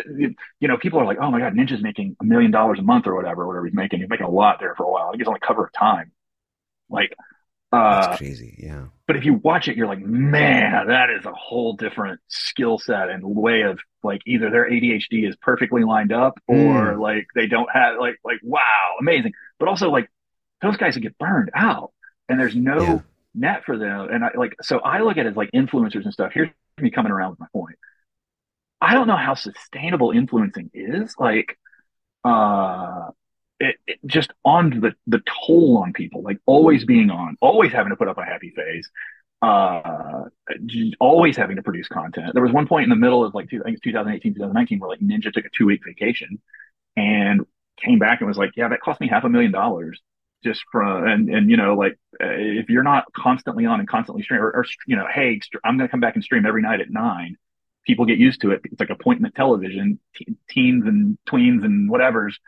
[0.60, 3.08] you know, people are like, oh my God, Ninja's making a million dollars a month
[3.08, 4.00] or whatever, whatever he's making.
[4.00, 5.12] He's making a lot there for a while.
[5.14, 6.12] i He's on the cover of Time.
[6.90, 7.14] Like,
[7.72, 8.56] uh, That's crazy.
[8.62, 8.86] Yeah.
[9.08, 13.10] but if you watch it, you're like, man, that is a whole different skill set
[13.10, 17.70] and way of like either their ADHD is perfectly lined up or like they don't
[17.72, 19.34] have like like wow, amazing.
[19.60, 20.10] But also like
[20.62, 21.92] those guys would get burned out
[22.28, 23.00] and there's no Yeah.
[23.36, 24.10] net for them.
[24.12, 26.32] And I like so I look at it as like influencers and stuff.
[26.34, 26.50] Here's
[26.80, 27.78] me coming around with my point.
[28.82, 31.16] I don't know how sustainable influencing is.
[31.18, 31.58] Like
[32.26, 33.12] uh
[33.62, 37.92] it, it just on the the toll on people, like always being on, always having
[37.92, 38.90] to put up a happy face,
[39.42, 40.24] uh,
[41.00, 42.32] always having to produce content.
[42.34, 44.80] There was one point in the middle of like, two, I think it's 2018, 2019,
[44.80, 46.40] where like Ninja took a two week vacation
[46.96, 47.46] and
[47.84, 50.00] came back and was like, yeah, that cost me half a million dollars
[50.44, 54.24] just from, and, and, you know, like, uh, if you're not constantly on and constantly
[54.24, 56.82] stream or, or you know, hey, I'm going to come back and stream every night
[56.82, 57.38] at nine.
[57.86, 58.62] People get used to it.
[58.66, 62.40] It's like appointment television, te- teens and tweens and whatever's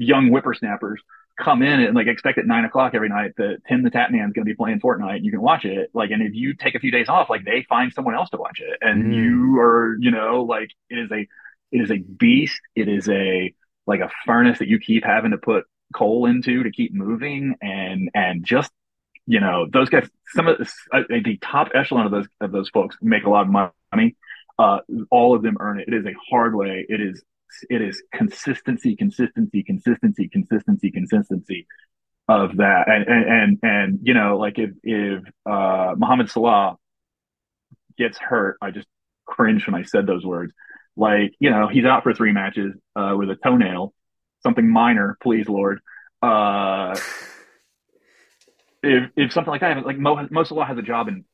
[0.00, 1.00] young whippersnappers
[1.38, 4.44] come in and like expect at nine o'clock every night that Tim the Tatman's going
[4.44, 5.22] to be playing Fortnite.
[5.22, 5.90] You can watch it.
[5.94, 8.36] Like, and if you take a few days off, like they find someone else to
[8.36, 9.14] watch it, and Mm.
[9.14, 11.20] you are, you know, like it is a,
[11.72, 12.60] it is a beast.
[12.74, 13.54] It is a
[13.86, 15.64] like a furnace that you keep having to put
[15.94, 18.70] coal into to keep moving, and and just
[19.26, 20.08] you know those guys.
[20.34, 23.46] Some of the, uh, the top echelon of those of those folks make a lot
[23.46, 24.16] of money.
[24.58, 25.88] Uh, all of them earn it.
[25.88, 26.84] It is a hard way.
[26.88, 27.22] It is
[27.68, 31.66] it is consistency, consistency, consistency, consistency, consistency
[32.28, 32.88] of that.
[32.88, 36.76] And and and, and you know, like if if uh, Mohamed Salah
[37.98, 38.86] gets hurt, I just
[39.26, 40.52] cringe when I said those words.
[40.96, 43.92] Like you know, he's out for three matches uh, with a toenail,
[44.42, 45.80] something minor, please Lord.
[46.22, 46.98] Uh,
[48.82, 51.24] if if something like that, like Mo, Mo Salah has a job in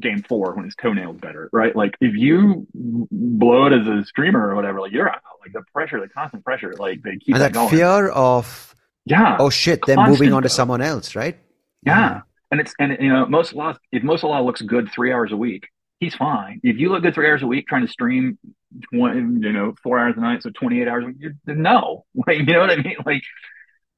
[0.00, 1.74] game four when his toenail's better, right?
[1.74, 5.20] Like if you blow it as a streamer or whatever, like you're out.
[5.40, 9.36] Like the pressure, the constant pressure, like they keep And that that fear of, yeah.
[9.38, 11.38] oh shit, they're moving on to someone else, right?
[11.84, 12.22] Yeah.
[12.50, 15.36] And it's and you know, Mo Salah if Mo Salah looks good three hours a
[15.36, 15.68] week,
[16.00, 16.60] he's fine.
[16.62, 18.38] If you look good three hours a week trying to stream
[18.90, 22.04] one you know, four hours a night, so twenty eight hours a week, you're, no.
[22.26, 22.96] Like you know what I mean?
[23.04, 23.22] Like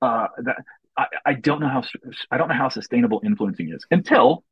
[0.03, 0.57] uh that
[0.97, 1.85] I, I don't know how
[2.31, 4.43] I don't know how sustainable influencing is until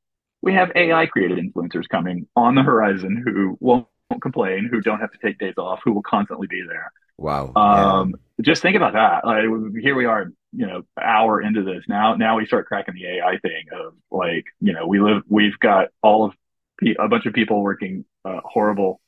[0.44, 3.86] we have AI created influencers coming on the horizon who won't
[4.20, 6.92] complain, who don't have to take days off, who will constantly be there.
[7.16, 7.52] Wow.
[7.56, 9.24] Um, just think about that.
[9.24, 9.44] Like
[9.80, 12.14] here we are, you know, hour into this now.
[12.16, 15.88] Now we start cracking the AI thing of like, you know, we live, we've got
[16.02, 16.34] all of
[16.78, 19.00] pe- a bunch of people working uh, horrible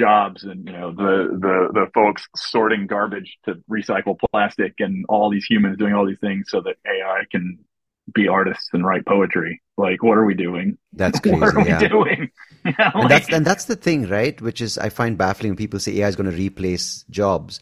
[0.00, 5.30] jobs, and you know, the the the folks sorting garbage to recycle plastic, and all
[5.30, 7.58] these humans doing all these things so that AI can
[8.14, 9.60] be artists and write poetry.
[9.76, 10.76] Like, what are we doing?
[10.92, 11.36] That's crazy.
[11.40, 11.72] what are crazy.
[11.72, 12.30] we doing?
[12.62, 14.38] You know, And like- that's and that's the thing, right?
[14.38, 17.58] Which is I find baffling when people say AI is going to replace jobs.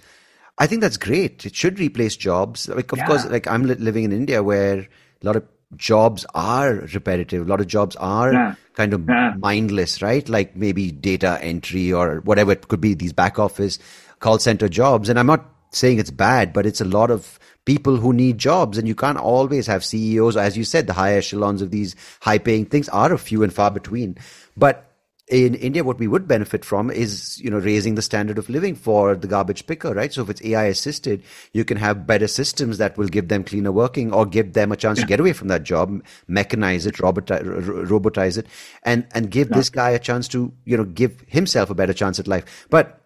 [0.59, 1.47] I think that's great.
[1.47, 2.69] It should replace jobs.
[2.69, 3.07] Like, of Yeah.
[3.07, 4.89] course, like I'm li- living in India where a
[5.23, 5.45] lot of
[5.77, 7.47] jobs are repetitive.
[7.47, 8.55] A lot of jobs are Yeah.
[8.75, 9.35] kind of Yeah.
[9.39, 10.29] mindless, right?
[10.29, 12.95] Like maybe data entry or whatever it could be.
[12.95, 13.79] These back office
[14.19, 15.09] call center jobs.
[15.09, 18.79] And I'm not saying it's bad, but it's a lot of people who need jobs
[18.79, 20.37] and you can't always have CEOs.
[20.37, 23.53] As you said, the high echelons of these high paying things are a few and
[23.53, 24.17] far between.
[24.57, 24.89] But
[25.29, 28.75] in India, what we would benefit from is, you know, raising the standard of living
[28.75, 30.13] for the garbage picker, right?
[30.13, 31.23] So if it's AI assisted,
[31.53, 34.77] you can have better systems that will give them cleaner working or give them a
[34.77, 37.45] chance to get away from that job, mechanize it, robotize,
[37.87, 38.47] robotize it,
[38.85, 42.19] and, and give this guy a chance to, you know, give himself a better chance
[42.19, 42.67] at life.
[42.71, 42.98] But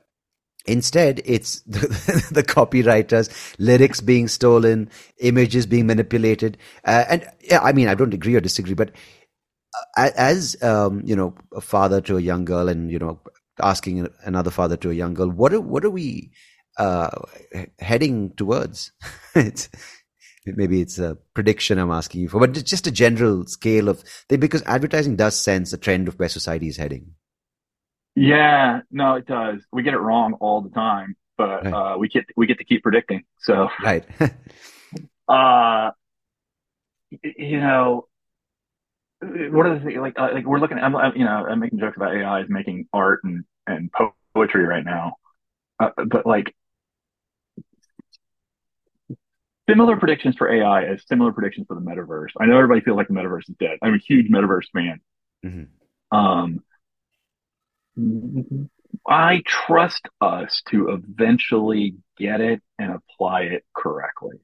[0.66, 6.58] Instead, it's the, the copywriters, lyrics being stolen, images being manipulated.
[6.84, 8.90] Uh, and yeah, I mean, I don't agree or disagree, but
[9.96, 13.20] uh, as, um, you know, a father to a young girl and, you know,
[13.60, 16.30] asking another father to a young girl, what are, what are we,
[16.78, 17.10] uh,
[17.78, 18.92] heading towards?
[19.34, 19.68] it's,
[20.46, 24.40] maybe it's a prediction I'm asking you for, but just a general scale of thing
[24.40, 27.14] because advertising does sense a trend of where society is heading.
[28.14, 29.62] Yeah, no, it does.
[29.72, 31.72] We get it wrong all the time, but Right.
[31.72, 33.24] uh, we get we get to keep predicting.
[33.40, 34.04] So, Right.
[35.28, 35.92] uh,
[37.22, 38.08] you know,
[39.20, 40.18] what are the things like?
[40.18, 40.78] Uh, like we're looking.
[40.78, 43.90] I'm, I'm, you know, I'm making jokes about AI is making art and and
[44.34, 45.14] poetry right now,
[45.80, 46.54] uh, but like
[49.68, 52.28] similar predictions for AI as similar predictions for the metaverse.
[52.38, 53.78] I know everybody feels like the metaverse is dead.
[53.82, 55.00] I'm a huge metaverse fan.
[55.44, 55.68] Mhm.
[56.10, 56.62] Um,
[59.06, 64.36] I trust us to eventually get it and apply it correctly.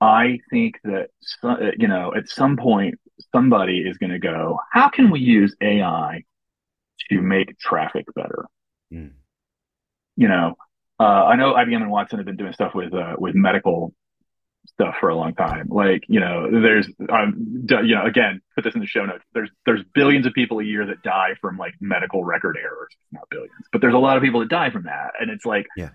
[0.00, 1.08] I think that,
[1.78, 3.00] you know, at some point,
[3.32, 6.22] somebody is going to go, how can we use AI
[7.10, 8.46] to make traffic better?
[8.92, 9.12] Mm.
[10.16, 10.54] you know,
[10.98, 13.92] uh, I know IBM and Watson have been doing stuff with uh, with medical
[14.68, 15.68] stuff for a long time.
[15.68, 19.24] Like, you know, there's, um, you know, again, put this in the show notes.
[19.34, 23.28] There's, there's billions of people a year that die from like medical record errors, not
[23.30, 25.12] billions, but there's a lot of people that die from that.
[25.20, 25.90] And it's like, yeah.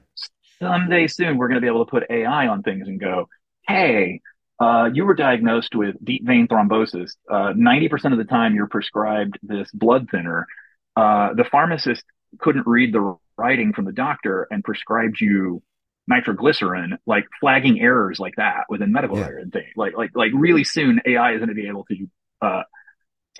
[0.59, 3.27] someday soon we're going to be able to put AI on things and go,
[3.67, 4.21] Hey,
[4.59, 7.11] uh, you were diagnosed with deep vein thrombosis.
[7.29, 10.47] Uh, 90% of the time you're prescribed this blood thinner.
[10.95, 12.03] Uh, the pharmacist
[12.39, 15.61] couldn't read the writing from the doctor and prescribed you
[16.07, 19.27] nitroglycerin, like flagging errors like that within medical yeah.
[19.27, 19.73] and things.
[19.75, 22.07] Like like like really soon AI is going to be able to
[22.41, 22.63] uh,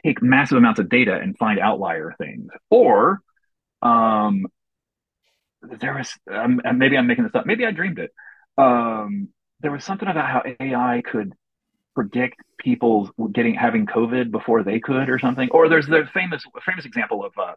[0.05, 2.49] take massive amounts of data and find outlier things.
[2.69, 3.21] Or
[3.81, 4.45] um,
[5.61, 7.45] there was um, maybe I'm making this up.
[7.45, 8.11] Maybe I dreamed it.
[8.57, 9.29] Um,
[9.61, 11.33] there was something about how AI could
[11.95, 15.49] predict people getting having COVID before they could, or something.
[15.51, 17.53] Or there's the famous famous example of uh,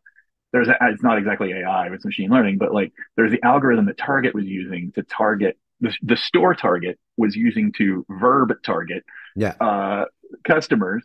[0.57, 3.99] there's a, it's not exactly AI, it's machine learning, but like there's the algorithm that
[3.99, 9.05] Target was using to target the, the store Target was using to verb target
[9.35, 9.55] yeah.
[9.61, 10.07] uh,
[10.45, 11.05] customers,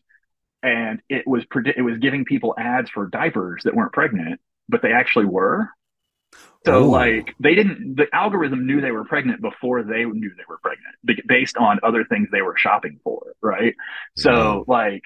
[0.64, 4.82] and it was predi- it was giving people ads for diapers that weren't pregnant, but
[4.82, 5.68] they actually were.
[6.66, 6.92] So Ooh.
[6.92, 11.28] like they didn't the algorithm knew they were pregnant before they knew they were pregnant
[11.28, 13.76] based on other things they were shopping for, right?
[14.16, 14.24] Yeah.
[14.24, 15.02] So like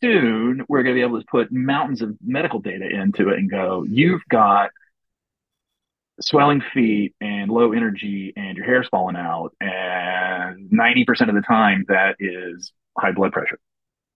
[0.00, 3.50] soon we're going to be able to put mountains of medical data into it and
[3.50, 4.70] go, you've got
[6.20, 9.52] swelling feet and low energy and your hair's falling out.
[9.60, 13.58] And 90% of the time that is high blood pressure.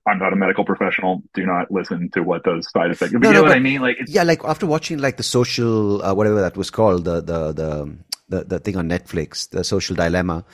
[0.06, 1.22] I'm not a medical professional.
[1.34, 3.12] Do not listen to what those side effects.
[3.12, 3.82] No, you know no, what I mean?
[3.82, 7.52] Like, yeah, like after watching like the social, uh, whatever that was called, the, the,
[7.52, 7.96] the,
[8.28, 10.44] the, the thing on Netflix, the social dilemma,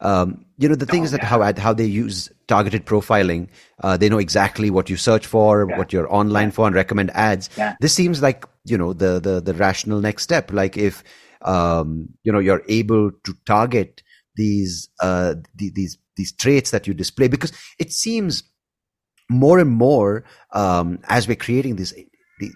[0.00, 3.48] um, you know, the thing oh, is that how how they use targeted profiling,
[3.82, 5.76] uh, they know exactly what you search for, yeah.
[5.76, 6.52] what you're online yeah.
[6.52, 7.50] for, and recommend ads.
[7.80, 10.52] This seems like you know the the the rational next step.
[10.52, 11.02] Like if
[11.42, 14.02] um, you know you're able to target
[14.36, 18.44] these uh, the, these these traits that you display, because it seems
[19.28, 21.92] more and more um, as we're creating these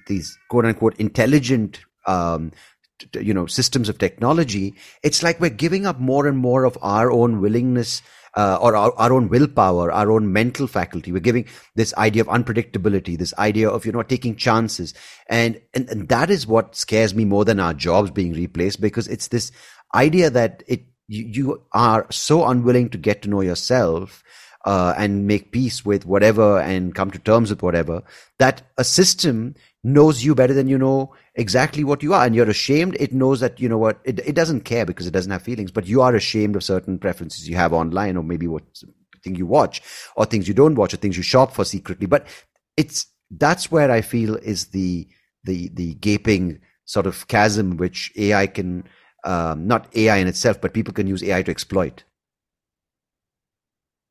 [0.06, 2.52] these quote unquote intelligent um,
[3.14, 7.10] you know systems of technology it's like we're giving up more and more of our
[7.10, 8.02] own willingness
[8.34, 11.12] uh, or our, our, own willpower our own mental faculty.
[11.12, 14.94] We're giving this idea of unpredictability this idea of you know taking chances.
[15.28, 19.06] And, and and that is what scares me more than our jobs being replaced because
[19.08, 19.52] it's this
[19.94, 24.22] idea that it you, you are so unwilling to get to know yourself
[24.64, 28.02] uh, and make peace with whatever and come to terms with whatever
[28.38, 29.54] that a system
[29.84, 32.96] knows you better than you know exactly what you are and you're ashamed.
[33.00, 35.70] It knows that you know what it, it doesn't care because it doesn't have feelings
[35.72, 38.62] but you are ashamed of certain preferences you have online or maybe what
[39.22, 39.82] thing you watch
[40.16, 42.06] or things you don't watch or things you shop for secretly.
[42.06, 42.26] But
[42.76, 43.06] it's
[43.38, 45.08] that's where i feel is the
[45.44, 48.84] the the gaping sort of chasm which ai can
[49.24, 52.04] um, not ai in itself but people can use ai to exploit.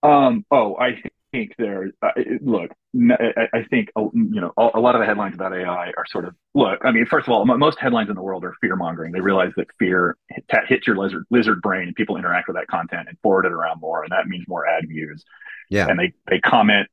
[0.03, 1.02] Um oh i
[1.32, 1.91] think there.
[2.02, 2.10] Uh,
[2.41, 6.06] look, I, I think uh, you know a, lot of the headlines about AI are
[6.08, 6.80] sort of look.
[6.84, 9.12] I mean, first of all, most headlines in the world are fear mongering.
[9.12, 10.18] They realize that fear
[10.68, 13.80] hits your lizard lizard brain, and people interact with that content and forward it around
[13.82, 15.24] more, and that means more ad views.
[15.70, 16.88] Yeah, and they they comment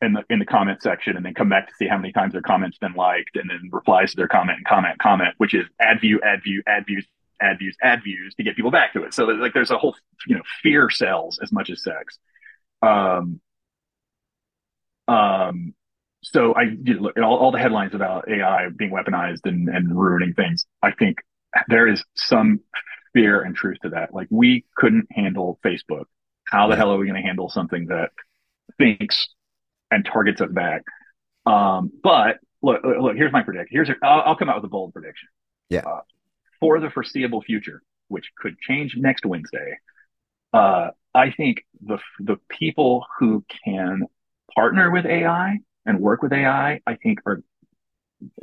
[0.00, 2.32] in the in the comment section, and then come back to see how many times
[2.32, 5.66] their comment's been liked, and then replies to their comment and comment comment, which is
[5.80, 7.06] ad view, ad view, ad views,
[7.40, 9.14] ad views, ad views to get people back to it.
[9.14, 9.94] So like there's a whole
[10.26, 12.18] you know fear sells as much as sex.
[12.82, 13.40] Um,
[15.08, 15.74] um,
[16.22, 19.68] so I you know, look at all, all the headlines about AI being weaponized and,
[19.68, 20.66] and ruining things.
[20.82, 21.18] I think
[21.68, 22.60] there is some
[23.12, 24.14] fear and truth to that.
[24.14, 26.04] Like we couldn't handle Facebook.
[26.44, 28.10] How the hell are we going to handle something that
[28.78, 29.28] thinks
[29.90, 30.82] and targets us back?
[31.46, 33.68] Um, but look, look, here's my prediction.
[33.70, 35.28] Here's, i I'll, I'll come out with a bold prediction.
[35.68, 35.80] Yeah.
[35.80, 36.00] Uh,
[36.60, 39.78] for the foreseeable future, which could change next Wednesday,
[40.52, 44.04] uh, I think the the people who can
[44.54, 47.42] partner with AI and work with AI, I think are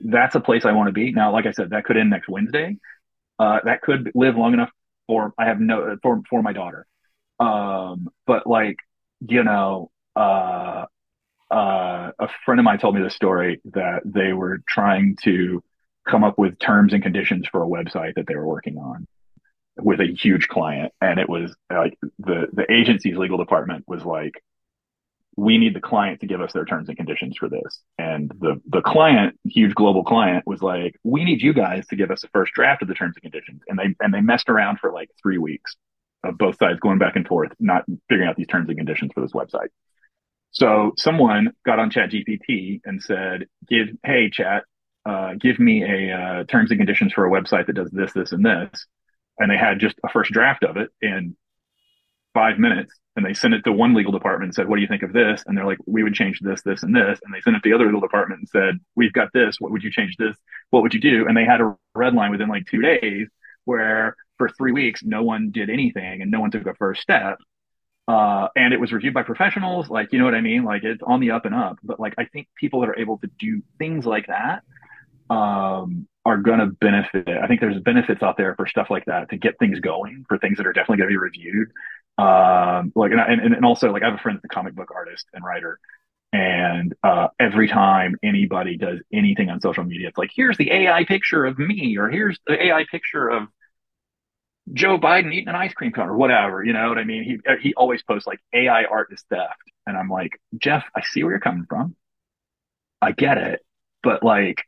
[0.03, 1.11] that's a place I want to be.
[1.11, 2.77] Now, like I said, that could end next Wednesday.
[3.37, 4.69] Uh, that could live long enough
[5.07, 6.85] for I have no for for my daughter.
[7.39, 8.77] Um, but like
[9.27, 10.85] you know, uh,
[11.51, 15.63] uh, a friend of mine told me the story that they were trying to
[16.07, 19.07] come up with terms and conditions for a website that they were working on
[19.81, 24.41] with a huge client and it was like the the agency's legal department was like
[25.35, 27.81] we need the client to give us their terms and conditions for this.
[27.97, 32.11] And the the client huge global client was like we need you guys to give
[32.11, 33.61] us a first draft of the terms and conditions.
[33.67, 35.75] And they and they messed around for like 3 weeks
[36.23, 39.21] of both sides going back and forth not figuring out these terms and conditions for
[39.21, 39.69] this website.
[40.51, 44.63] So someone got on chat gpt and said give hey chat
[45.05, 48.31] uh, give me a uh, terms and conditions for a website that does this, this,
[48.31, 48.85] and this,
[49.39, 51.35] and they had just a first draft of it in
[52.33, 54.87] five minutes, and they sent it to one legal department and said, "What do you
[54.87, 57.41] think of this?" And they're like, "We would change this, this, and this." And they
[57.41, 59.57] sent it to the other legal department and said, "We've got this.
[59.59, 60.35] What would you change this?
[60.69, 63.27] What would you do?" And they had a red line within like two days
[63.65, 67.37] where for three weeks no one did anything and no one took a first step.
[68.07, 70.63] Uh, and it was reviewed by professionals, like you know what I mean.
[70.63, 71.77] Like it's on the up and up.
[71.83, 74.63] But like I think people that are able to do things like that
[75.29, 77.27] um, are going to benefit.
[77.27, 80.37] I think there's benefits out there for stuff like that to get things going for
[80.37, 81.69] things that are definitely going to be reviewed.
[82.17, 84.91] Um, like and, and and also like I have a friend that's a comic book
[84.93, 85.79] artist and writer,
[86.33, 91.05] and uh, every time anybody does anything on social media, it's like here's the AI
[91.05, 93.47] picture of me, or here's the AI picture of
[94.73, 96.63] Joe Biden eating an ice cream cone or whatever.
[96.63, 97.23] You know what I mean?
[97.23, 101.23] He he always posts like AI art is theft, and I'm like, Jeff, I see
[101.23, 101.95] where you're coming from.
[103.01, 103.61] I get it,
[104.03, 104.63] but like,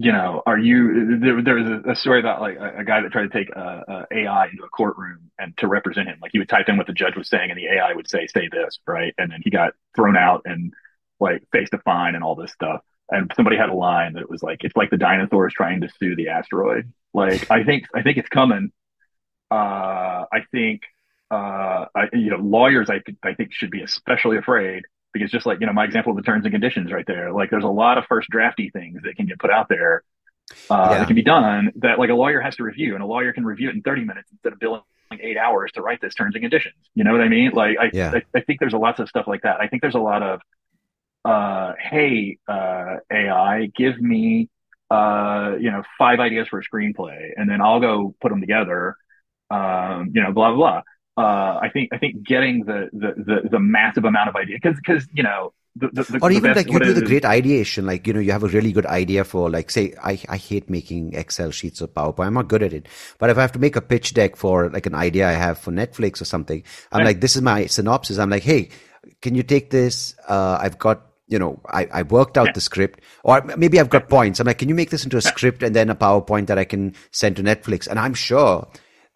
[0.00, 1.18] you know, are you?
[1.18, 4.06] There, there was a, story about like a, a, guy that tried to take a,
[4.10, 6.18] a, AI into a courtroom and to represent him.
[6.22, 8.26] Like he would type in what the judge was saying, and the AI would say,
[8.26, 9.14] "Say this," right?
[9.18, 10.72] And then he got thrown out and
[11.20, 12.80] like faced a fine and all this stuff.
[13.10, 15.90] And somebody had a line that it was like, "It's like the dinosaurs trying to
[15.98, 18.72] sue the asteroid." Like I think I think it's coming
[19.50, 20.82] uh, I think
[21.30, 25.60] uh, I, you know lawyers I I think should be especially afraid because just like
[25.60, 27.98] you know my example of the terms and conditions right there, like there's a lot
[27.98, 30.02] of first drafty things that can get put out there
[30.70, 30.98] uh, yeah.
[30.98, 33.44] that can be done that like a lawyer has to review, and a lawyer can
[33.44, 34.82] review it in 30 minutes instead of billing
[35.20, 36.76] eight hours to write this terms and conditions.
[36.94, 37.52] You know what I mean?
[37.52, 38.12] Like I yeah.
[38.14, 39.60] I, I think there's a lots of stuff like that.
[39.60, 40.40] I think there's a lot of
[41.24, 44.48] uh, hey uh, AI, give me
[44.90, 48.96] uh, you know five ideas for a screenplay, and then I'll go put them together
[49.50, 50.82] um, you know, blah blah blah.
[51.16, 54.76] Uh, I think I think getting the the the, the massive amount of idea because
[54.76, 58.12] because you know the, the, or even like you do the great ideation like you
[58.12, 61.52] know you have a really good idea for like say I, I hate making excel
[61.52, 62.26] sheets or powerpoint.
[62.26, 62.86] I'm not good at it.
[63.18, 65.58] But if i have to make a pitch deck for like an idea i have
[65.58, 68.18] for netflix or something i'm like this is my synopsis.
[68.18, 68.70] I'm like hey
[69.22, 70.14] can you take this?
[70.28, 72.52] Uh, i've got you know i, I worked out yeah.
[72.52, 73.00] the script.
[73.22, 74.40] Or maybe i've got points.
[74.40, 76.64] I'm like can you make this into a script and then a powerpoint that i
[76.64, 77.86] can send to netflix?
[77.86, 78.66] And i'm sure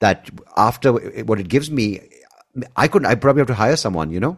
[0.01, 0.93] that after
[1.25, 2.01] what it gives me,
[2.77, 4.37] I could I probably have to hire someone, you know?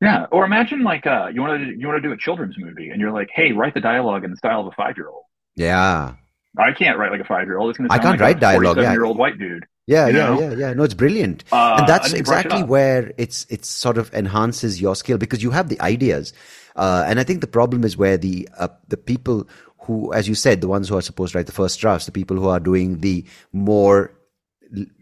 [0.00, 0.26] Yeah.
[0.30, 3.00] Or imagine like uh, you want to you want to do a children's movie, and
[3.00, 5.24] you're like, hey, write the dialogue in the style of a five year old.
[5.56, 6.14] Yeah.
[6.56, 7.70] I can't write like a five year old.
[7.70, 7.94] It's going to.
[7.94, 8.78] I can't like write dialogue.
[8.78, 8.92] Yeah.
[8.92, 9.66] Year old white dude.
[9.86, 10.40] Yeah, yeah, know?
[10.40, 10.72] yeah, yeah.
[10.74, 14.94] No, it's brilliant, uh, and that's exactly it where it's it's sort of enhances your
[14.94, 16.34] skill because you have the ideas,
[16.76, 19.48] uh, and I think the problem is where the uh, the people
[19.78, 22.12] who, as you said, the ones who are supposed to write the first drafts, the
[22.12, 23.24] people who are doing the
[23.54, 24.12] more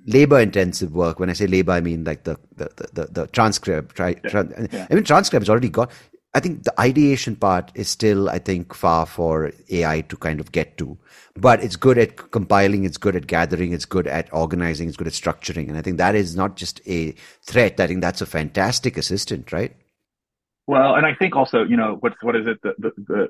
[0.07, 1.19] labor intensive work.
[1.19, 4.19] When i say labor i mean like the the the, the transcript right?
[4.25, 4.45] Yeah.
[4.73, 4.87] yeah.
[4.91, 5.91] i mean transcript is already got
[6.35, 10.53] i think the ideation part is still i think far for ai to kind of
[10.53, 10.97] get to.
[11.39, 15.07] But it's good at compiling it's good at gathering it's good at organizing it's good
[15.07, 15.69] at structuring.
[15.69, 17.13] And i think that is not just a
[17.43, 17.81] threat.
[17.81, 19.77] I think that's a fantastic assistant right?
[20.67, 22.63] Well and i think also you know what's what is it?
[22.63, 23.29] The the, the,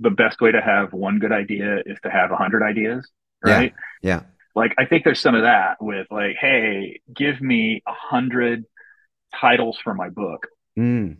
[0.00, 3.08] the best way to have one good idea is to have a hundred ideas
[3.44, 3.72] right?
[4.02, 4.22] Yeah, yeah
[4.58, 8.64] like I think there's some of that with like, hey, give me a hundred
[9.40, 10.48] titles for my book.
[10.78, 11.18] Mm.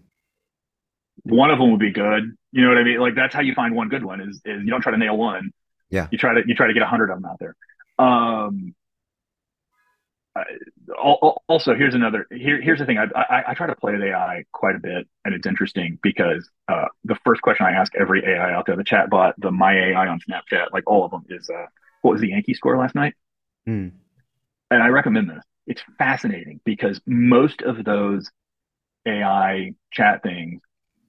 [1.22, 2.36] One of them would be good.
[2.52, 2.98] You know what I mean?
[2.98, 5.16] Like that's how you find one good one is, is you don't try to nail
[5.16, 5.52] one.
[5.90, 6.08] Yeah.
[6.10, 7.56] You try to you try to get a hundred of them out there.
[7.98, 8.74] Um,
[11.48, 12.26] also, here's another.
[12.30, 12.98] Here, here's the thing.
[12.98, 16.48] I, I, I, try to play with AI quite a bit, and it's interesting because
[16.68, 19.72] uh, the first question I ask every AI out there, the chat bot, the my
[19.72, 21.66] AI on Snapchat, like all of them, is uh,
[22.02, 23.14] what was the Yankee score last night?
[23.68, 23.92] Mm.
[24.70, 25.44] And I recommend this.
[25.66, 28.30] It's fascinating because most of those
[29.06, 30.60] AI chat things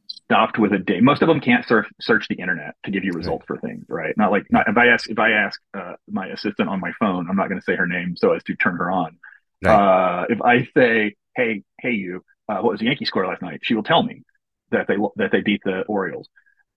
[0.07, 1.01] stopped with a date.
[1.01, 3.59] Most of them can't surf, search the internet to give you results right.
[3.59, 4.15] for things, right?
[4.17, 7.27] Not like not, if I ask if I ask uh, my assistant on my phone,
[7.29, 9.17] I'm not going to say her name so as to turn her on.
[9.63, 9.73] Right.
[9.73, 13.61] Uh, if I say, "Hey, hey, you, uh, what was the Yankee score last night?"
[13.63, 14.23] She will tell me
[14.71, 16.27] that they that they beat the Orioles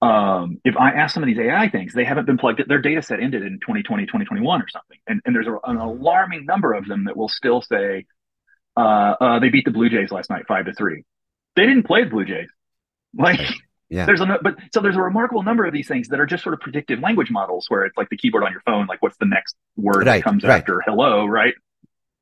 [0.02, 2.58] um, if I ask some of these AI things, they haven't been plugged.
[2.58, 2.66] in.
[2.68, 4.98] Their data set ended in 2020, 2021 or something.
[5.06, 8.06] And, and there's a, an alarming number of them that will still say,
[8.76, 8.80] uh,
[9.20, 11.04] uh, they beat the Blue Jays last night, five to three.
[11.54, 12.48] They didn't play the Blue Jays.
[13.14, 13.40] Like,
[13.90, 14.06] yeah.
[14.06, 16.54] there's a, but so there's a remarkable number of these things that are just sort
[16.54, 19.26] of predictive language models where it's like the keyboard on your phone, like what's the
[19.26, 20.62] next word right, that comes right.
[20.62, 21.52] after hello, right?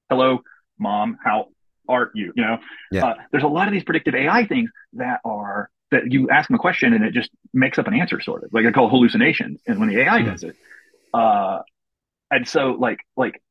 [0.08, 0.40] Hello,
[0.80, 1.46] mom, how
[1.88, 2.32] are you?
[2.34, 2.58] You know,
[2.90, 3.06] yeah.
[3.06, 6.54] uh, there's a lot of these predictive AI things that are that you ask them
[6.54, 8.90] a question and it just makes up an answer sort of like I call it
[8.90, 9.60] hallucinations.
[9.66, 10.30] And when the AI mm-hmm.
[10.30, 10.56] does it,
[11.12, 11.60] uh,
[12.30, 13.42] and so like, like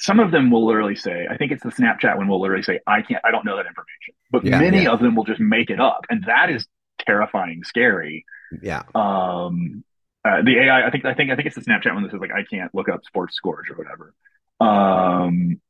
[0.00, 2.80] some of them will literally say, I think it's the Snapchat one will literally say,
[2.86, 4.90] I can't, I don't know that information, but yeah, many yeah.
[4.90, 6.06] of them will just make it up.
[6.08, 6.66] And that is
[7.00, 8.24] terrifying, scary.
[8.62, 8.82] Yeah.
[8.94, 9.84] Um,
[10.24, 12.20] uh, the AI, I think, I think, I think it's the Snapchat one that says
[12.20, 14.14] like I can't look up sports scores or whatever.
[14.60, 15.60] Um,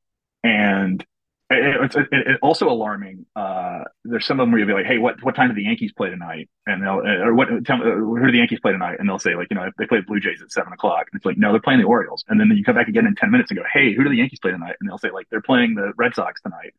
[0.43, 1.05] and
[1.51, 3.25] it's it, it, also alarming.
[3.35, 5.63] Uh, there's some of them where you'll be like, "Hey, what what time do the
[5.63, 8.97] Yankees play tonight?" And they'll or what tell, who do the Yankees play tonight?
[8.99, 11.07] And they'll say like, you know, they play the Blue Jays at seven o'clock.
[11.11, 12.25] And it's like, no, they're playing the Orioles.
[12.29, 14.17] And then you come back again in ten minutes and go, "Hey, who do the
[14.17, 16.75] Yankees play tonight?" And they'll say like, they're playing the Red Sox tonight.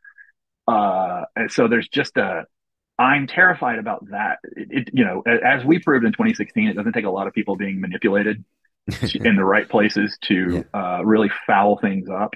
[0.68, 2.46] Uh, and so there's just a
[3.00, 4.40] I'm terrified about that.
[4.44, 7.34] It, it, you know, as we proved in 2016, it doesn't take a lot of
[7.34, 8.44] people being manipulated
[9.16, 10.80] in the right places to yeah.
[10.80, 12.34] uh, really foul things up.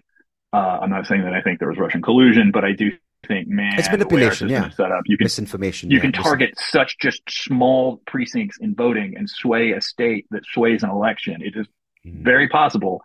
[0.54, 2.92] Uh, I'm not saying that I think there was Russian collusion, but I do
[3.28, 4.50] think, man, it's manipulation.
[4.50, 5.02] Yeah, set up.
[5.06, 5.90] You can misinformation.
[5.90, 10.44] You yeah, can target such just small precincts in voting and sway a state that
[10.46, 11.42] sways an election.
[11.42, 11.68] It is
[12.06, 12.24] mm.
[12.24, 13.02] very possible.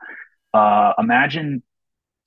[0.52, 1.62] Uh, imagine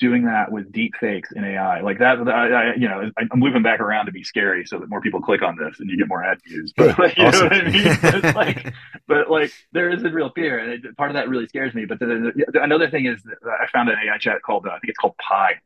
[0.01, 2.17] doing that with deep fakes in AI like that.
[2.27, 5.21] I, I, you know, I'm looping back around to be scary so that more people
[5.21, 6.73] click on this and you get more ad views.
[6.81, 7.49] But like, you awesome.
[7.49, 7.85] know what I mean?
[8.23, 8.73] It's like,
[9.07, 11.85] but like there is a real fear, and it, part of that really scares me.
[11.85, 14.79] But the, the, the, another thing is I found an AI chat called uh, I
[14.79, 15.59] think it's called Pi,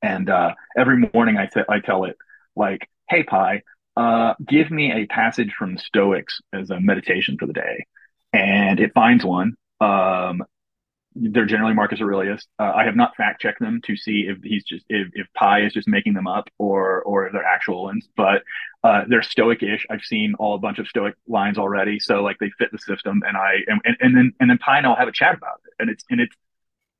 [0.00, 2.16] and uh, every morning I, t- I tell it
[2.54, 3.62] like, "Hey Pi,
[3.96, 7.86] uh, give me a passage from Stoics as a meditation for the day,"
[8.32, 9.56] and it finds one.
[9.80, 10.44] Um,
[11.14, 12.46] they're generally Marcus Aurelius.
[12.58, 15.62] Uh, I have not fact checked them to see if he's just if, if Pi
[15.62, 18.42] is just making them up or or if they're actual ones, but
[18.84, 19.86] uh, they're Stoic-ish.
[19.90, 23.22] I've seen all a bunch of Stoic lines already, so like they fit the system,
[23.26, 25.72] and I and, and, then and then Pi and I'll have a chat about it,
[25.80, 26.34] and it's and it's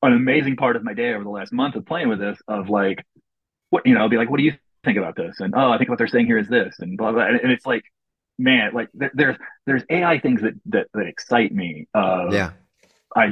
[0.03, 2.39] an amazing part of my day over the last month of playing with this.
[2.49, 3.05] Of like,
[3.71, 4.55] what you know, I'll be like, what do you
[4.85, 5.39] think about this?
[5.39, 7.53] And oh, I think what they're saying here is this, and blah blah, and, and
[7.53, 7.85] it's like,
[8.41, 11.87] man, like there's there's AI things that that, that excite me.
[11.95, 12.51] Uh, yeah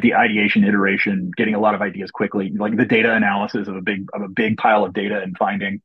[0.02, 3.80] the ideation iteration getting a lot of ideas quickly like the data analysis of a
[3.80, 5.80] big of a big pile of data and finding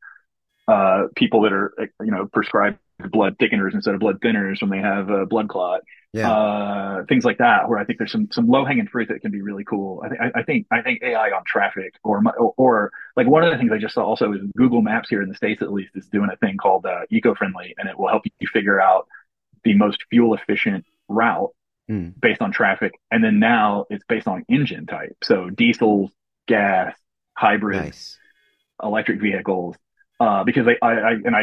[0.68, 2.78] uh, people that are you know prescribed
[3.12, 5.82] blood thickeners instead of blood thinners when they have a blood clot
[6.14, 6.32] yeah.
[6.32, 9.42] uh, things like that where i think there's some some low-hanging fruit that can be
[9.42, 13.28] really cool i think I, think i think ai on traffic or, or, or like
[13.28, 15.62] one of the things i just saw also is google maps here in the states
[15.62, 18.80] at least is doing a thing called uh, eco-friendly and it will help you figure
[18.80, 19.08] out
[19.64, 21.52] the most fuel efficient route
[21.90, 22.14] mm.
[22.20, 22.94] based on traffic.
[23.12, 25.16] And then now it's based on engine type.
[25.24, 26.12] So diesels,
[26.48, 26.96] gas,
[27.36, 28.18] hybrid, nice.
[28.82, 29.76] electric vehicles.
[30.20, 31.42] Uh, because I, I, I, and I,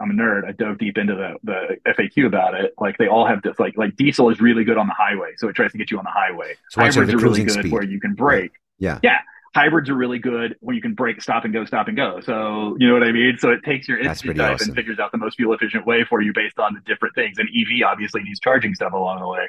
[0.00, 0.48] I'm a nerd.
[0.48, 2.74] I dove deep into the, the FAQ about it.
[2.80, 5.34] Like they all have this, like, like diesel is really good on the highway.
[5.36, 6.54] So it tries to get you on the highway.
[6.70, 7.72] So Hybrids are really good speed.
[7.72, 8.52] where you can brake.
[8.78, 8.98] Yeah.
[9.02, 9.18] Yeah.
[9.54, 12.20] Hybrids are really good when you can brake, stop and go, stop and go.
[12.20, 13.36] So you know what I mean?
[13.38, 14.70] So it takes your engine type awesome.
[14.70, 17.38] and figures out the most fuel efficient way for you based on the different things.
[17.38, 19.48] And EV obviously needs charging stuff along the way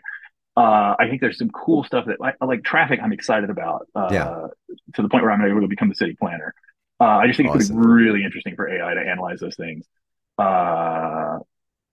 [0.58, 4.10] uh, I think there's some cool stuff that like, like traffic I'm excited about uh,
[4.12, 4.48] yeah.
[4.96, 6.56] to the point where I'm able to become the city planner.
[7.00, 7.62] Uh, I just think awesome.
[7.62, 9.86] it's going to be really interesting for AI to analyze those things.
[10.40, 11.38] Uh,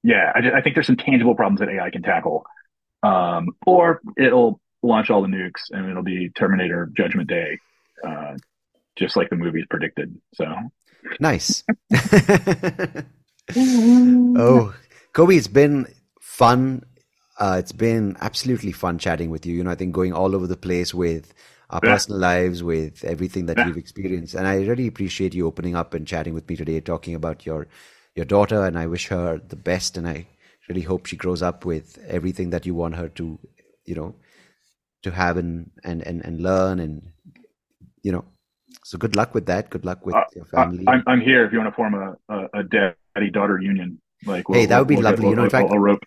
[0.02, 2.46] yeah, I, just, I, think there's some tangible problems that AI can tackle,
[3.02, 7.58] um, or it'll launch all the nukes and it'll be Terminator Judgment Day,
[8.06, 8.32] uh,
[8.96, 10.18] just like the movies predicted.
[10.34, 10.46] So
[11.20, 11.64] nice.
[13.56, 14.74] oh,
[15.12, 15.86] Colby, it's been
[16.20, 16.82] fun
[17.38, 19.54] uh, it's been absolutely fun chatting with you.
[19.54, 21.34] You know, I think going all over the place with
[21.70, 21.92] our yeah.
[21.92, 23.66] personal lives, with everything that yeah.
[23.66, 27.14] you've experienced, and I really appreciate you opening up and chatting with me today, talking
[27.14, 27.66] about your
[28.14, 28.64] your daughter.
[28.64, 30.26] And I wish her the best, and I
[30.68, 33.38] really hope she grows up with everything that you want her to,
[33.84, 34.14] you know,
[35.02, 37.10] to have and and and, and learn, and
[38.02, 38.24] you know.
[38.84, 39.70] So good luck with that.
[39.70, 40.84] Good luck with uh, your family.
[40.86, 44.00] I'm, I'm here if you want to form a, a, a daddy daughter union.
[44.26, 45.28] Like, we'll, hey, that would be we'll lovely.
[45.28, 45.98] You know, in fact, I'll, I'll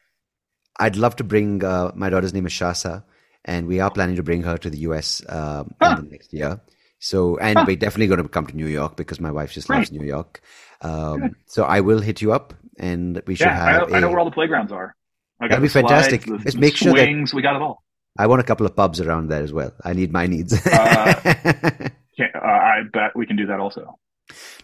[0.80, 3.04] I'd love to bring uh, my daughter's name is Shasa,
[3.46, 6.02] and we are planning to bring her to the US um, huh.
[6.10, 6.62] next year.
[7.00, 7.66] So, and huh.
[7.68, 10.42] we're definitely going to come to New York because my wife just loves New York.
[10.82, 13.68] Um, so I will hit you up, and we should yeah, have.
[13.68, 14.96] I know, a, I know where all the playgrounds are.
[15.40, 16.26] That'd be slides, fantastic.
[16.26, 17.84] The, Let's make sure that we got it all.
[18.18, 19.74] I want a couple of pubs around there as well.
[19.84, 20.54] I need my needs.
[20.66, 21.90] uh, uh,
[22.34, 24.00] I bet we can do that also.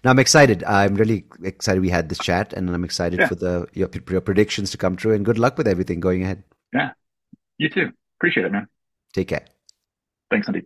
[0.04, 0.64] Now I'm excited.
[0.64, 3.28] I'm really excited we had this chat, and I'm excited yeah.
[3.28, 5.14] for the your, your predictions to come true.
[5.14, 6.44] And good luck with everything going ahead.
[6.74, 6.92] Yeah,
[7.58, 7.92] you too.
[8.20, 8.68] Appreciate it, man.
[9.14, 9.46] Take care.
[10.30, 10.66] Thanks, Sandeep.